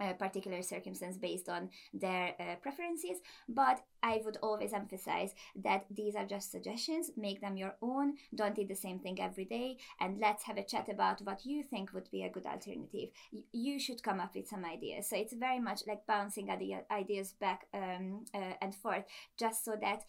uh, 0.00 0.12
particular 0.14 0.62
circumstance 0.62 1.16
based 1.16 1.48
on 1.48 1.70
their 1.92 2.34
uh, 2.40 2.56
preferences. 2.62 3.18
But 3.48 3.80
I 4.02 4.20
would 4.24 4.36
always 4.42 4.72
emphasize 4.72 5.34
that 5.56 5.86
these 5.90 6.14
are 6.14 6.26
just 6.26 6.50
suggestions, 6.52 7.10
make 7.16 7.40
them 7.40 7.56
your 7.56 7.74
own, 7.82 8.14
don't 8.34 8.58
eat 8.58 8.68
the 8.68 8.74
same 8.74 8.98
thing 9.00 9.20
every 9.20 9.44
day, 9.44 9.78
and 10.00 10.18
let's 10.20 10.44
have 10.44 10.56
a 10.56 10.64
chat 10.64 10.88
about 10.88 11.20
what 11.22 11.44
you 11.44 11.62
think 11.62 11.92
would 11.92 12.10
be 12.10 12.22
a 12.22 12.30
good 12.30 12.46
alternative. 12.46 13.10
Y- 13.32 13.42
you 13.52 13.78
should 13.80 14.02
come 14.02 14.20
up 14.20 14.34
with 14.34 14.48
some 14.48 14.64
ideas. 14.64 15.08
So 15.08 15.16
it's 15.16 15.32
very 15.32 15.58
much 15.60 15.86
like 15.86 16.06
bouncing 16.06 16.50
idea- 16.50 16.84
ideas 16.90 17.32
back 17.32 17.66
um, 17.74 18.24
uh, 18.34 18.54
and 18.60 18.74
forth, 18.74 19.04
just 19.38 19.64
so 19.64 19.76
that 19.80 20.04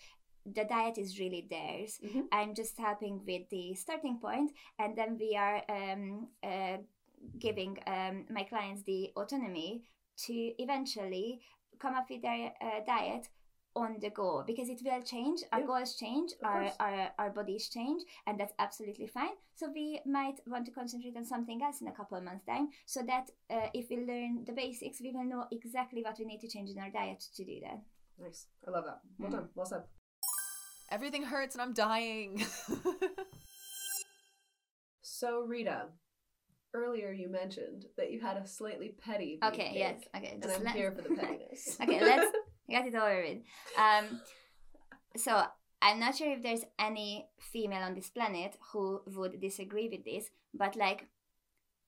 the 0.46 0.64
diet 0.66 0.98
is 0.98 1.20
really 1.20 1.46
theirs. 1.50 2.00
Mhm. 2.04 2.24
I'm 2.32 2.54
just 2.56 2.78
helping 2.80 3.24
with 3.26 3.50
the 3.50 3.74
starting 3.76 4.18
point, 4.20 4.52
and 4.80 4.96
then 4.98 5.18
we 5.20 5.36
are 5.36 5.62
um, 5.70 6.30
uh, 6.44 6.78
giving 7.40 7.78
um, 7.88 8.26
my 8.30 8.44
clients 8.44 8.84
the 8.84 9.12
autonomy 9.16 9.84
to 10.26 10.34
eventually 10.62 11.40
come 11.80 11.96
up 11.96 12.08
with 12.10 12.22
their 12.22 12.54
uh, 12.62 12.80
diet 12.86 13.28
on 13.76 13.98
the 14.02 14.10
go 14.10 14.44
because 14.46 14.68
it 14.68 14.82
will 14.84 15.02
change 15.02 15.42
our 15.54 15.60
Yeah. 15.60 15.66
goals 15.68 15.96
change 15.96 16.32
our, 16.44 16.72
our 16.80 17.12
our 17.20 17.30
bodies 17.30 17.70
change 17.70 18.02
and 18.26 18.40
that's 18.40 18.54
absolutely 18.58 19.06
fine 19.08 19.36
so 19.56 19.70
we 19.74 20.02
might 20.06 20.40
want 20.48 20.66
to 20.66 20.72
concentrate 20.72 21.16
on 21.16 21.24
something 21.24 21.62
else 21.62 21.80
in 21.80 21.88
a 21.88 21.92
couple 21.92 22.18
of 22.18 22.24
months 22.24 22.46
time 22.46 22.70
so 22.88 23.02
that 23.04 23.30
uh, 23.52 23.68
if 23.74 23.90
we 23.92 23.98
learn 23.98 24.44
the 24.46 24.54
basics 24.54 25.00
we 25.00 25.12
will 25.12 25.24
know 25.24 25.46
exactly 25.52 26.02
what 26.04 26.18
we 26.20 26.26
need 26.26 26.42
to 26.42 26.48
change 26.50 26.70
in 26.72 26.80
our 26.80 26.90
diet 26.90 27.24
to 27.36 27.46
do 27.46 27.60
that 27.62 27.80
Nice. 28.22 28.48
I 28.68 28.72
love 28.72 28.86
that. 28.86 29.00
Well 29.18 29.30
Mm. 29.30 29.36
done. 29.36 29.50
Well 29.56 29.66
said. 29.66 29.84
Everything 30.92 31.24
hurts 31.24 31.56
and 31.56 31.62
I'm 31.62 31.74
dying. 31.74 32.44
So 35.02 35.42
Rita, 35.42 35.88
earlier 36.74 37.12
you 37.12 37.30
mentioned 37.30 37.86
that 37.98 38.12
you 38.12 38.20
had 38.20 38.38
a 38.38 38.46
slightly 38.48 38.90
petty. 39.04 39.40
okay 39.44 39.72
yes 39.76 40.02
okay 40.16 40.38
And 40.42 40.52
I'm 40.52 40.66
here 40.76 40.92
for 40.96 41.02
the 41.02 41.16
pettiness. 41.16 41.78
okay 41.82 42.02
let's 42.02 42.32
get 42.70 42.86
it 42.86 42.96
over 42.96 43.22
with 43.28 43.40
um 43.78 44.22
so 45.18 45.44
i'm 45.82 46.00
not 46.00 46.16
sure 46.16 46.32
if 46.32 46.44
there's 46.44 46.64
any 46.78 47.26
female 47.40 47.82
on 47.82 47.96
this 47.96 48.10
planet 48.10 48.56
who 48.72 49.02
would 49.08 49.40
disagree 49.42 49.90
with 49.90 50.06
this 50.06 50.30
but 50.54 50.76
like 50.76 51.08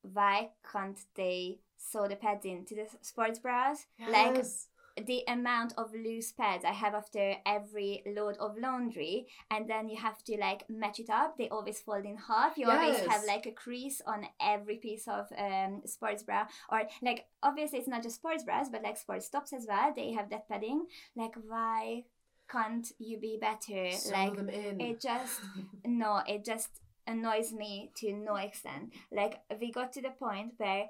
why 0.02 0.50
can't 0.72 1.00
they 1.16 1.60
sew 1.78 2.08
the 2.08 2.16
pads 2.16 2.46
into 2.46 2.74
the 2.74 2.88
sports 3.02 3.38
bras 3.40 3.86
like 4.10 4.36
Yes. 4.38 4.68
The 5.06 5.24
amount 5.28 5.74
of 5.78 5.94
loose 5.94 6.32
pads 6.32 6.66
I 6.66 6.72
have 6.72 6.94
after 6.94 7.36
every 7.46 8.04
load 8.06 8.38
of 8.40 8.58
laundry, 8.58 9.28
and 9.50 9.70
then 9.70 9.90
you 9.90 9.98
have 9.98 10.24
to 10.26 10.38
like 10.38 10.70
match 10.70 11.00
it 11.00 11.10
up. 11.10 11.38
They 11.38 11.50
always 11.50 11.80
fold 11.80 12.06
in 12.06 12.18
half. 12.18 12.58
You 12.58 12.70
always 12.70 13.00
have 13.00 13.24
like 13.26 13.46
a 13.46 13.52
crease 13.52 14.02
on 14.06 14.28
every 14.42 14.78
piece 14.78 15.08
of 15.08 15.28
um, 15.38 15.82
sports 15.86 16.24
bra, 16.24 16.48
or 16.72 16.84
like 17.02 17.26
obviously 17.44 17.80
it's 17.80 17.88
not 17.88 18.04
just 18.04 18.16
sports 18.16 18.44
bras, 18.44 18.70
but 18.70 18.84
like 18.84 18.98
sports 18.98 19.30
tops 19.30 19.54
as 19.54 19.66
well. 19.68 19.94
They 19.96 20.12
have 20.14 20.30
that 20.30 20.48
padding. 20.48 20.86
Like 21.16 21.36
why 21.48 22.04
can't 22.50 22.92
you 23.00 23.18
be 23.20 23.38
better? 23.40 23.92
Sew 23.92 24.12
like 24.12 24.36
them 24.36 24.50
in. 24.50 24.82
it 24.82 25.02
just 25.02 25.40
no, 25.86 26.22
it 26.28 26.44
just 26.44 26.70
annoys 27.08 27.52
me 27.52 27.92
to 27.98 28.14
no 28.14 28.36
extent. 28.36 28.94
Like 29.12 29.42
we 29.60 29.72
got 29.72 29.94
to 29.94 30.02
the 30.02 30.10
point 30.10 30.54
where 30.58 30.90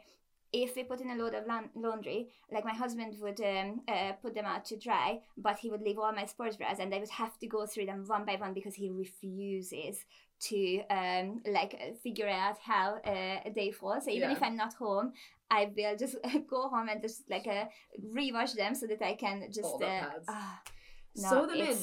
if 0.53 0.75
we 0.75 0.83
put 0.83 0.99
in 1.01 1.09
a 1.11 1.15
load 1.15 1.33
of 1.33 1.45
laun- 1.47 1.69
laundry, 1.75 2.27
like 2.51 2.65
my 2.65 2.73
husband 2.73 3.15
would 3.21 3.39
um, 3.41 3.81
uh, 3.87 4.11
put 4.21 4.33
them 4.35 4.45
out 4.45 4.65
to 4.65 4.77
dry, 4.77 5.19
but 5.37 5.57
he 5.59 5.69
would 5.69 5.81
leave 5.81 5.97
all 5.97 6.11
my 6.11 6.25
sports 6.25 6.57
bras, 6.57 6.79
and 6.79 6.93
I 6.93 6.99
would 6.99 7.09
have 7.09 7.37
to 7.39 7.47
go 7.47 7.65
through 7.65 7.85
them 7.85 8.03
one 8.07 8.25
by 8.25 8.35
one 8.35 8.53
because 8.53 8.75
he 8.75 8.89
refuses 8.89 10.03
to 10.49 10.81
um 10.89 11.41
like 11.45 11.75
uh, 11.79 11.93
figure 12.03 12.27
out 12.27 12.57
how 12.59 12.95
uh, 13.05 13.39
they 13.55 13.71
fall. 13.71 14.01
So 14.01 14.09
even 14.09 14.29
Yeah. 14.31 14.35
if 14.37 14.43
I'm 14.43 14.55
not 14.57 14.73
home, 14.73 15.13
I 15.49 15.69
will 15.75 15.95
just 15.95 16.15
go 16.49 16.67
home 16.67 16.89
and 16.89 17.01
just 17.01 17.29
like 17.29 17.47
uh, 17.47 17.65
rewash 18.13 18.53
them 18.55 18.73
so 18.75 18.87
that 18.87 19.01
I 19.01 19.13
can 19.15 19.43
just 19.51 19.63
All 19.65 19.77
the 19.77 19.85
uh, 19.85 19.99
pads. 20.01 20.25
ah, 20.27 20.61
no, 21.15 21.29
Sew 21.29 21.45
them 21.47 21.57
in. 21.57 21.77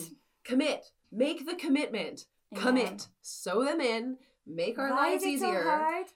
Commit. 0.45 0.85
Make 1.13 1.47
the 1.47 1.55
commitment. 1.55 2.25
yeah. 2.51 2.61
Commit. 2.61 3.07
Sew 3.23 3.65
them 3.65 3.81
in. 3.81 4.17
Make 4.47 4.79
our 4.79 4.91
Why 4.91 5.11
lives 5.11 5.23
is 5.23 5.29
it 5.29 5.33
easier. 5.35 5.63
so 5.63 5.69
hard? 5.71 6.07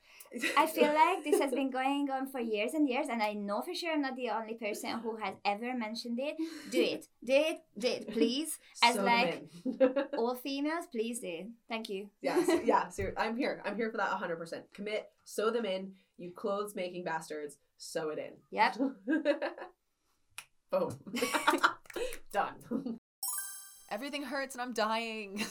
I 0.57 0.67
feel 0.67 0.93
like 0.95 1.25
this 1.25 1.41
has 1.41 1.53
been 1.53 1.71
going 1.71 2.09
on 2.11 2.27
for 2.27 2.41
years 2.41 2.75
and 2.75 2.89
years, 2.89 3.07
and 3.11 3.23
I 3.23 3.33
know 3.33 3.63
for 3.63 3.75
sure 3.75 3.93
I'm 3.93 4.03
not 4.03 4.17
the 4.17 4.31
only 4.31 4.55
person 4.55 4.99
who 5.01 5.17
has 5.17 5.35
ever 5.45 5.75
mentioned 5.77 6.19
it. 6.21 6.37
Do 6.71 6.81
it, 6.83 7.07
do 7.25 7.33
it, 7.33 7.61
do 7.79 7.89
it, 7.89 8.13
please. 8.13 8.59
As 8.83 8.95
Sew 8.95 9.03
them 9.03 9.07
like 9.07 9.45
in. 9.65 10.05
all 10.19 10.35
females, 10.35 10.87
please 10.91 11.21
do. 11.21 11.47
Thank 11.69 11.89
you. 11.89 12.09
yeah, 12.21 12.45
so, 12.45 12.61
yeah. 12.65 12.89
So 12.89 13.11
I'm 13.17 13.37
here. 13.37 13.63
I'm 13.65 13.77
here 13.77 13.91
for 13.91 13.99
that 13.99 14.11
100. 14.11 14.37
percent 14.37 14.65
Commit. 14.75 15.11
Sew 15.25 15.51
them 15.51 15.65
in. 15.65 15.93
You 16.19 16.31
clothes 16.31 16.75
making 16.75 17.05
bastards. 17.05 17.57
Sew 17.79 18.11
it 18.11 18.19
in. 18.19 18.33
Yep. 18.51 18.79
Boom. 20.71 20.99
Done. 22.33 22.99
Everything 23.91 24.23
hurts 24.23 24.55
and 24.55 24.63
I'm 24.63 24.73
dying. 24.73 25.45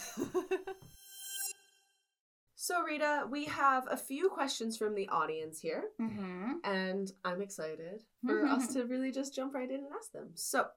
So 2.63 2.83
Rita, 2.83 3.25
we 3.27 3.45
have 3.45 3.87
a 3.89 3.97
few 3.97 4.29
questions 4.29 4.77
from 4.77 4.93
the 4.93 5.09
audience 5.09 5.59
here, 5.59 5.85
Mm-hmm. 5.99 6.57
and 6.63 7.11
I'm 7.25 7.41
excited 7.41 8.03
for 8.23 8.45
us 8.45 8.67
to 8.73 8.83
really 8.85 9.11
just 9.11 9.33
jump 9.33 9.55
right 9.55 9.67
in 9.67 9.77
and 9.77 9.87
ask 9.97 10.11
them. 10.11 10.29
So, 10.35 10.67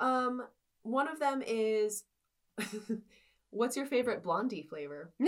um, 0.00 0.42
one 0.82 1.06
of 1.06 1.20
them 1.20 1.44
is, 1.46 2.02
what's 3.50 3.76
your 3.76 3.86
favorite 3.86 4.22
blondie 4.22 4.62
flavor? 4.68 5.12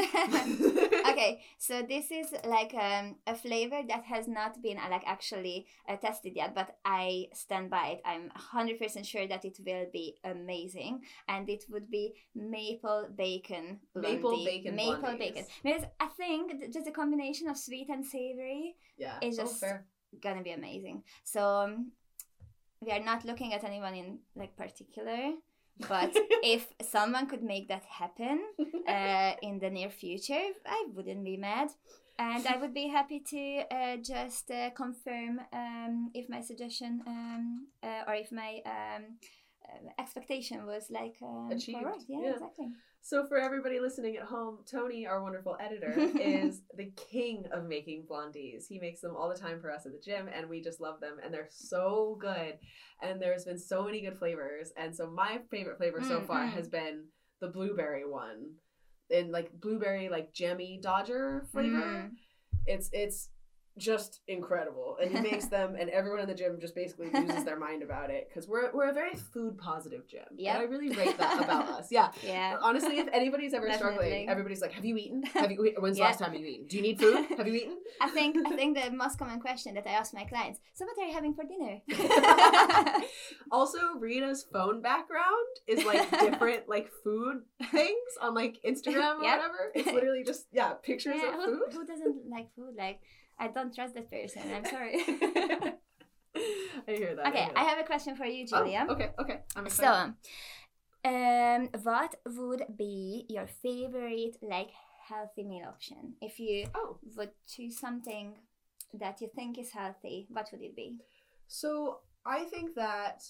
okay, 1.11 1.41
so 1.59 1.83
this 1.83 2.11
is 2.11 2.27
like 2.45 2.75
um, 2.75 3.17
a 3.27 3.35
flavor 3.35 3.81
that 3.89 4.05
has 4.05 4.29
not 4.29 4.61
been 4.63 4.79
uh, 4.79 4.89
like 4.91 5.03
actually 5.07 5.67
uh, 5.89 5.97
tested 5.97 6.35
yet, 6.37 6.55
but 6.55 6.77
I 6.85 7.27
stand 7.35 7.71
by 7.71 7.87
it. 7.99 8.03
I'm 8.05 8.31
100% 8.55 9.05
sure 9.07 9.27
that 9.29 9.45
it 9.45 9.59
will 9.65 9.87
be 9.93 10.17
amazing, 10.25 11.01
and 11.29 11.49
it 11.49 11.65
would 11.71 11.91
be 11.91 12.15
maple 12.35 13.09
bacon. 13.17 13.81
blondie. 13.95 14.17
Maple 14.17 14.45
bacon 14.45 14.77
Maple 14.77 14.95
blondies. 14.97 15.19
bacon. 15.19 15.45
Because 15.63 15.83
I 16.01 16.07
think 16.09 16.59
th- 16.61 16.73
just 16.73 16.87
a 16.87 16.93
combination 16.93 17.49
of 17.49 17.57
sweet 17.57 17.89
and 17.89 18.05
savory 18.05 18.77
Yeah, 18.97 19.19
oh, 19.23 19.31
just- 19.31 19.61
fair. 19.61 19.87
gonna 20.23 20.43
be 20.43 20.53
amazing. 20.53 21.03
So 21.25 21.41
um, 21.45 21.93
we 22.81 22.93
are 22.93 23.01
not 23.05 23.25
looking 23.25 23.53
at 23.55 23.65
anyone 23.65 23.95
in 23.95 24.19
like 24.37 24.57
particular, 24.57 25.33
but 25.89 26.11
if 26.43 26.67
someone 26.83 27.27
could 27.27 27.43
make 27.43 27.69
that 27.69 27.85
happen 27.85 28.41
uh, 28.89 29.33
in 29.43 29.59
the 29.59 29.71
near 29.71 29.91
future, 29.91 30.41
I 30.67 30.87
wouldn't 30.95 31.25
be 31.25 31.37
mad. 31.37 31.69
And 32.19 32.45
I 32.49 32.57
would 32.57 32.75
be 32.75 32.89
happy 32.89 33.21
to 33.21 33.63
uh, 33.71 33.97
just 33.99 34.51
uh, 34.51 34.71
confirm 34.71 35.41
um, 35.53 36.11
if 36.15 36.29
my 36.29 36.41
suggestion 36.41 37.01
um, 37.07 37.69
uh, 37.81 38.03
or 38.09 38.15
if 38.15 38.33
my 38.33 38.61
um, 38.67 39.19
uh, 39.65 40.03
expectation 40.03 40.67
was 40.67 40.91
like 40.91 41.15
um, 41.23 41.51
Achieved, 41.53 41.79
correct. 41.79 42.05
Yeah, 42.09 42.19
yeah. 42.23 42.33
exactly. 42.33 42.67
So 43.03 43.27
for 43.27 43.39
everybody 43.39 43.81
listening 43.81 44.17
at 44.17 44.25
home, 44.25 44.59
Tony, 44.71 45.07
our 45.07 45.23
wonderful 45.23 45.57
editor, 45.59 45.95
is 46.21 46.61
the 46.77 46.93
king 47.11 47.45
of 47.53 47.65
making 47.65 48.05
blondies. 48.11 48.67
He 48.69 48.79
makes 48.79 49.01
them 49.01 49.17
all 49.17 49.31
the 49.31 49.39
time 49.39 49.61
for 49.61 49.71
us 49.71 49.87
at 49.87 49.93
the 49.93 50.01
gym, 50.05 50.29
and 50.33 50.49
we 50.49 50.61
just 50.61 50.81
love 50.81 51.01
them, 51.01 51.17
and 51.25 51.33
they're 51.33 51.49
so 51.51 52.19
good. 52.21 52.59
And 53.01 53.21
there's 53.21 53.45
been 53.47 53.59
so 53.59 53.83
many 53.85 54.03
good 54.03 54.19
flavors, 54.19 54.73
and 54.77 54.95
so 54.95 55.09
my 55.11 55.39
favorite 55.51 55.79
flavor 55.79 56.03
so 56.03 56.21
Mm, 56.21 56.27
far 56.27 56.47
has 56.47 56.69
been 56.69 57.05
the 57.41 57.49
blueberry 57.49 58.07
one, 58.07 58.51
and 59.11 59.31
like 59.31 59.53
blueberry 59.59 60.09
like 60.11 60.35
Jammie 60.35 60.83
Dodger 60.83 61.47
flavor. 61.51 61.77
Mm. 61.79 62.11
It's 62.67 62.91
it's 62.93 63.31
just 63.79 64.21
incredible, 64.29 64.97
and 65.01 65.11
he 65.11 65.21
makes 65.21 65.47
them, 65.57 65.77
and 65.79 65.89
everyone 65.91 66.21
in 66.21 66.29
the 66.29 66.35
gym 66.35 66.59
just 66.61 66.75
basically 66.75 67.11
loses 67.11 67.45
their 67.45 67.59
mind 67.59 67.83
about 67.83 68.11
it 68.11 68.29
because 68.29 68.49
we're 68.49 68.71
we're 68.73 68.89
a 68.91 68.93
very 68.93 69.15
food 69.15 69.57
positive 69.59 70.07
gym. 70.09 70.25
Yep. 70.37 70.55
and 70.55 70.63
I 70.63 70.67
really 70.67 70.91
rate 70.95 71.17
that 71.19 71.39
about 71.43 71.69
us. 71.79 71.89
Yeah. 71.91 72.11
Yeah. 72.25 72.57
Honestly, 72.61 72.99
if 72.99 73.09
anybody's 73.13 73.55
ever 73.55 73.71
struggling, 73.73 74.29
everybody's 74.29 74.61
like, 74.61 74.73
"Have 74.73 74.85
you 74.85 74.97
eaten? 74.97 75.23
Have 75.35 75.51
you? 75.51 75.75
When's 75.79 75.97
the 75.97 76.01
Yeah. 76.03 76.07
last 76.09 76.19
time 76.19 76.35
you 76.35 76.45
eaten? 76.45 76.67
Do 76.67 76.77
you 76.77 76.83
need 76.83 76.99
food? 76.99 77.27
Have 77.37 77.47
you 77.47 77.55
eaten?" 77.55 77.77
I 78.01 78.09
think 78.11 78.37
I 78.47 78.51
think 78.57 78.77
the 78.83 78.91
most 78.91 79.19
common 79.19 79.41
question 79.41 79.75
that 79.75 79.87
I 79.87 79.93
ask 79.93 80.13
my 80.13 80.25
clients: 80.25 80.61
So, 80.75 80.85
what 80.85 80.99
are 80.99 81.07
you 81.07 81.15
having 81.15 81.35
for 81.35 81.45
dinner? 81.45 81.81
also, 83.51 83.79
Rita's 83.99 84.47
phone 84.53 84.83
background 84.83 85.47
is 85.67 85.85
like 85.85 86.11
different 86.21 86.69
like 86.69 86.89
food 87.05 87.43
things 87.71 88.11
on 88.21 88.35
like 88.35 88.57
Instagram 88.67 89.19
or 89.19 89.25
Yep. 89.25 89.37
whatever. 89.39 89.73
It's 89.75 89.87
literally 89.93 90.25
just 90.25 90.47
yeah 90.53 90.73
pictures 90.75 91.17
Yeah, 91.23 91.29
of 91.29 91.35
who, 91.35 91.45
food. 91.45 91.73
who 91.73 91.87
doesn't 91.87 92.17
like 92.31 92.49
food? 92.55 92.75
Like, 92.77 93.01
I 93.39 93.49
don't 93.49 93.75
trust 93.75 93.95
that 93.95 94.11
person. 94.11 94.43
I'm 94.55 94.65
sorry. 94.77 94.97
I 96.89 96.93
hear 96.93 97.15
that. 97.17 97.27
okay, 97.29 97.49
I 97.55 97.65
that. 97.65 97.69
have 97.69 97.79
a 97.79 97.85
question 97.85 98.17
for 98.17 98.25
you, 98.25 98.47
Oh, 98.53 98.59
Julia. 98.65 98.87
okay, 98.91 99.11
okay. 99.21 99.41
I'm 99.57 99.69
So, 99.69 100.13
um, 101.05 101.69
what 101.83 102.15
would 102.27 102.65
be 102.77 103.27
your 103.29 103.47
favorite 103.47 104.37
like 104.43 104.71
healthy 105.09 105.45
meal 105.45 105.67
option 105.69 106.15
if 106.21 106.39
you 106.39 106.67
oh, 106.75 106.99
would 107.17 107.31
choose 107.47 107.79
something 107.79 108.35
that 108.95 109.21
you 109.21 109.29
think 109.35 109.59
is 109.59 109.71
healthy? 109.71 110.27
What 110.31 110.49
would 110.53 110.63
it 110.63 110.77
be? 110.77 110.97
So 111.47 112.01
I 112.27 112.45
think 112.45 112.75
that 112.75 113.23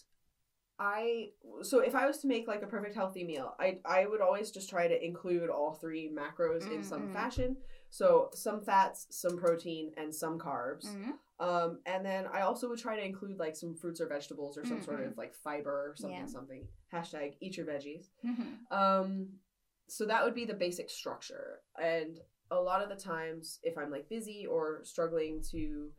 I 0.78 1.30
so 1.62 1.80
if 1.80 1.94
I 1.94 2.06
was 2.06 2.18
to 2.18 2.26
make 2.28 2.46
like 2.46 2.62
a 2.62 2.66
perfect 2.66 2.94
healthy 2.94 3.24
meal, 3.24 3.54
I 3.58 3.78
I 3.84 4.06
would 4.06 4.20
always 4.20 4.50
just 4.50 4.70
try 4.70 4.86
to 4.88 5.04
include 5.04 5.50
all 5.50 5.72
three 5.74 6.08
macros 6.08 6.70
in 6.72 6.82
some 6.84 7.12
fashion. 7.12 7.56
So 7.90 8.30
some 8.34 8.60
fats, 8.60 9.06
some 9.10 9.38
protein, 9.38 9.92
and 9.96 10.14
some 10.14 10.38
carbs. 10.38 10.86
Mhm. 10.86 11.12
Um, 11.40 11.80
and 11.86 12.04
then 12.04 12.26
I 12.26 12.42
also 12.42 12.68
would 12.68 12.78
try 12.78 12.96
to 12.96 13.04
include 13.04 13.38
like 13.38 13.56
some 13.56 13.74
fruits 13.74 14.00
or 14.00 14.06
vegetables 14.08 14.58
or 14.58 14.64
some 14.66 14.82
sort 14.82 15.00
Mm-mm. 15.00 15.12
of 15.12 15.18
like 15.18 15.34
fiber 15.34 15.90
or 15.90 15.94
something 15.96 16.18
Yeah. 16.18 16.26
something. 16.26 16.68
Hashtag 16.92 17.36
eat 17.40 17.56
your 17.56 17.66
veggies. 17.66 18.10
Mhm. 18.24 18.70
Um, 18.72 19.38
so 19.86 20.04
that 20.04 20.22
would 20.24 20.34
be 20.34 20.44
the 20.44 20.54
basic 20.54 20.90
structure. 20.90 21.60
And 21.80 22.20
a 22.50 22.60
lot 22.60 22.82
of 22.82 22.88
the 22.88 22.96
times, 22.96 23.58
if 23.62 23.78
I'm 23.78 23.90
like 23.90 24.08
busy 24.08 24.46
or 24.46 24.84
struggling 24.84 25.40
to 25.50 25.92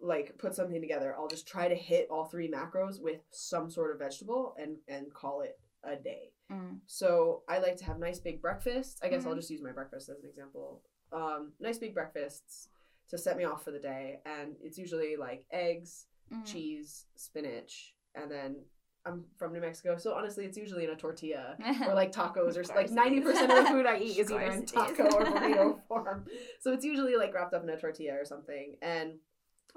like 0.00 0.36
put 0.38 0.54
something 0.54 0.80
together, 0.80 1.14
I'll 1.18 1.28
just 1.28 1.46
try 1.48 1.68
to 1.68 1.74
hit 1.74 2.08
all 2.10 2.26
three 2.26 2.50
macros 2.50 3.00
with 3.00 3.20
some 3.30 3.70
sort 3.70 3.92
of 3.92 3.98
vegetable 3.98 4.54
and 4.58 4.76
and 4.88 5.12
call 5.12 5.40
it 5.42 5.58
a 5.84 5.96
day. 5.96 6.30
Mm. 6.52 6.78
So 6.86 7.42
I 7.48 7.58
like 7.58 7.76
to 7.78 7.84
have 7.84 7.98
nice 7.98 8.18
big 8.18 8.40
breakfasts. 8.42 9.00
I 9.02 9.08
guess 9.08 9.24
I'll 9.26 9.32
Mhm. 9.32 9.36
just 9.36 9.50
use 9.50 9.62
my 9.62 9.72
breakfast 9.72 10.08
as 10.08 10.18
an 10.18 10.28
example. 10.28 10.82
Um, 11.12 11.52
nice 11.60 11.78
big 11.78 11.94
breakfasts 11.94 12.68
to 13.08 13.16
set 13.18 13.36
me 13.36 13.44
off 13.44 13.64
for 13.64 13.70
the 13.70 13.78
day, 13.78 14.20
and 14.26 14.56
it's 14.60 14.76
usually 14.78 15.16
like 15.16 15.46
eggs, 15.50 16.06
Mm. 16.32 16.44
cheese, 16.44 17.06
spinach, 17.16 17.94
and 18.14 18.30
then 18.30 18.64
I'm 19.06 19.24
from 19.38 19.54
New 19.54 19.60
Mexico, 19.60 19.96
so 19.96 20.12
honestly, 20.12 20.44
it's 20.44 20.58
usually 20.58 20.84
in 20.84 20.90
a 20.90 20.96
tortilla 20.96 21.56
or 21.86 21.94
like 21.94 22.12
tacos, 22.12 22.56
or 22.58 22.62
like 22.76 22.90
ninety 22.90 23.20
percent 23.22 23.50
of 23.50 23.64
the 23.64 23.70
food 23.70 23.86
I 23.86 23.96
eat 24.06 24.18
is 24.18 24.30
either 24.30 24.50
in 24.50 24.66
taco 24.66 25.04
or 25.04 25.24
burrito 25.24 25.80
form. 25.88 26.26
So 26.60 26.72
it's 26.74 26.84
usually 26.84 27.16
like 27.16 27.32
wrapped 27.32 27.54
up 27.54 27.62
in 27.62 27.70
a 27.70 27.78
tortilla 27.80 28.14
or 28.20 28.26
something, 28.26 28.76
and 28.82 29.18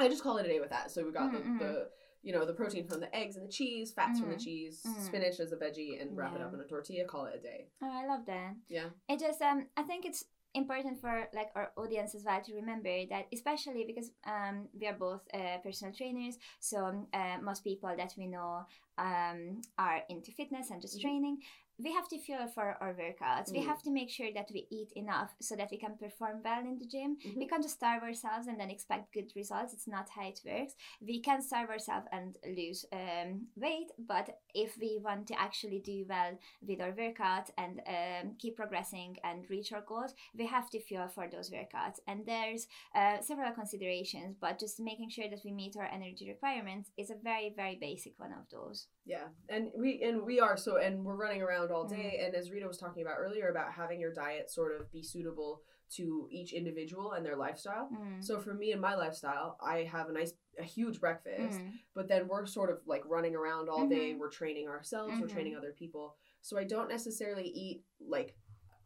I 0.02 0.10
just 0.10 0.24
call 0.24 0.38
it 0.38 0.46
a 0.46 0.50
day 0.50 0.60
with 0.60 0.70
that. 0.70 0.92
So 0.92 1.04
we 1.06 1.12
got 1.12 1.32
Mm, 1.32 1.58
the, 1.60 1.66
the 1.66 1.90
you 2.24 2.34
know 2.34 2.46
the 2.46 2.54
protein 2.54 2.88
from 2.88 3.00
the 3.00 3.16
eggs 3.16 3.36
and 3.36 3.48
the 3.48 3.52
cheese, 3.52 3.92
fats 3.92 4.20
from 4.20 4.30
the 4.30 4.36
Mm, 4.36 4.44
cheese, 4.44 4.82
mm. 4.86 5.00
spinach 5.06 5.40
as 5.40 5.52
a 5.52 5.58
veggie, 5.58 6.02
and 6.02 6.16
wrap 6.18 6.36
it 6.36 6.42
up 6.42 6.54
in 6.54 6.60
a 6.60 6.66
tortilla. 6.66 7.06
Call 7.06 7.26
it 7.26 7.36
a 7.36 7.42
day. 7.42 7.68
Oh, 7.82 7.90
I 7.92 8.06
love 8.06 8.26
that. 8.28 8.56
Yeah. 8.70 8.90
It 9.10 9.20
just 9.20 9.42
um 9.42 9.68
I 9.78 9.84
think 9.84 10.06
it's 10.06 10.26
important 10.54 11.00
for 11.00 11.30
like 11.34 11.50
our 11.56 11.72
audience 11.78 12.14
as 12.14 12.26
well 12.26 12.42
to 12.42 12.54
remember 12.54 13.06
that 13.10 13.26
especially 13.32 13.86
because 13.88 14.12
um 14.28 14.68
we 14.78 14.86
are 14.86 14.94
both 14.94 15.22
uh, 15.34 15.58
personal 15.64 15.94
trainers 15.94 16.38
so 16.60 16.84
um, 16.84 17.08
uh, 17.14 17.38
most 17.42 17.64
people 17.64 17.90
that 17.96 18.14
we 18.18 18.28
know 18.28 18.66
um 18.98 19.62
are 19.78 20.02
into 20.10 20.30
fitness 20.34 20.70
and 20.70 20.82
just 20.82 20.98
Mhm. 20.98 21.02
training 21.04 21.38
we 21.84 21.92
have 21.94 22.08
to 22.10 22.18
fuel 22.20 22.48
for 22.56 22.78
our 22.82 22.94
workouts. 22.94 23.52
We 23.52 23.60
Mm. 23.62 23.66
have 23.72 23.82
to 23.84 23.92
make 23.92 24.10
sure 24.10 24.32
that 24.34 24.50
we 24.54 24.68
eat 24.70 24.92
enough 24.96 25.32
so 25.40 25.56
that 25.56 25.70
we 25.72 25.78
can 25.78 25.98
perform 25.98 26.42
well 26.44 26.62
in 26.72 26.78
the 26.78 26.86
gym. 26.86 27.18
We 27.24 27.46
Mhm. 27.46 27.50
can't 27.50 27.64
just 27.64 27.76
starve 27.76 28.04
ourselves 28.04 28.48
and 28.48 28.60
then 28.60 28.70
expect 28.70 29.14
good 29.14 29.32
results. 29.36 29.74
It's 29.74 29.88
not 29.88 30.10
how 30.10 30.28
it 30.34 30.40
works. 30.46 30.74
We 31.02 31.20
can 31.28 31.42
starve 31.42 31.70
ourselves 31.70 32.08
and 32.12 32.38
lose 32.46 32.86
um, 32.92 33.48
weight 33.56 33.90
but 33.98 34.28
if 34.54 34.78
we 34.78 34.98
want 35.08 35.28
to 35.28 35.40
actually 35.40 35.80
do 35.80 36.06
well 36.14 36.38
with 36.68 36.80
our 36.82 36.92
workout 37.04 37.50
and 37.58 37.82
um, 37.88 38.36
keep 38.42 38.56
progressing 38.56 39.18
and 39.24 39.50
reach 39.50 39.72
our 39.74 39.82
goals 39.82 40.14
we 40.40 40.46
have 40.46 40.70
to 40.70 40.80
fuel 40.80 41.08
for 41.08 41.28
those 41.28 41.50
workouts. 41.52 42.00
And 42.08 42.26
there's 42.26 42.68
uh, 42.96 43.20
several 43.22 43.52
considerations 43.54 44.36
but 44.40 44.60
just 44.60 44.80
making 44.80 45.10
sure 45.10 45.30
that 45.30 45.44
we 45.46 45.52
meet 45.52 45.76
our 45.78 45.86
energy 45.98 46.28
requirements 46.30 46.92
is 46.98 47.10
a 47.10 47.16
very 47.16 47.50
very 47.62 47.76
basic 47.76 48.14
one 48.20 48.34
of 48.34 48.46
those 48.50 48.88
Yeah, 49.06 49.28
and 49.50 49.72
we 49.76 50.02
and 50.04 50.24
we 50.24 50.40
are 50.40 50.56
so 50.56 50.78
and 50.78 51.04
we're 51.04 51.16
running 51.16 51.42
around 51.42 51.72
all 51.72 51.88
day. 51.88 52.18
Mm-hmm. 52.18 52.26
And 52.26 52.36
as 52.36 52.52
Rita 52.52 52.68
was 52.68 52.78
talking 52.78 53.02
about 53.02 53.16
earlier, 53.18 53.50
about 53.50 53.72
having 53.74 54.00
your 54.00 54.14
diet 54.14 54.52
sort 54.52 54.80
of 54.80 54.92
be 54.92 55.02
suitable 55.04 55.62
to 55.98 56.28
each 56.32 56.54
individual 56.54 57.14
and 57.14 57.26
their 57.26 57.36
lifestyle. 57.36 57.90
Mm. 57.94 58.24
So 58.24 58.40
for 58.40 58.54
me 58.54 58.72
and 58.72 58.80
my 58.80 58.96
lifestyle, 58.96 59.58
I 59.62 59.80
have 59.92 60.08
a 60.08 60.14
nice, 60.14 60.32
a 60.58 60.64
huge 60.64 61.02
breakfast, 61.02 61.60
Mm. 61.60 61.72
but 61.94 62.08
then 62.08 62.28
we're 62.30 62.46
sort 62.46 62.70
of 62.70 62.78
like 62.86 63.04
running 63.06 63.36
around 63.36 63.68
all 63.68 63.88
day. 63.90 64.14
Mhm. 64.14 64.20
We're 64.20 64.30
training 64.30 64.70
ourselves. 64.70 65.20
We're 65.20 65.28
training 65.28 65.56
other 65.58 65.74
people. 65.74 66.16
So 66.42 66.58
I 66.58 66.64
don't 66.64 66.88
necessarily 66.88 67.44
eat 67.50 67.84
like 68.00 68.38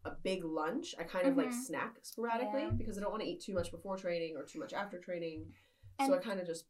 a 0.04 0.12
big 0.24 0.44
lunch. 0.44 0.96
I 0.98 1.04
kind 1.04 1.28
of 1.28 1.38
like 1.38 1.50
Mhm. 1.50 1.54
snack 1.66 1.98
sporadically 2.04 2.62
Yeah. 2.64 2.70
because 2.72 2.98
I 2.98 3.02
don't 3.02 3.12
want 3.12 3.22
to 3.22 3.30
eat 3.30 3.42
too 3.42 3.54
much 3.54 3.70
before 3.70 3.98
training 3.98 4.36
or 4.36 4.44
too 4.44 4.60
much 4.60 4.74
after 4.74 4.98
training. 5.00 5.54
And- 6.00 6.08
so 6.08 6.16
I 6.16 6.20
kind 6.20 6.40
of 6.40 6.48
just 6.48 6.66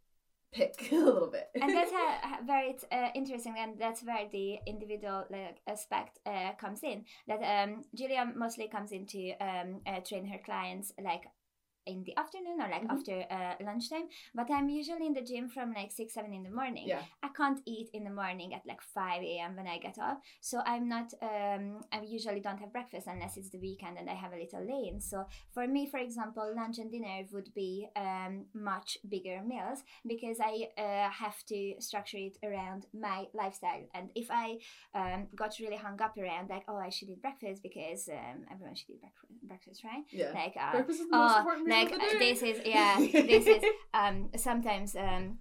pick 0.51 0.75
a 0.91 0.95
little 0.95 1.29
bit. 1.31 1.49
and 1.61 1.75
that's 1.75 1.91
uh, 1.91 2.37
very 2.45 2.75
uh, 2.91 3.09
interesting 3.15 3.55
and 3.57 3.79
that's 3.79 4.03
where 4.03 4.27
the 4.31 4.57
individual 4.67 5.25
like 5.29 5.57
aspect 5.67 6.19
uh, 6.25 6.51
comes 6.59 6.83
in 6.83 7.03
that 7.27 7.41
um 7.43 7.83
julia 7.95 8.31
mostly 8.35 8.67
comes 8.67 8.91
into 8.91 9.31
um 9.41 9.81
uh, 9.87 9.99
train 9.99 10.25
her 10.25 10.39
clients 10.43 10.93
like 11.03 11.23
in 11.85 12.03
the 12.03 12.15
afternoon 12.17 12.61
or 12.61 12.69
like 12.69 12.83
Mhm. 12.83 12.91
after 12.95 13.25
uh, 13.29 13.55
lunchtime 13.63 14.07
but 14.33 14.49
i'm 14.51 14.69
usually 14.69 15.05
in 15.05 15.13
the 15.13 15.21
gym 15.21 15.49
from 15.49 15.73
like 15.73 15.91
6 15.91 16.13
7 16.13 16.33
in 16.33 16.43
the 16.43 16.49
morning 16.49 16.87
yeah. 16.87 17.01
i 17.23 17.29
can't 17.29 17.61
eat 17.65 17.89
in 17.93 18.03
the 18.03 18.09
morning 18.09 18.53
at 18.53 18.65
like 18.65 18.81
5 18.81 19.21
a.m 19.23 19.55
when 19.55 19.67
i 19.67 19.77
get 19.77 19.97
up 19.99 20.21
so 20.41 20.61
i'm 20.65 20.87
not 20.87 21.13
um 21.21 21.81
i 21.91 22.01
usually 22.01 22.39
don't 22.39 22.59
have 22.59 22.71
breakfast 22.71 23.07
unless 23.07 23.37
it's 23.37 23.49
the 23.49 23.59
weekend 23.59 23.97
and 23.97 24.09
i 24.09 24.13
have 24.13 24.33
a 24.33 24.37
little 24.37 24.63
lane 24.65 24.99
so 24.99 25.25
for 25.53 25.67
me 25.67 25.87
for 25.87 25.99
example 25.99 26.51
lunch 26.55 26.77
and 26.79 26.91
dinner 26.91 27.23
would 27.31 27.53
be 27.53 27.87
um 27.95 28.45
much 28.53 28.97
bigger 29.09 29.41
meals 29.45 29.83
because 30.05 30.37
I 30.39 30.67
uh, 30.77 31.09
have 31.09 31.37
to 31.47 31.75
structure 31.79 32.17
it 32.17 32.37
around 32.43 32.85
my 32.93 33.25
lifestyle. 33.33 33.83
And 33.93 34.09
if 34.15 34.27
I 34.29 34.57
um, 34.93 35.27
got 35.35 35.55
really 35.59 35.75
hung 35.77 35.99
up 36.01 36.17
around 36.17 36.49
like, 36.49 36.63
oh, 36.67 36.77
I 36.77 36.89
should 36.89 37.09
eat 37.09 37.21
breakfast 37.21 37.61
because 37.63 38.09
um, 38.09 38.45
everyone 38.51 38.75
should 38.75 38.89
eat 38.91 39.01
breakfast, 39.01 39.31
breakfast 39.43 39.83
right? 39.83 40.03
Yeah. 40.11 40.31
Like, 40.33 40.55
uh, 40.59 40.71
Breakfast 40.71 41.01
is 41.01 41.09
the 41.09 41.17
most 41.17 41.35
oh, 41.35 41.39
important 41.39 41.67
meal 41.67 41.74
like 41.75 41.91
uh, 41.93 42.19
this 42.19 42.41
is 42.41 42.61
yeah, 42.65 42.97
this 43.31 43.47
is 43.47 43.63
um 43.93 44.29
sometimes 44.37 44.95
um. 44.95 45.39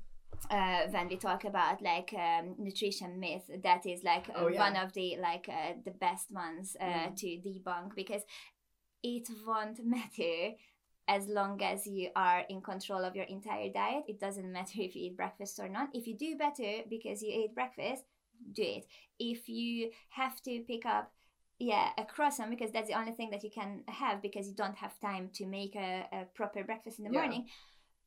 Uh, 0.51 0.83
when 0.91 1.09
we 1.09 1.17
talk 1.17 1.45
about 1.45 1.81
like 1.81 2.13
um, 2.15 2.55
nutrition 2.59 3.19
myth, 3.19 3.49
that 3.63 3.87
is 3.87 4.03
like 4.05 4.29
uh, 4.29 4.41
Oh, 4.43 4.49
yeah. 4.49 4.59
one 4.61 4.77
of 4.77 4.93
the 4.93 5.17
like 5.17 5.49
uh, 5.49 5.73
the 5.85 5.91
best 5.93 6.31
ones 6.31 6.77
uh, 6.81 6.85
Mm. 6.85 7.17
to 7.17 7.27
debunk 7.27 7.95
because 7.95 8.23
it 9.03 9.29
won't 9.47 9.79
matter 9.97 10.55
as 11.09 11.27
long 11.29 11.63
as 11.63 11.87
you 11.87 12.09
are 12.17 12.45
in 12.49 12.61
control 12.63 13.05
of 13.05 13.15
your 13.15 13.27
entire 13.27 13.71
diet. 13.73 14.05
It 14.09 14.21
doesn't 14.21 14.51
matter 14.53 14.81
if 14.81 14.95
you 14.97 15.03
eat 15.07 15.17
breakfast 15.17 15.59
or 15.61 15.69
not. 15.69 15.89
If 15.95 16.07
you 16.07 16.17
do 16.17 16.37
better 16.37 16.83
because 16.91 17.23
you 17.23 17.33
ate 17.33 17.55
breakfast, 17.55 18.05
do 18.53 18.63
it. 18.63 18.87
If 19.19 19.49
you 19.49 19.91
have 20.11 20.41
to 20.43 20.61
pick 20.67 20.85
up 20.87 21.13
yeah 21.59 21.91
a 21.99 22.05
croissant 22.05 22.51
because 22.51 22.71
that's 22.73 22.89
the 22.89 22.99
only 22.99 23.13
thing 23.13 23.31
that 23.31 23.43
you 23.45 23.51
can 23.51 23.83
have 23.89 24.21
because 24.21 24.49
you 24.49 24.55
don't 24.55 24.77
have 24.77 24.99
time 25.01 25.31
to 25.33 25.47
make 25.47 25.75
a, 25.77 26.07
a 26.13 26.25
proper 26.35 26.65
breakfast 26.65 26.99
in 26.99 27.05
the 27.05 27.11
Yeah. 27.13 27.21
morning 27.21 27.47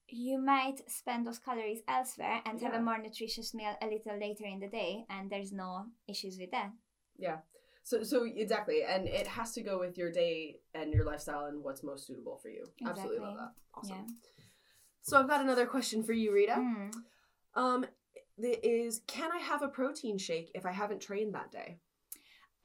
you 0.09 0.39
might 0.39 0.89
spend 0.89 1.27
those 1.27 1.39
calories 1.39 1.81
elsewhere 1.87 2.41
and 2.45 2.61
have 2.61 2.73
a 2.73 2.81
more 2.81 2.97
nutritious 2.97 3.53
meal 3.53 3.75
a 3.81 3.87
little 3.87 4.17
later 4.17 4.45
in 4.45 4.59
the 4.59 4.67
day 4.67 5.05
and 5.09 5.29
there's 5.29 5.51
no 5.51 5.85
issues 6.07 6.37
with 6.39 6.51
that 6.51 6.71
Yeah. 7.17 7.37
So 7.83 8.03
so 8.03 8.25
exactly, 8.25 8.83
and 8.83 9.07
it 9.07 9.27
has 9.27 9.53
to 9.53 9.61
go 9.61 9.79
with 9.79 9.97
your 9.97 10.11
day 10.11 10.59
and 10.73 10.93
your 10.93 11.05
lifestyle 11.05 11.45
and 11.45 11.63
what's 11.63 11.83
most 11.83 12.05
suitable 12.05 12.37
for 12.37 12.49
you. 12.49 12.65
Absolutely 12.85 13.19
love 13.19 13.37
that. 13.37 13.51
Awesome. 13.73 13.95
Yeah. 13.95 14.13
So 15.01 15.17
I've 15.17 15.29
got 15.29 15.39
another 15.39 15.65
question 15.65 16.03
for 16.03 16.11
you, 16.11 16.33
Rita. 16.33 16.57
Mm. 16.57 16.93
Um, 17.55 17.85
is 18.37 19.01
can 19.07 19.31
I 19.31 19.37
have 19.37 19.61
a 19.61 19.69
protein 19.69 20.17
shake 20.17 20.51
if 20.53 20.65
I 20.65 20.73
haven't 20.73 21.01
trained 21.01 21.33
that 21.33 21.49
day? 21.49 21.79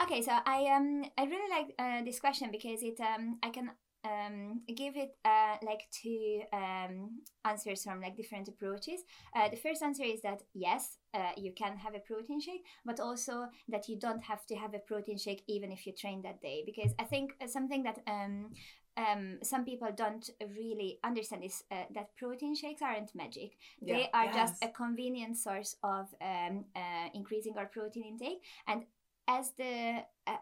Okay, 0.03 0.21
so 0.21 0.33
I 0.33 0.67
um 0.75 1.05
I 1.17 1.25
really 1.25 1.51
like 1.51 1.75
uh, 1.79 2.03
this 2.05 2.19
question 2.19 2.51
because 2.51 2.83
it 2.83 2.99
um 3.01 3.39
I 3.43 3.51
can 3.51 3.71
um 4.05 4.63
give 4.67 4.97
it 4.97 5.15
uh 5.25 5.57
like 5.63 5.83
two 5.93 6.43
um 6.53 7.21
answers 7.45 7.85
from 7.85 8.01
like 8.01 8.17
different 8.17 8.49
approaches. 8.49 9.01
Uh, 9.37 9.49
the 9.49 9.57
first 9.57 9.81
answer 9.81 10.03
is 10.03 10.21
that 10.23 10.43
yes, 10.55 10.99
uh, 11.15 11.31
you 11.37 11.53
can 11.53 11.77
have 11.77 11.95
a 11.95 12.01
protein 12.01 12.41
shake, 12.41 12.65
but 12.85 12.99
also 12.99 13.47
that 13.69 13.89
you 13.89 13.97
don't 13.97 14.25
have 14.25 14.45
to 14.47 14.57
have 14.57 14.75
a 14.75 14.81
protein 14.81 15.19
shake 15.19 15.45
even 15.47 15.71
if 15.71 15.87
you 15.87 15.93
train 15.93 16.21
that 16.23 16.41
day 16.43 16.65
because 16.67 16.93
I 16.99 17.05
think 17.05 17.35
uh, 17.41 17.47
something 17.47 17.85
that 17.85 18.01
um 18.09 18.51
um, 18.97 19.39
some 19.43 19.65
people 19.65 19.89
don't 19.95 20.29
really 20.55 20.99
understand 21.05 21.45
is 21.45 21.63
uh, 21.71 21.85
that 21.95 22.15
protein 22.17 22.55
shakes 22.55 22.83
aren't 22.83 23.15
magic. 23.15 23.53
They 23.81 24.09
are 24.13 24.31
just 24.31 24.63
a 24.63 24.69
convenient 24.69 25.39
source 25.39 25.77
of 25.83 26.09
um, 26.21 26.65
uh, 26.77 27.09
increasing 27.15 27.55
our 27.57 27.67
protein 27.67 28.05
intake, 28.05 28.43
and 28.67 28.85
as 29.29 29.53
the 29.59 30.03
uh, 30.27 30.37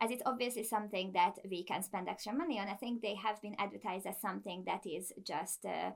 as 0.00 0.10
it's 0.10 0.22
obviously 0.26 0.64
something 0.64 1.12
that 1.12 1.38
we 1.48 1.64
can 1.64 1.82
spend 1.82 2.08
extra 2.08 2.32
money 2.32 2.58
on, 2.58 2.68
I 2.68 2.74
think 2.74 3.02
they 3.02 3.14
have 3.14 3.40
been 3.42 3.56
advertised 3.58 4.06
as 4.06 4.20
something 4.20 4.64
that 4.66 4.86
is 4.86 5.12
just. 5.24 5.64
Uh, 5.64 5.92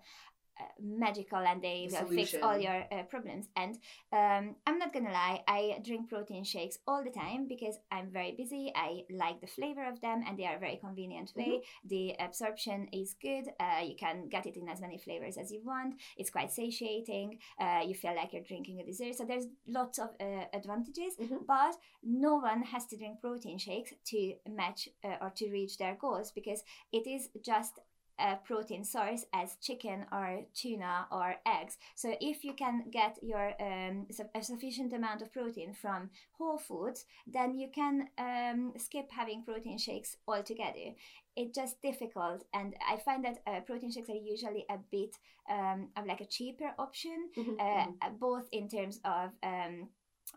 magical 0.80 1.38
and 1.38 1.62
they 1.62 1.88
The 1.90 2.04
will 2.04 2.12
fix 2.14 2.34
all 2.42 2.58
your 2.58 2.84
uh, 2.92 3.02
problems. 3.04 3.46
And 3.56 3.78
um, 4.12 4.56
i'm 4.66 4.78
not 4.78 4.92
gonna 4.92 5.12
lie 5.12 5.42
i 5.46 5.78
drink 5.84 6.08
protein 6.08 6.44
shakes 6.44 6.78
all 6.86 7.02
the 7.04 7.10
time 7.10 7.46
because 7.48 7.76
i'm 7.92 8.10
very 8.10 8.32
busy. 8.36 8.72
I 8.74 9.02
like 9.10 9.40
the 9.40 9.46
flavor 9.46 9.84
of 9.88 10.00
them 10.00 10.22
and 10.26 10.38
they 10.38 10.46
are 10.46 10.56
a 10.56 10.58
very 10.58 10.76
convenient 10.76 11.32
way. 11.36 11.62
The 11.84 12.14
absorption 12.18 12.88
is 12.92 13.14
good. 13.20 13.48
Uh, 13.60 13.82
you 13.84 13.96
can 13.96 14.28
get 14.28 14.46
it 14.46 14.56
in 14.56 14.68
as 14.68 14.80
many 14.80 14.98
flavors 14.98 15.36
as 15.36 15.50
you 15.52 15.60
want. 15.64 15.94
It's 16.16 16.30
quite 16.30 16.52
satiating. 16.52 17.38
Uh, 17.60 17.80
you 17.86 17.94
feel 17.94 18.14
like 18.14 18.32
you're 18.32 18.42
drinking 18.42 18.80
a 18.80 18.84
dessert. 18.84 19.14
So 19.16 19.24
there's 19.24 19.46
lots 19.66 19.98
of 19.98 20.08
uh, 20.20 20.44
advantages 20.52 21.14
Mhm. 21.20 21.46
but 21.46 21.74
no 22.02 22.36
one 22.36 22.62
has 22.62 22.86
to 22.86 22.96
drink 22.96 23.20
protein 23.20 23.58
shakes 23.58 23.92
to 24.06 24.34
match 24.48 24.88
uh, 25.04 25.16
or 25.20 25.30
to 25.36 25.50
reach 25.50 25.78
their 25.78 25.94
goals 25.94 26.30
because 26.32 26.62
it 26.92 27.06
is 27.06 27.28
just 27.44 27.78
a 28.18 28.36
protein 28.36 28.84
source 28.84 29.24
as 29.32 29.56
chicken 29.62 30.06
or 30.12 30.40
tuna 30.54 31.06
or 31.10 31.36
eggs. 31.46 31.76
So 31.94 32.14
if 32.20 32.44
you 32.44 32.54
can 32.54 32.84
get 32.90 33.18
your 33.22 33.52
um, 33.60 34.06
a 34.34 34.42
sufficient 34.42 34.92
amount 34.92 35.22
of 35.22 35.32
protein 35.32 35.72
from 35.74 36.10
whole 36.38 36.58
foods, 36.58 37.04
then 37.26 37.54
you 37.54 37.68
can 37.74 38.08
um, 38.18 38.72
skip 38.76 39.10
having 39.10 39.44
protein 39.44 39.78
shakes 39.78 40.16
altogether. 40.26 40.94
It's 41.36 41.54
just 41.56 41.80
difficult, 41.82 42.44
and 42.52 42.74
I 42.88 42.96
find 42.98 43.24
that 43.24 43.38
uh, 43.46 43.60
protein 43.60 43.90
shakes 43.92 44.08
are 44.10 44.14
usually 44.14 44.64
a 44.70 44.78
bit 44.90 45.16
um, 45.50 45.88
of 45.96 46.06
like 46.06 46.20
a 46.20 46.26
cheaper 46.26 46.72
option, 46.78 47.28
Mhm, 47.36 47.56
uh, 47.58 47.84
mhm. 47.84 47.96
uh, 48.02 48.10
both 48.18 48.48
in 48.52 48.68
terms 48.68 49.00
of 49.04 49.30
um, 49.42 49.88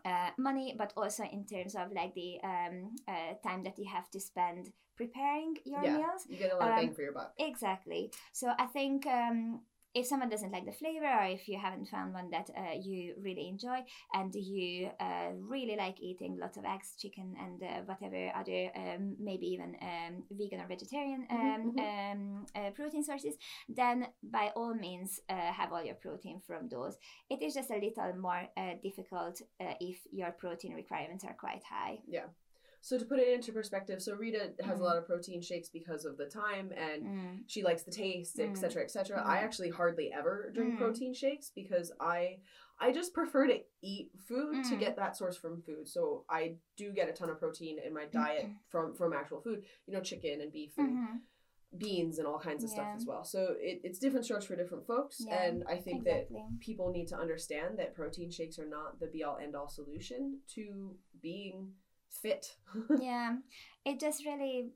uh, 0.04 0.30
money, 0.38 0.74
but 0.76 0.92
also 0.96 1.24
in 1.24 1.44
terms 1.46 1.74
of 1.74 1.92
like 1.94 2.14
the 2.14 2.38
um, 2.44 2.94
uh, 3.08 3.34
time 3.46 3.62
that 3.64 3.78
you 3.78 3.86
have 3.92 4.10
to 4.10 4.20
spend 4.20 4.70
preparing 4.96 5.56
your 5.64 5.82
Yeah. 5.82 5.96
meals. 5.96 6.26
You 6.28 6.36
get 6.38 6.52
a 6.52 6.56
lot 6.56 6.68
of 6.68 6.76
um, 6.76 6.84
bang 6.86 6.94
for 6.94 7.02
your 7.02 7.12
buck. 7.12 7.34
Exactly. 7.38 8.12
So 8.32 8.52
I 8.58 8.66
think 8.66 9.06
um, 9.06 9.60
if 9.94 10.06
someone 10.06 10.28
doesn't 10.28 10.52
like 10.52 10.64
the 10.64 10.72
flavor 10.72 11.06
or 11.06 11.24
if 11.24 11.48
you 11.48 11.58
haven't 11.58 11.88
found 11.88 12.14
one 12.14 12.30
that 12.30 12.48
uh, 12.56 12.74
you 12.80 13.14
really 13.20 13.48
enjoy 13.48 13.78
and 14.14 14.34
you 14.34 14.88
uh, 15.00 15.30
really 15.38 15.76
like 15.76 16.00
eating 16.00 16.38
lots 16.40 16.56
of 16.56 16.64
eggs 16.64 16.94
chicken 16.98 17.34
and 17.38 17.62
uh, 17.62 17.82
whatever 17.86 18.32
other 18.36 18.70
um, 18.76 19.16
maybe 19.20 19.46
even 19.46 19.76
um, 19.82 20.22
vegan 20.30 20.60
or 20.60 20.68
vegetarian 20.68 21.26
um, 21.30 21.72
Mhm, 21.76 21.78
um, 21.78 22.46
uh, 22.56 22.70
protein 22.70 23.02
sources 23.04 23.34
then 23.68 24.06
by 24.22 24.50
all 24.56 24.74
means 24.74 25.20
uh, 25.28 25.52
have 25.52 25.72
all 25.72 25.84
your 25.84 25.94
protein 25.94 26.40
from 26.46 26.68
those. 26.68 26.96
It 27.30 27.42
is 27.42 27.54
just 27.54 27.70
a 27.70 27.74
little 27.74 28.14
more 28.20 28.48
uh, 28.56 28.74
difficult 28.82 29.40
uh, 29.60 29.74
if 29.80 29.98
your 30.10 30.32
protein 30.32 30.74
requirements 30.74 31.24
are 31.24 31.34
quite 31.38 31.62
high 31.64 31.98
So 32.84 32.98
to 32.98 33.04
put 33.04 33.20
it 33.20 33.28
into 33.28 33.52
perspective, 33.52 34.02
so 34.02 34.14
Rita 34.14 34.52
has 34.60 34.78
a 34.78 34.82
Mm. 34.82 34.84
lot 34.84 34.98
of 34.98 35.06
protein 35.06 35.40
shakes 35.40 35.68
because 35.68 36.04
of 36.04 36.16
the 36.16 36.26
time 36.26 36.72
and 36.76 37.02
Mm. 37.04 37.44
she 37.46 37.62
likes 37.62 37.84
the 37.84 37.92
taste, 37.92 38.36
Mm. 38.38 38.50
etc., 38.50 38.82
etc. 38.82 39.18
Mm. 39.18 39.24
I 39.26 39.38
actually 39.38 39.70
hardly 39.70 40.12
ever 40.12 40.50
drink 40.52 40.74
Mm. 40.74 40.78
protein 40.78 41.14
shakes 41.14 41.50
because 41.50 41.92
I 42.00 42.40
I 42.80 42.90
just 42.90 43.14
prefer 43.14 43.46
to 43.46 43.62
eat 43.82 44.10
food 44.18 44.64
to 44.64 44.74
Mm. 44.74 44.80
get 44.80 44.96
that 44.96 45.16
source 45.16 45.36
from 45.36 45.62
food. 45.62 45.86
So 45.86 46.24
I 46.28 46.56
do 46.76 46.90
get 46.90 47.08
a 47.08 47.12
ton 47.12 47.30
of 47.30 47.38
protein 47.38 47.78
in 47.78 47.92
my 47.94 48.06
diet 48.06 48.46
Mm-hmm. 48.46 48.56
from 48.68 48.94
from 48.96 49.12
actual 49.12 49.40
food, 49.40 49.64
you 49.86 49.94
know, 49.94 50.00
chicken 50.00 50.40
and 50.40 50.50
beef 50.50 50.76
and 50.76 50.96
Mhm. 50.96 51.20
beans 51.78 52.18
and 52.18 52.26
all 52.26 52.40
kinds 52.40 52.64
of 52.64 52.70
stuff 52.70 52.88
as 52.96 53.06
well. 53.06 53.22
So 53.24 53.52
it, 53.60 53.80
it's 53.84 54.00
different 54.00 54.24
strokes 54.24 54.44
for 54.46 54.56
different 54.56 54.84
folks, 54.86 55.20
Yeah, 55.24 55.42
and 55.44 55.64
I 55.68 55.78
think 55.80 56.00
exactly. 56.04 56.40
that 56.40 56.58
people 56.60 56.90
need 56.90 57.06
to 57.08 57.16
understand 57.16 57.78
that 57.78 57.94
protein 57.94 58.30
shakes 58.32 58.58
are 58.58 58.66
not 58.66 58.98
the 58.98 59.06
be 59.06 59.22
all 59.22 59.36
end 59.38 59.54
all 59.54 59.68
solution 59.68 60.42
to 60.48 60.98
being 61.20 61.76
fit. 62.20 62.56
yeah 63.00 63.36
it 63.84 63.98
just 64.00 64.24
really 64.24 64.70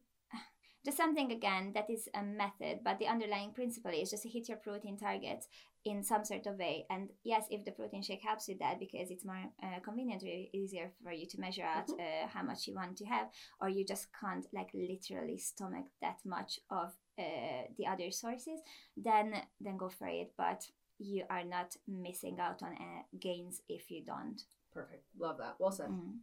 just 0.85 0.97
something 0.97 1.33
again 1.33 1.73
that 1.75 1.91
is 1.91 2.09
a 2.15 2.23
method 2.23 2.79
but 2.85 2.99
the 2.99 3.07
underlying 3.07 3.53
principle 3.53 3.91
is 3.93 4.11
just 4.11 4.23
to 4.23 4.29
hit 4.29 4.49
your 4.49 4.59
protein 4.59 4.97
targets 4.97 5.49
in 5.85 6.03
some 6.03 6.25
sort 6.25 6.47
of 6.47 6.59
way 6.59 6.85
and 6.91 7.11
yes 7.25 7.45
if 7.51 7.65
the 7.65 7.71
protein 7.73 8.03
shake 8.03 8.23
helps 8.23 8.49
with 8.49 8.59
that 8.59 8.79
because 8.79 9.11
it's 9.11 9.25
more 9.25 9.45
uh, 9.63 9.79
convenient 9.85 10.23
or 10.23 10.27
easier 10.53 10.91
for 11.03 11.13
you 11.13 11.27
to 11.27 11.41
measure 11.41 11.63
out 11.65 11.89
Mhm. 11.89 12.01
uh, 12.01 12.27
how 12.29 12.43
much 12.43 12.67
you 12.67 12.75
want 12.75 12.97
to 12.99 13.05
have 13.05 13.29
or 13.61 13.69
you 13.69 13.85
just 13.85 14.07
can't 14.21 14.47
like 14.53 14.71
literally 14.75 15.39
stomach 15.39 15.87
that 16.01 16.19
much 16.25 16.61
of 16.71 16.93
uh, 17.19 17.63
the 17.79 17.87
other 17.87 18.11
sources 18.11 18.61
then 18.97 19.35
then 19.61 19.77
go 19.77 19.89
for 19.89 20.07
it 20.09 20.33
but 20.37 20.69
you 20.99 21.25
are 21.31 21.45
not 21.45 21.77
missing 21.89 22.39
out 22.41 22.63
on 22.63 22.73
uh, 22.75 23.03
gains 23.19 23.63
if 23.69 23.91
you 23.91 24.03
don't 24.05 24.43
Perfect. 24.73 25.05
Love 25.19 25.39
that. 25.39 25.55
Well 25.59 25.73
said. 25.73 25.89
Mm. 25.89 26.19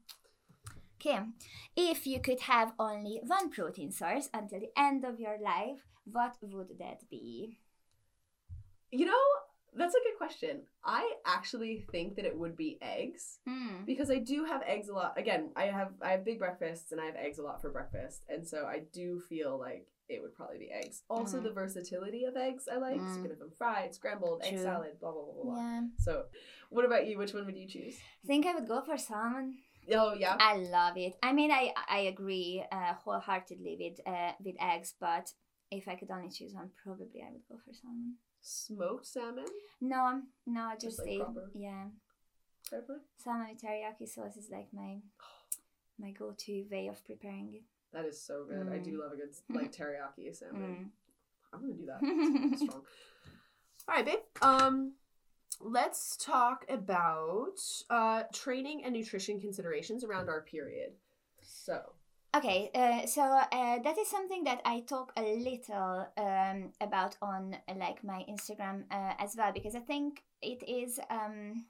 Okay, 1.05 1.19
if 1.75 2.07
you 2.07 2.21
could 2.21 2.39
have 2.41 2.71
only 2.79 3.19
one 3.25 3.49
protein 3.49 3.91
source 3.91 4.29
until 4.33 4.61
the 4.61 4.69
end 4.77 5.03
of 5.03 5.19
your 5.19 5.37
life, 5.37 5.79
what 6.05 6.37
would 6.41 6.69
that 6.79 7.09
be? 7.09 7.57
You 8.89 9.07
know, 9.07 9.23
that's 9.75 9.95
a 9.95 9.99
good 10.05 10.17
question. 10.17 10.61
I 10.85 11.11
actually 11.25 11.85
think 11.91 12.15
that 12.15 12.25
it 12.25 12.37
would 12.37 12.55
be 12.55 12.77
eggs 12.81 13.39
Mm. 13.45 13.85
because 13.85 14.09
I 14.09 14.19
do 14.19 14.45
have 14.45 14.61
eggs 14.65 14.87
a 14.87 14.93
lot. 14.93 15.17
Again, 15.17 15.51
I 15.57 15.65
have 15.65 15.91
I 16.01 16.11
have 16.11 16.23
big 16.23 16.39
breakfasts 16.39 16.93
and 16.93 17.01
I 17.01 17.05
have 17.07 17.15
eggs 17.17 17.37
a 17.37 17.43
lot 17.43 17.59
for 17.61 17.69
breakfast, 17.69 18.23
and 18.29 18.47
so 18.47 18.65
I 18.65 18.79
do 18.93 19.19
feel 19.19 19.59
like 19.59 19.87
it 20.07 20.21
would 20.21 20.33
probably 20.35 20.59
be 20.59 20.71
eggs. 20.71 21.03
Also, 21.09 21.39
Mm. 21.39 21.43
the 21.43 21.51
versatility 21.51 22.23
of 22.23 22.37
eggs 22.37 22.69
I 22.71 22.77
like. 22.77 23.01
So 23.09 23.15
you 23.15 23.19
Mm. 23.19 23.21
can 23.23 23.31
have 23.31 23.39
them 23.39 23.51
fried, 23.57 23.93
scrambled, 23.93 24.41
egg 24.43 24.57
salad, 24.57 24.99
blah 25.01 25.11
blah 25.11 25.23
blah 25.23 25.33
blah. 25.33 25.43
blah. 25.43 25.55
Yeah, 25.57 25.81
So, 25.97 26.27
what 26.69 26.85
about 26.85 27.07
you? 27.07 27.17
Which 27.17 27.33
one 27.33 27.45
would 27.45 27.57
you 27.57 27.67
choose? 27.67 27.99
I 28.23 28.27
think 28.27 28.45
I 28.45 28.53
would 28.55 28.67
go 28.69 28.81
for 28.81 28.97
salmon. 28.97 29.57
Oh 29.91 30.13
yeah. 30.13 30.37
I 30.39 30.55
love 30.57 30.97
it. 30.97 31.15
I 31.21 31.33
mean, 31.33 31.51
I 31.51 31.73
I 31.89 31.99
agree 32.01 32.63
uh, 32.71 32.93
wholeheartedly 32.93 33.77
with 33.79 33.99
uh, 34.07 34.31
with 34.43 34.55
eggs, 34.61 34.93
but 34.99 35.31
if 35.71 35.87
I 35.87 35.95
could 35.95 36.11
only 36.11 36.29
choose 36.29 36.53
one, 36.53 36.69
probably 36.83 37.21
I 37.21 37.31
would 37.31 37.45
go 37.49 37.57
for 37.65 37.73
salmon. 37.73 38.15
Smoked 38.41 39.05
salmon. 39.07 39.45
No, 39.81 40.21
no, 40.45 40.71
Just 40.79 40.97
just 40.97 40.99
like 41.07 41.17
proper? 41.19 41.49
yeah 41.53 41.85
Pepper. 42.69 43.01
salmon 43.17 43.47
with 43.51 43.61
teriyaki 43.61 44.07
sauce 44.07 44.37
is 44.37 44.49
like 44.51 44.67
my 44.73 44.99
my 45.99 46.11
go-to 46.11 46.65
way 46.71 46.87
of 46.87 47.03
preparing 47.05 47.51
it. 47.53 47.63
That 47.91 48.05
is 48.05 48.21
so 48.21 48.45
good. 48.45 48.67
I 48.73 48.79
do 48.79 48.97
Mm. 48.97 48.99
love 49.01 49.11
a 49.13 49.15
good 49.15 49.33
like 49.49 49.71
teriyaki 49.71 50.33
salmon. 50.35 50.61
Mm. 50.61 50.89
I'm 51.53 51.61
gonna 51.61 51.73
do 51.73 51.85
that. 51.85 51.99
It's 52.51 52.61
strong. 52.67 52.81
All 53.87 53.95
right, 53.95 54.05
babe. 54.05 54.19
Um, 54.41 54.93
let's 55.61 56.17
talk 56.17 56.65
about 56.69 57.59
uh 57.89 58.23
training 58.33 58.83
and 58.83 58.93
nutrition 58.93 59.39
considerations 59.39 60.03
around 60.03 60.29
our 60.29 60.41
period. 60.41 60.93
So, 61.41 61.79
Okay, 62.35 62.71
uh, 62.73 63.05
so 63.05 63.21
uh, 63.21 63.77
that 63.83 63.95
is 63.99 64.07
something 64.07 64.43
that 64.45 64.59
I 64.65 64.79
talk 64.81 65.13
a 65.15 65.21
little 65.37 66.07
um, 66.17 66.71
about 66.81 67.15
on 67.21 67.55
like 67.77 68.03
my 68.03 68.25
Instagram 68.27 68.85
uh, 68.89 69.13
as 69.19 69.35
well 69.37 69.51
because 69.53 69.75
I 69.75 69.81
think 69.81 70.23
it 70.41 70.63
is 70.67 70.99
um, 71.11 71.65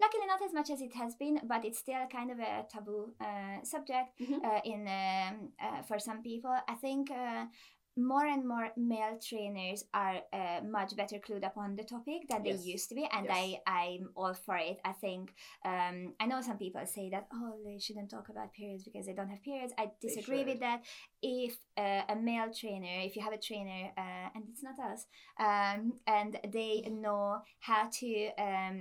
luckily 0.00 0.26
not 0.26 0.40
as 0.42 0.54
much 0.54 0.70
as 0.70 0.80
it 0.80 0.94
has 0.94 1.14
been, 1.16 1.40
but 1.44 1.66
it's 1.66 1.80
still 1.80 2.06
kind 2.10 2.30
of 2.30 2.38
a 2.38 2.64
taboo 2.72 3.12
uh, 3.20 3.62
subject 3.62 4.18
Mhm. 4.18 4.42
uh, 4.42 4.60
in 4.64 4.88
um, 4.88 5.52
uh, 5.60 5.82
for 5.82 5.98
some 5.98 6.22
people. 6.22 6.54
I 6.66 6.74
think. 6.80 7.10
More 8.00 8.26
and 8.26 8.46
more 8.48 8.68
male 8.76 9.18
trainers 9.28 9.84
are 9.92 10.18
uh, 10.32 10.60
much 10.64 10.96
better 10.96 11.18
clued 11.18 11.44
up 11.44 11.56
on 11.56 11.76
the 11.76 11.84
topic 11.84 12.28
than 12.28 12.44
Yes. 12.44 12.56
they 12.64 12.70
used 12.74 12.88
to 12.90 12.94
be, 12.94 13.04
and 13.12 13.26
Yes. 13.26 13.36
I 13.36 13.60
I'm 13.66 14.10
all 14.16 14.34
for 14.34 14.56
it. 14.56 14.78
I 14.84 14.92
think 14.92 15.34
um, 15.64 16.14
I 16.18 16.26
know 16.26 16.40
some 16.40 16.58
people 16.58 16.84
say 16.86 17.10
that 17.10 17.26
oh 17.32 17.54
they 17.64 17.78
shouldn't 17.78 18.10
talk 18.10 18.28
about 18.30 18.52
periods 18.54 18.84
because 18.84 19.06
they 19.06 19.12
don't 19.12 19.28
have 19.28 19.42
periods. 19.42 19.72
I 19.76 19.90
disagree 20.00 20.44
with 20.44 20.60
that. 20.60 20.80
If 21.22 21.58
uh, 21.76 22.02
a 22.08 22.16
male 22.16 22.50
trainer, 22.60 22.96
if 23.08 23.16
you 23.16 23.22
have 23.22 23.32
a 23.34 23.38
trainer, 23.48 23.90
uh, 23.98 24.28
and 24.34 24.44
it's 24.50 24.62
not 24.62 24.78
us, 24.92 25.06
um, 25.38 25.94
and 26.06 26.38
they 26.56 26.82
know 26.90 27.42
how 27.60 27.88
to 28.00 28.10
um, 28.38 28.76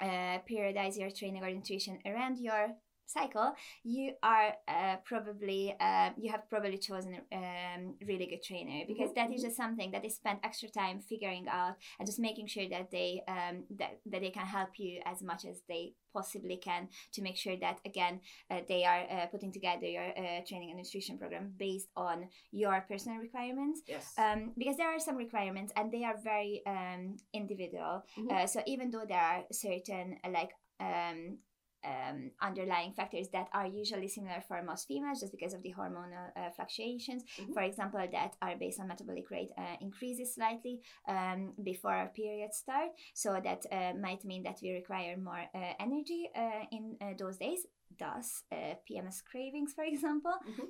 uh, 0.00 0.38
periodize 0.50 0.98
your 0.98 1.10
training 1.10 1.42
or 1.44 1.50
nutrition 1.50 1.98
around 2.06 2.38
your 2.38 2.74
cycle, 3.08 3.54
you 3.84 4.12
are 4.22 4.54
uh, 4.68 4.96
probably 5.04 5.74
uh, 5.80 6.10
you 6.16 6.30
have 6.30 6.48
probably 6.48 6.78
chosen 6.78 7.16
a 7.32 7.36
um, 7.36 7.94
really 8.06 8.26
good 8.26 8.42
trainer 8.42 8.84
because 8.86 9.10
Mhm, 9.10 9.14
that 9.14 9.32
is 9.32 9.42
just 9.42 9.56
something 9.56 9.90
that 9.92 10.02
they 10.02 10.08
spend 10.08 10.38
extra 10.44 10.68
time 10.68 11.00
figuring 11.00 11.46
out 11.48 11.76
and 11.98 12.06
just 12.06 12.18
making 12.18 12.46
sure 12.46 12.68
that 12.68 12.90
they 12.90 13.22
um, 13.28 13.64
that, 13.78 13.98
that 14.06 14.20
they 14.20 14.30
can 14.30 14.46
help 14.46 14.78
you 14.78 15.00
as 15.06 15.22
much 15.22 15.44
as 15.44 15.62
they 15.68 15.94
possibly 16.12 16.56
can 16.56 16.88
to 17.12 17.22
make 17.22 17.36
sure 17.36 17.56
that 17.56 17.80
again 17.84 18.20
uh, 18.50 18.60
they 18.68 18.84
are 18.84 19.04
uh, 19.10 19.26
putting 19.26 19.52
together 19.52 19.86
your 19.86 20.08
uh, 20.16 20.40
training 20.46 20.70
and 20.70 20.78
nutrition 20.78 21.18
program 21.18 21.52
based 21.58 21.88
on 21.96 22.28
your 22.52 22.84
personal 22.88 23.18
requirements 23.18 23.82
yes. 23.86 24.12
um, 24.18 24.52
because 24.58 24.76
there 24.76 24.88
are 24.94 24.98
some 24.98 25.16
requirements 25.16 25.72
and 25.76 25.92
they 25.92 26.04
are 26.04 26.16
very 26.22 26.62
um, 26.66 27.16
individual. 27.32 28.04
Mhm. 28.18 28.30
Uh, 28.30 28.46
so 28.46 28.60
even 28.66 28.90
though 28.90 29.04
there 29.06 29.20
are 29.20 29.44
certain 29.52 30.16
like 30.30 30.50
um, 30.80 31.38
um, 31.84 32.30
underlying 32.40 32.92
factors 32.92 33.28
that 33.32 33.48
are 33.52 33.66
usually 33.66 34.08
similar 34.08 34.40
for 34.46 34.62
most 34.62 34.86
females 34.88 35.20
just 35.20 35.32
because 35.32 35.54
of 35.54 35.62
the 35.62 35.72
hormonal 35.78 36.28
uh, 36.36 36.50
fluctuations, 36.56 37.24
Mhm. 37.38 37.52
for 37.54 37.62
example, 37.62 38.00
that 38.12 38.36
are 38.42 38.56
based 38.56 38.80
on 38.80 38.88
metabolic 38.88 39.30
rate 39.30 39.50
uh, 39.58 39.76
increases 39.80 40.34
slightly 40.34 40.80
um, 41.08 41.54
before 41.62 41.92
our 41.92 42.08
periods 42.08 42.56
start. 42.58 42.90
So 43.14 43.40
that 43.42 43.66
uh, 43.72 43.92
might 43.98 44.24
mean 44.24 44.42
that 44.44 44.58
we 44.62 44.72
require 44.72 45.16
more 45.16 45.44
uh, 45.54 45.74
energy 45.80 46.30
uh, 46.34 46.64
in 46.72 46.96
uh, 47.00 47.14
those 47.18 47.36
days. 47.38 47.66
Thus, 47.98 48.44
uh, 48.52 48.74
PMS 48.88 49.22
cravings, 49.24 49.72
for 49.74 49.84
example, 49.92 50.34
Mhm. 50.46 50.68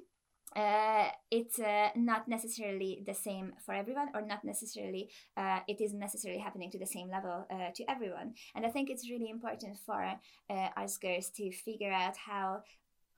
Uh, 0.57 1.09
it's 1.30 1.59
uh, 1.59 1.88
not 1.96 2.28
necessarily 2.28 3.03
the 3.07 3.14
same 3.14 3.53
for 3.64 3.74
everyone 3.74 4.09
or 4.14 4.22
not 4.22 4.44
necessarily 4.44 5.11
uh, 5.36 5.61
it 5.68 5.80
isn't 5.80 5.99
necessarily 5.99 6.40
happening 6.40 6.70
to 6.70 6.78
the 6.78 6.86
same 6.86 7.11
level 7.11 7.46
uh, 7.51 7.70
to 7.74 7.88
everyone 7.90 8.34
and 8.55 8.64
i 8.64 8.68
think 8.68 8.90
it's 8.90 9.11
really 9.11 9.30
important 9.30 9.76
for 9.84 10.03
uh, 10.51 10.68
us 10.76 10.96
girls 10.99 11.30
to 11.30 11.53
figure 11.53 11.92
out 11.92 12.16
how 12.16 12.62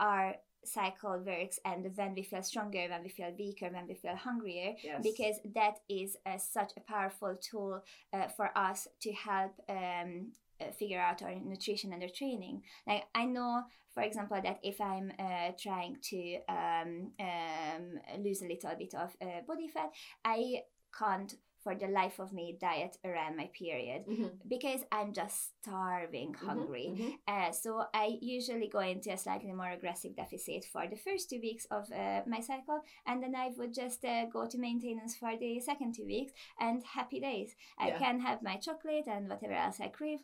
our 0.01 0.35
cycle 0.65 1.23
works 1.25 1.59
and 1.65 1.91
when 1.95 2.15
we 2.15 2.23
feel 2.23 2.43
stronger 2.43 2.87
when 2.89 3.03
we 3.03 3.09
feel 3.09 3.33
weaker 3.39 3.69
when 3.71 3.87
we 3.87 3.95
feel 3.95 4.17
hungrier 4.17 4.75
yes. 4.83 5.01
because 5.03 5.37
that 5.55 5.79
is 5.89 6.17
uh, 6.27 6.37
such 6.37 6.73
a 6.77 6.81
powerful 6.81 7.35
tool 7.41 7.83
uh, 8.13 8.29
for 8.37 8.51
us 8.57 8.87
to 9.01 9.13
help 9.13 9.53
um, 9.69 10.33
uh, 10.61 10.71
figure 10.73 11.01
out 11.01 11.23
our 11.23 11.35
nutrition 11.35 11.93
and 11.93 12.03
our 12.03 12.09
training. 12.09 12.63
Like 12.87 13.05
I 13.15 13.25
know, 13.25 13.63
for 13.95 14.03
example, 14.03 14.41
that 14.43 14.59
if 14.63 14.81
I'm 14.81 15.13
uh, 15.19 15.53
trying 15.61 15.97
to 16.11 16.39
um, 16.49 17.13
um, 17.21 18.01
lose 18.23 18.43
a 18.43 18.47
little 18.49 18.73
bit 18.79 18.95
of 18.95 19.15
uh, 19.21 19.43
body 19.47 19.69
fat, 19.69 19.91
I 20.25 20.63
can't 20.97 21.35
for 21.63 21.75
the 21.75 21.89
life 21.89 22.19
of 22.19 22.33
me 22.33 22.57
diet 22.59 22.97
around 23.05 23.37
my 23.37 23.49
period 23.53 24.05
Mhm, 24.07 24.41
because 24.49 24.81
I'm 24.91 25.13
just 25.13 25.53
starving 25.61 26.33
mhm, 26.41 26.43
hungry. 26.45 26.95
mhm. 26.95 27.19
Uh, 27.29 27.53
so 27.53 27.85
I 27.93 28.19
usually 28.23 28.69
go 28.69 28.81
into 28.81 29.13
a 29.13 29.19
slightly 29.19 29.53
more 29.53 29.71
aggressive 29.71 30.17
deficit 30.17 30.65
for 30.65 30.87
the 30.89 30.97
first 30.97 31.29
two 31.29 31.39
weeks 31.41 31.67
of 31.71 31.85
uh, 31.93 32.23
my 32.27 32.41
cycle, 32.41 32.81
and 33.07 33.23
then 33.23 33.35
I 33.37 33.51
would 33.57 33.75
just 33.75 34.05
uh, 34.05 34.27
go 34.33 34.47
to 34.47 34.59
maintenance 34.59 35.17
for 35.17 35.37
the 35.39 35.61
second 35.61 35.95
two 35.95 36.07
weeks, 36.07 36.33
and 36.59 36.83
happy 36.83 37.21
days. 37.21 37.55
I 37.79 37.89
Yeah. 37.89 37.99
can 37.99 38.21
have 38.21 38.43
my 38.43 38.57
chocolate 38.57 39.07
and 39.07 39.29
whatever 39.29 39.53
else 39.55 39.81
I 39.81 39.89
crave. 39.89 40.21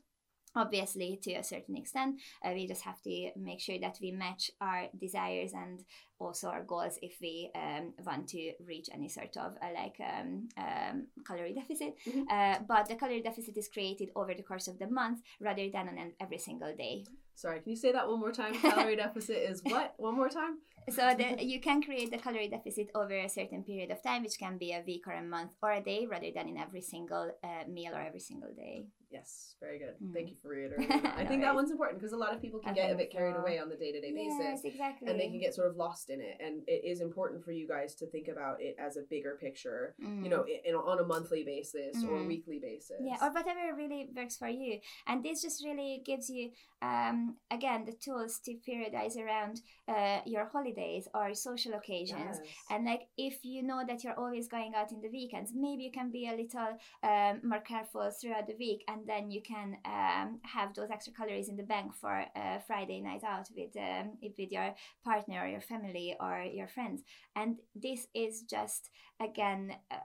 Obviously, 0.57 1.18
to 1.22 1.34
a 1.34 1.42
certain 1.42 1.76
extent, 1.76 2.20
uh, 2.44 2.50
we 2.52 2.66
just 2.66 2.82
have 2.82 3.00
to 3.02 3.30
make 3.36 3.61
sure 3.61 3.78
that 3.78 3.98
we 4.00 4.11
match 4.11 4.50
our 4.61 4.86
desires 4.98 5.52
and 5.52 5.84
also 6.18 6.48
our 6.48 6.62
goals 6.62 6.98
if 7.02 7.18
we 7.20 7.50
um, 7.54 7.92
want 8.04 8.28
to 8.28 8.52
reach 8.66 8.88
any 8.92 9.09
sort 9.09 9.36
of 9.36 9.52
uh, 9.62 9.68
like 9.74 9.96
um, 10.00 10.48
um, 10.57 11.07
calorie 11.26 11.52
deficit. 11.52 11.94
Mhm. 12.07 12.24
Uh, 12.30 12.59
but 12.66 12.88
the 12.88 12.94
calorie 12.94 13.22
deficit 13.22 13.57
is 13.57 13.68
created 13.68 14.11
over 14.16 14.34
the 14.34 14.42
course 14.42 14.66
of 14.68 14.78
the 14.78 14.88
month 14.88 15.20
rather 15.40 15.68
than 15.70 15.88
on 15.88 16.12
every 16.20 16.38
single 16.38 16.74
day. 16.74 17.04
Sorry, 17.34 17.61
can 17.61 17.70
you 17.70 17.76
say 17.76 17.92
that 17.92 18.09
one 18.09 18.18
more 18.18 18.32
time? 18.32 18.54
Calorie 18.54 18.96
deficit 19.04 19.36
is 19.36 19.61
what? 19.62 19.94
One 19.98 20.16
more 20.16 20.30
time? 20.30 20.59
So 20.89 21.14
the, 21.18 21.45
you 21.45 21.61
can 21.61 21.82
create 21.82 22.11
the 22.12 22.18
calorie 22.18 22.49
deficit 22.49 22.91
over 22.95 23.12
a 23.16 23.28
certain 23.28 23.64
period 23.64 23.91
of 23.91 24.03
time, 24.03 24.22
which 24.22 24.39
can 24.39 24.57
be 24.57 24.72
a 24.72 24.82
week 24.87 25.07
or 25.09 25.14
a 25.14 25.22
month 25.22 25.51
or 25.62 25.72
a 25.72 25.80
day, 25.82 26.07
rather 26.07 26.30
than 26.34 26.49
in 26.49 26.57
every 26.57 26.80
single 26.80 27.32
uh, 27.43 27.68
meal 27.68 27.93
or 27.95 28.01
every 28.01 28.20
single 28.20 28.53
day. 28.57 28.87
Yes, 29.11 29.55
very 29.61 29.78
good. 29.78 29.95
Mm. 30.03 30.12
Thank 30.12 30.30
you 30.30 30.37
for 30.43 30.49
reiterating. 30.55 30.89
that. 31.03 31.14
I 31.16 31.24
think 31.24 31.41
that 31.43 31.55
one's 31.55 31.70
important 31.70 32.01
because 32.01 32.12
a 32.12 32.16
lot 32.16 32.34
of 32.34 32.41
people 32.43 32.59
can 32.61 32.70
I 32.70 32.74
get 32.74 32.91
a 32.91 32.95
bit 32.97 33.11
carried 33.11 33.34
so. 33.37 33.41
away 33.41 33.59
on 33.59 33.68
the 33.68 33.76
day 33.76 33.93
to 33.93 34.01
day 34.01 34.12
basis. 34.12 34.39
Yes, 34.41 34.61
exactly. 34.64 35.09
And 35.09 35.18
they 35.18 35.28
can 35.28 35.41
get 35.41 35.55
sort 35.55 35.68
of 35.68 35.76
lost 35.76 36.11
in 36.11 36.20
it, 36.20 36.37
and 36.41 36.62
it 36.68 36.82
is 36.84 37.01
important 37.01 37.45
for 37.45 37.53
you 37.53 37.66
guys 37.68 37.95
to 37.97 38.07
think 38.07 38.28
about 38.28 38.61
it 38.61 38.76
as 38.78 38.97
a 38.97 39.03
bigger 39.09 39.37
picture. 39.41 39.95
You 39.99 40.28
know, 40.28 40.45
i- 40.45 40.61
in, 40.68 40.74
on 40.74 40.99
a 40.99 41.05
monthly 41.05 41.43
basis 41.45 42.03
or 42.05 42.18
Mm. 42.18 42.26
weekly 42.26 42.59
basis. 42.61 42.97
yeah 43.01 43.16
or 43.22 43.30
whatever 43.32 43.74
really 43.76 44.09
works 44.16 44.37
for 44.37 44.49
you 44.49 44.78
and 45.07 45.22
this 45.24 45.43
just 45.43 45.64
really 45.64 46.03
gives 46.05 46.28
you 46.30 46.51
um, 46.82 47.37
again 47.51 47.84
the 47.84 47.93
tools 47.93 48.39
to 48.45 48.55
periodize 48.68 49.16
around 49.16 49.61
uh, 49.89 50.20
your 50.26 50.47
holidays 50.77 51.09
or 51.14 51.35
social 51.35 51.74
occasions 51.74 52.16
Yes. 52.16 52.41
and 52.70 52.85
like 52.85 53.03
if 53.16 53.39
you 53.45 53.62
know 53.62 53.83
that 53.87 54.03
you're 54.05 54.18
always 54.18 54.49
going 54.49 54.72
out 54.74 54.93
in 54.93 55.01
the 55.01 55.09
weekends 55.09 55.53
maybe 55.55 55.85
you 55.85 55.91
can 55.93 56.11
be 56.11 56.29
a 56.29 56.37
little 56.37 56.79
um, 57.03 57.41
more 57.43 57.61
careful 57.61 58.11
throughout 58.11 58.47
the 58.47 58.55
week 58.59 58.85
and 58.89 59.01
then 59.07 59.31
you 59.31 59.43
can 59.43 59.77
um, 59.85 60.39
have 60.43 60.74
those 60.74 60.91
extra 60.91 61.12
calories 61.12 61.49
in 61.49 61.57
the 61.57 61.62
bank 61.62 61.93
for 61.95 62.24
a 62.37 62.61
friday 62.66 63.01
night 63.01 63.22
out 63.24 63.49
with 63.57 63.77
um, 63.77 64.12
with 64.22 64.53
your 64.53 64.74
partner 65.05 65.41
or 65.45 65.49
your 65.49 65.61
family 65.61 66.16
or 66.20 66.43
your 66.43 66.68
friends 66.68 67.03
and 67.35 67.57
this 67.74 68.07
is 68.14 68.43
just 68.43 68.91
again 69.20 69.72
uh, 69.91 69.97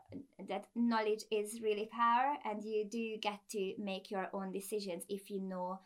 that 0.50 0.66
knowledge 0.76 1.24
is 1.32 1.62
really 1.62 1.90
power 1.92 2.36
and 2.46 2.64
you 2.64 2.86
do 2.90 3.18
get 3.22 3.40
to 3.50 3.74
make 3.78 4.10
your 4.12 4.28
own 4.34 4.52
decisions 4.52 5.04
if 5.10 5.30
you 5.30 5.42
know 5.42 5.80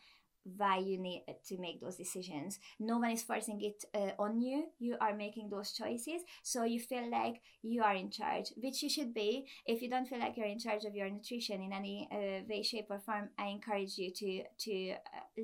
why 0.56 0.78
you 0.78 0.98
need 0.98 1.24
to 1.48 1.58
make 1.58 1.80
those 1.80 1.96
decisions. 1.96 2.58
No 2.78 2.98
one 2.98 3.10
is 3.10 3.22
forcing 3.22 3.60
it 3.62 3.84
uh, 3.94 4.12
on 4.22 4.40
you. 4.40 4.66
You 4.78 4.96
are 5.00 5.14
making 5.14 5.50
those 5.50 5.72
choices. 5.72 6.22
So 6.42 6.64
you 6.64 6.78
feel 6.80 7.10
like 7.10 7.40
you 7.62 7.82
are 7.82 7.94
in 7.94 8.10
charge 8.10 8.52
which 8.56 8.82
you 8.82 8.88
should 8.88 9.12
be. 9.12 9.46
If 9.66 9.82
you 9.82 9.90
don't 9.90 10.06
feel 10.06 10.20
like 10.20 10.36
you're 10.36 10.46
in 10.46 10.58
charge 10.58 10.84
of 10.84 10.94
your 10.94 11.10
nutrition 11.10 11.60
in 11.62 11.72
any 11.72 12.08
uh, 12.12 12.44
way 12.48 12.62
shape 12.62 12.86
or 12.90 12.98
form 13.00 13.28
i 13.38 13.46
encourage 13.46 13.98
you 13.98 14.10
to 14.12 14.42
to 14.58 14.90
uh, 14.92 14.96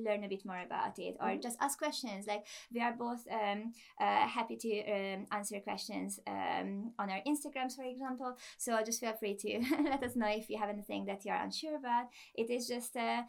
learn 0.05 0.25
a 0.25 0.29
bit 0.29 0.45
more 0.45 0.61
about 0.65 0.99
it 0.99 1.17
or 1.21 1.29
Mhm. 1.29 1.43
just 1.43 1.59
ask 1.61 1.79
questions. 1.79 2.27
Like 2.27 2.45
we 2.73 2.81
are 2.81 2.93
both 2.93 3.27
um, 3.31 3.73
uh, 4.01 4.27
happy 4.29 4.57
to 4.57 4.73
um, 4.93 5.27
answer 5.31 5.61
questions 5.61 6.21
um, 6.27 6.93
on 6.99 7.11
our 7.11 7.21
instagrams 7.27 7.75
for 7.77 7.85
example. 7.85 8.37
So 8.59 8.81
just 8.85 9.01
feel 9.01 9.15
free 9.15 9.37
to 9.37 9.61
let 9.91 10.03
us 10.03 10.17
know 10.17 10.29
if 10.29 10.49
you 10.51 10.59
have 10.59 10.69
anything 10.71 11.07
that 11.07 11.25
you're 11.25 11.37
unsure 11.37 11.77
about. 11.77 12.07
It 12.35 12.51
is 12.51 12.67
just 12.69 12.97
uh, 12.97 13.23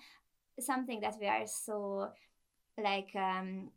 something 0.59 0.99
that 1.01 1.15
we 1.19 1.27
are 1.27 1.45
so 1.45 2.09
like 2.81 3.09
um 3.15 3.69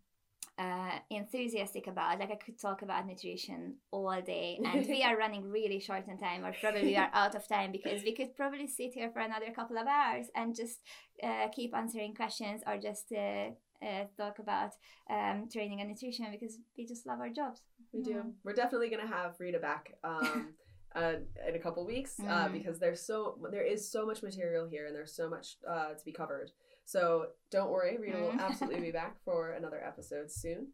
uh, 0.59 0.99
enthusiastic 1.11 1.87
about 1.87 2.19
like 2.19 2.31
i 2.31 2.35
could 2.37 2.59
talk 2.59 2.81
about 2.81 3.07
nutrition 3.07 3.75
all 3.91 4.19
day 4.23 4.59
and 4.65 4.87
we 4.89 5.03
are 5.03 5.15
running 5.17 5.51
really 5.51 5.79
short 5.79 6.05
on 6.09 6.17
time 6.17 6.45
or 6.47 6.53
probably 6.61 6.83
we 6.83 6.97
are 6.97 7.11
out 7.13 7.35
of 7.35 7.47
time 7.47 7.71
because 7.73 8.03
we 8.03 8.15
could 8.15 8.35
probably 8.35 8.67
sit 8.67 8.95
here 8.95 9.11
for 9.11 9.21
another 9.21 9.51
couple 9.55 9.77
of 9.77 9.87
hours 9.87 10.27
and 10.35 10.57
just 10.57 10.79
uh, 11.23 11.47
keep 11.55 11.75
answering 11.75 12.15
questions 12.15 12.63
or 12.67 12.79
just 12.79 13.13
uh, 13.13 13.51
uh, 13.85 14.05
talk 14.17 14.39
about 14.39 14.71
um, 15.11 15.47
training 15.53 15.81
and 15.83 15.91
nutrition 15.91 16.27
because 16.33 16.57
we 16.79 16.87
just 16.87 17.07
love 17.07 17.21
our 17.21 17.29
jobs 17.29 17.61
We 17.93 18.01
do. 18.03 18.13
Mhm. 18.15 18.33
We're 18.43 18.55
definitely 18.55 18.89
gonna 18.89 19.07
have 19.07 19.35
Rita 19.39 19.59
back 19.59 19.93
um, 20.05 20.55
uh, 20.97 21.17
in 21.47 21.55
a 21.55 21.59
couple 21.59 21.85
weeks 21.85 22.19
uh, 22.21 22.49
Mm. 22.49 22.53
because 22.53 22.79
there's 22.79 23.03
so 23.07 23.37
there 23.51 23.67
is 23.75 23.93
so 23.93 24.07
much 24.07 24.23
material 24.23 24.67
here 24.67 24.87
and 24.87 24.95
there's 24.97 25.15
so 25.15 25.29
much 25.29 25.59
uh, 25.69 25.93
to 25.99 26.03
be 26.07 26.13
covered. 26.13 26.51
So 26.87 27.27
don't 27.51 27.71
worry, 27.71 27.99
Rita 27.99 28.19
will 28.19 28.31
Mm. 28.31 28.41
absolutely 28.49 28.81
be 28.81 28.91
back 28.93 29.17
for 29.25 29.53
another 29.53 29.83
episode 29.85 30.31
soon. 30.31 30.69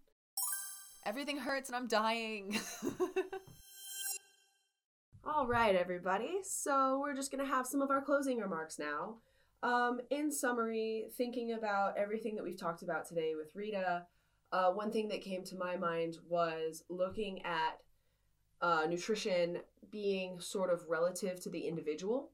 Everything 1.04 1.38
hurts 1.38 1.68
and 1.68 1.76
I'm 1.76 1.88
dying. 1.88 2.56
All 5.24 5.46
right, 5.46 5.74
everybody. 5.74 6.40
So 6.42 6.98
we're 7.00 7.14
just 7.14 7.30
going 7.32 7.44
to 7.44 7.50
have 7.50 7.66
some 7.66 7.80
of 7.80 7.90
our 7.90 8.02
closing 8.02 8.38
remarks 8.38 8.78
now. 8.78 9.16
Um, 9.62 10.00
in 10.10 10.30
summary, 10.32 11.06
thinking 11.16 11.52
about 11.52 11.96
everything 11.96 12.34
that 12.34 12.42
we've 12.44 12.58
talked 12.58 12.82
about 12.82 13.06
today 13.08 13.34
with 13.36 13.54
Rita, 13.54 14.04
uh, 14.52 14.70
one 14.72 14.90
thing 14.90 15.08
that 15.08 15.22
came 15.22 15.44
to 15.44 15.56
my 15.56 15.76
mind 15.76 16.16
was 16.28 16.82
looking 16.90 17.42
at 17.44 17.78
uh, 18.60 18.84
nutrition 18.88 19.58
being 19.90 20.40
sort 20.40 20.72
of 20.72 20.82
relative 20.88 21.40
to 21.42 21.50
the 21.50 21.60
individual. 21.68 22.30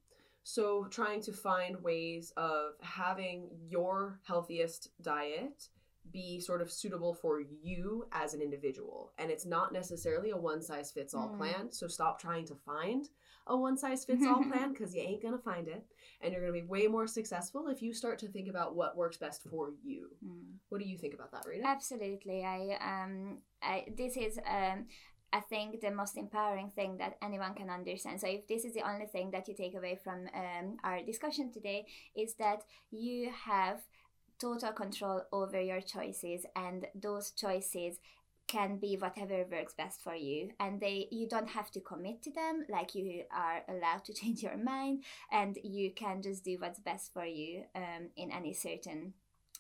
So, 0.49 0.87
trying 0.91 1.21
to 1.25 1.33
find 1.33 1.77
ways 1.83 2.33
of 2.39 2.73
having 2.81 3.51
your 3.69 4.19
healthiest 4.27 4.89
diet 5.03 5.69
be 6.11 6.41
sort 6.41 6.63
of 6.63 6.73
suitable 6.73 7.13
for 7.13 7.43
you 7.43 8.07
as 8.13 8.33
an 8.33 8.41
individual. 8.41 9.13
And 9.19 9.31
it's 9.31 9.45
not 9.45 9.75
necessarily 9.75 10.31
a 10.31 10.39
one 10.39 10.63
size 10.63 10.91
fits 10.91 11.13
all 11.13 11.29
Mm. 11.29 11.37
plan. 11.37 11.71
So, 11.73 11.87
stop 11.87 12.19
trying 12.19 12.47
to 12.47 12.55
find 12.55 13.11
a 13.47 13.55
one 13.59 13.77
size 13.77 14.07
fits 14.07 14.25
all 14.27 14.43
plan 14.51 14.73
because 14.73 14.95
you 14.95 15.03
ain't 15.03 15.21
going 15.21 15.37
to 15.37 15.45
find 15.51 15.69
it. 15.69 15.85
And 16.23 16.33
you're 16.33 16.41
going 16.41 16.55
to 16.55 16.63
be 16.63 16.67
way 16.67 16.87
more 16.87 17.07
successful 17.07 17.69
if 17.69 17.83
you 17.83 17.93
start 17.93 18.19
to 18.21 18.29
think 18.29 18.49
about 18.49 18.75
what 18.75 18.97
works 18.97 19.19
best 19.19 19.43
for 19.51 19.75
you. 19.83 20.17
What 20.71 20.81
do 20.81 20.89
you 20.89 20.97
think 20.97 21.13
about 21.13 21.31
that, 21.33 21.45
Rita? 21.47 21.67
Absolutely. 21.67 22.43
I 22.43 22.79
um 22.81 23.43
I 23.63 23.85
this 23.95 24.17
is 24.17 24.39
um 24.47 24.87
I 25.33 25.41
think 25.41 25.81
the 25.81 25.91
most 25.91 26.17
empowering 26.17 26.71
thing 26.71 26.97
that 26.99 27.17
anyone 27.23 27.55
can 27.55 27.69
understand. 27.71 28.21
So 28.21 28.29
if 28.29 28.47
this 28.47 28.65
is 28.65 28.75
the 28.75 28.89
only 28.89 29.07
thing 29.07 29.31
that 29.33 29.47
you 29.47 29.55
take 29.55 29.75
away 29.75 29.99
from 30.03 30.29
um, 30.35 30.79
our 30.85 31.03
discussion 31.03 31.53
today 31.53 31.87
is 32.17 32.35
that 32.35 32.63
you 32.91 33.31
have 33.45 33.81
total 34.39 34.73
control 34.73 35.23
over 35.33 35.61
your 35.61 35.81
choices 35.81 36.47
and 36.57 36.87
those 36.95 37.33
choices 37.33 37.99
can 38.47 38.79
be 38.79 38.97
whatever 38.97 39.45
works 39.51 39.75
best 39.75 40.03
for 40.03 40.15
you 40.15 40.51
and 40.59 40.81
they 40.81 41.07
you 41.11 41.29
don't 41.29 41.51
have 41.51 41.71
to 41.71 41.81
commit 41.81 42.23
to 42.23 42.33
them 42.33 42.65
like 42.71 42.95
you 42.95 43.25
are 43.31 43.63
allowed 43.69 44.03
to 44.05 44.15
change 44.21 44.43
your 44.43 44.57
mind 44.57 45.05
and 45.31 45.59
you 45.63 45.93
can 45.93 46.23
just 46.23 46.45
do 46.45 46.57
what's 46.59 46.79
best 46.79 47.13
for 47.13 47.27
you 47.27 47.65
um, 47.75 48.09
in 48.17 48.31
any 48.33 48.55
certain 48.55 49.13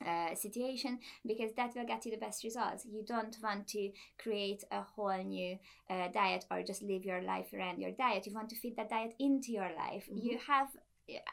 uh, 0.06 0.34
situation 0.34 0.98
because 1.26 1.52
that 1.56 1.74
will 1.74 1.86
get 1.86 2.04
you 2.04 2.10
the 2.12 2.18
best 2.18 2.44
results. 2.44 2.84
You 2.86 3.02
don't 3.06 3.36
want 3.42 3.66
to 3.68 3.90
create 4.18 4.64
a 4.70 4.82
whole 4.82 5.16
new 5.24 5.58
uh, 5.90 6.08
diet 6.12 6.44
or 6.50 6.62
just 6.62 6.82
live 6.82 7.04
your 7.04 7.22
life 7.22 7.52
around 7.52 7.80
your 7.80 7.92
diet. 7.92 8.26
You 8.26 8.34
want 8.34 8.50
to 8.50 8.56
fit 8.56 8.76
that 8.76 8.90
diet 8.90 9.14
into 9.18 9.52
your 9.52 9.70
life. 9.76 10.08
Mhm. 10.10 10.22
You 10.22 10.38
have. 10.46 10.68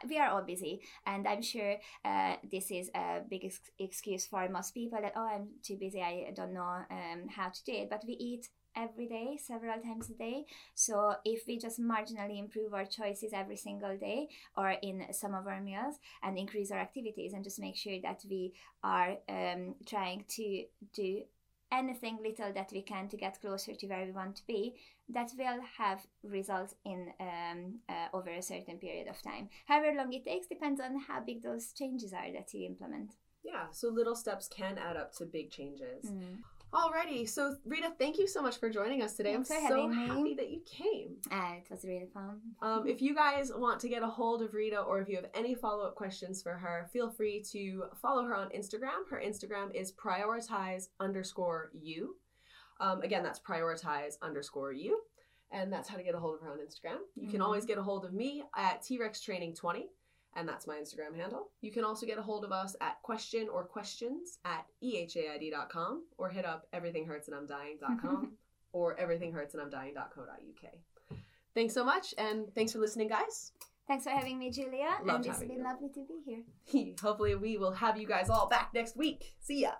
We 0.07 0.17
are 0.19 0.29
all 0.29 0.41
busy, 0.41 0.79
and 1.05 1.27
I'm 1.27 1.41
sure 1.41 1.75
uh, 2.05 2.35
this 2.49 2.71
is 2.71 2.89
a 2.95 3.19
big 3.29 3.43
ex- 3.43 3.59
excuse 3.77 4.25
for 4.25 4.47
most 4.47 4.73
people 4.73 4.99
that 5.01 5.11
oh 5.17 5.27
I'm 5.27 5.49
too 5.63 5.75
busy, 5.77 6.01
I 6.01 6.31
don't 6.33 6.53
know 6.53 6.85
um, 6.89 7.27
how 7.27 7.49
to 7.49 7.63
do 7.65 7.73
it. 7.73 7.89
But 7.89 8.03
we 8.07 8.13
eat 8.13 8.47
every 8.75 9.07
day, 9.07 9.37
several 9.41 9.81
times 9.81 10.09
a 10.09 10.13
day. 10.13 10.45
So 10.73 11.15
if 11.23 11.47
we 11.47 11.57
just 11.57 11.79
marginally 11.79 12.39
improve 12.39 12.73
our 12.73 12.85
choices 12.85 13.33
every 13.33 13.57
single 13.57 13.97
day, 13.97 14.29
or 14.57 14.71
in 14.81 15.05
some 15.11 15.33
of 15.33 15.47
our 15.47 15.61
meals, 15.61 15.95
and 16.23 16.37
increase 16.37 16.71
our 16.71 16.79
activities 16.79 17.33
and 17.33 17.43
just 17.43 17.59
make 17.59 17.75
sure 17.75 17.99
that 18.01 18.23
we 18.29 18.53
are 18.83 19.17
um, 19.29 19.75
trying 19.85 20.25
to 20.29 20.65
do 20.93 21.23
anything 21.71 22.19
little 22.23 22.53
that 22.53 22.69
we 22.71 22.81
can 22.81 23.07
to 23.09 23.17
get 23.17 23.41
closer 23.41 23.73
to 23.73 23.87
where 23.87 24.05
we 24.05 24.11
want 24.11 24.35
to 24.35 24.45
be 24.45 24.75
that 25.09 25.31
will 25.37 25.59
have 25.77 26.05
results 26.23 26.75
in 26.85 27.11
um, 27.19 27.79
uh, 27.89 28.07
over 28.15 28.29
a 28.29 28.41
certain 28.41 28.77
period 28.77 29.07
of 29.07 29.19
time 29.21 29.49
however 29.65 29.91
long 29.97 30.13
it 30.13 30.23
takes 30.23 30.47
depends 30.47 30.79
on 30.79 30.99
how 31.07 31.19
big 31.19 31.41
those 31.41 31.73
changes 31.73 32.13
are 32.13 32.31
that 32.31 32.53
you 32.53 32.67
implement 32.67 33.11
Yeah, 33.43 33.65
so 33.71 33.89
little 33.89 34.15
steps 34.15 34.47
can 34.47 34.77
add 34.77 34.95
up 34.95 35.13
to 35.17 35.25
big 35.25 35.51
changes. 35.51 36.05
Alrighty, 36.75 37.27
so 37.29 37.55
Rita, 37.65 37.93
thank 37.97 38.17
you 38.17 38.27
so 38.27 38.41
much 38.41 38.57
for 38.59 38.69
joining 38.69 39.01
us 39.01 39.13
today. 39.15 39.31
Thanks 39.33 39.49
I'm 39.49 39.57
so 39.61 39.67
having 39.67 39.89
me. 39.91 40.07
happy 40.07 40.33
that 40.35 40.49
you 40.49 40.59
came. 40.65 41.15
uh, 41.31 41.53
it 41.57 41.69
was 41.71 41.85
really 41.85 42.07
fun 42.13 42.41
Um, 42.61 42.85
if 42.85 43.01
you 43.01 43.15
guys 43.15 43.49
want 43.55 43.79
to 43.79 43.87
get 43.87 44.03
a 44.03 44.07
hold 44.07 44.41
of 44.41 44.53
Rita 44.53 44.81
or 44.81 44.99
if 44.99 45.07
you 45.07 45.15
have 45.15 45.27
any 45.33 45.55
follow 45.55 45.85
up 45.85 45.95
questions 45.95 46.43
for 46.43 46.51
her, 46.53 46.89
feel 46.91 47.09
free 47.09 47.41
to 47.53 47.85
follow 48.01 48.25
her 48.25 48.35
on 48.35 48.49
Instagram. 48.49 49.07
Her 49.09 49.21
Instagram 49.25 49.73
is 49.73 49.93
prioritize 49.93 50.89
underscore 50.99 51.71
you. 51.73 52.17
Um, 52.81 53.01
again, 53.03 53.23
that's 53.23 53.39
prioritize 53.39 54.15
underscore 54.21 54.73
you. 54.73 54.99
And 55.51 55.71
that's 55.71 55.87
how 55.87 55.95
to 55.95 56.03
get 56.03 56.13
a 56.15 56.19
hold 56.19 56.35
of 56.35 56.41
her 56.41 56.51
on 56.51 56.57
Instagram. 56.57 56.97
You 57.15 57.29
can 57.29 57.39
Mhm. 57.39 57.45
always 57.45 57.65
get 57.65 57.77
a 57.77 57.83
hold 57.83 58.03
of 58.03 58.11
me 58.13 58.43
at 58.57 58.81
T 58.81 58.97
Rex 58.99 59.21
Training 59.21 59.53
20 59.53 59.87
and 60.35 60.47
that's 60.47 60.67
my 60.67 60.75
Instagram 60.75 61.15
handle. 61.15 61.49
You 61.61 61.71
can 61.71 61.83
also 61.83 62.05
get 62.05 62.17
a 62.17 62.21
hold 62.21 62.43
of 62.43 62.51
us 62.51 62.75
at 62.81 63.01
question 63.03 63.47
or 63.51 63.63
questions 63.63 64.37
at 64.45 64.65
ehaid.com 64.83 66.03
or 66.17 66.29
hit 66.29 66.45
up 66.45 66.67
everythinghurtsandimdying.com 66.73 68.33
or 68.73 68.95
everythinghurtsandimdying.co.uk. 68.97 70.71
Thanks 71.53 71.73
so 71.73 71.85
much, 71.85 72.13
and 72.17 72.53
thanks 72.53 72.73
for 72.73 72.79
listening, 72.79 73.07
guys. 73.07 73.53
thanks 73.87 74.03
for 74.03 74.09
having 74.09 74.37
me 74.37 74.51
julia 74.51 74.89
Loved 75.03 75.25
and 75.25 75.33
it's 75.33 75.39
been 75.39 75.51
you. 75.59 75.63
lovely 75.63 75.89
to 75.89 76.03
be 76.05 76.19
here 76.25 76.95
Hopefully, 77.01 77.35
we 77.35 77.57
will 77.57 77.71
have 77.71 77.97
you 77.97 78.07
guys 78.07 78.29
all 78.29 78.47
back 78.49 78.71
next 78.73 78.97
week. 78.97 79.35
See 79.39 79.61
ya. 79.61 79.71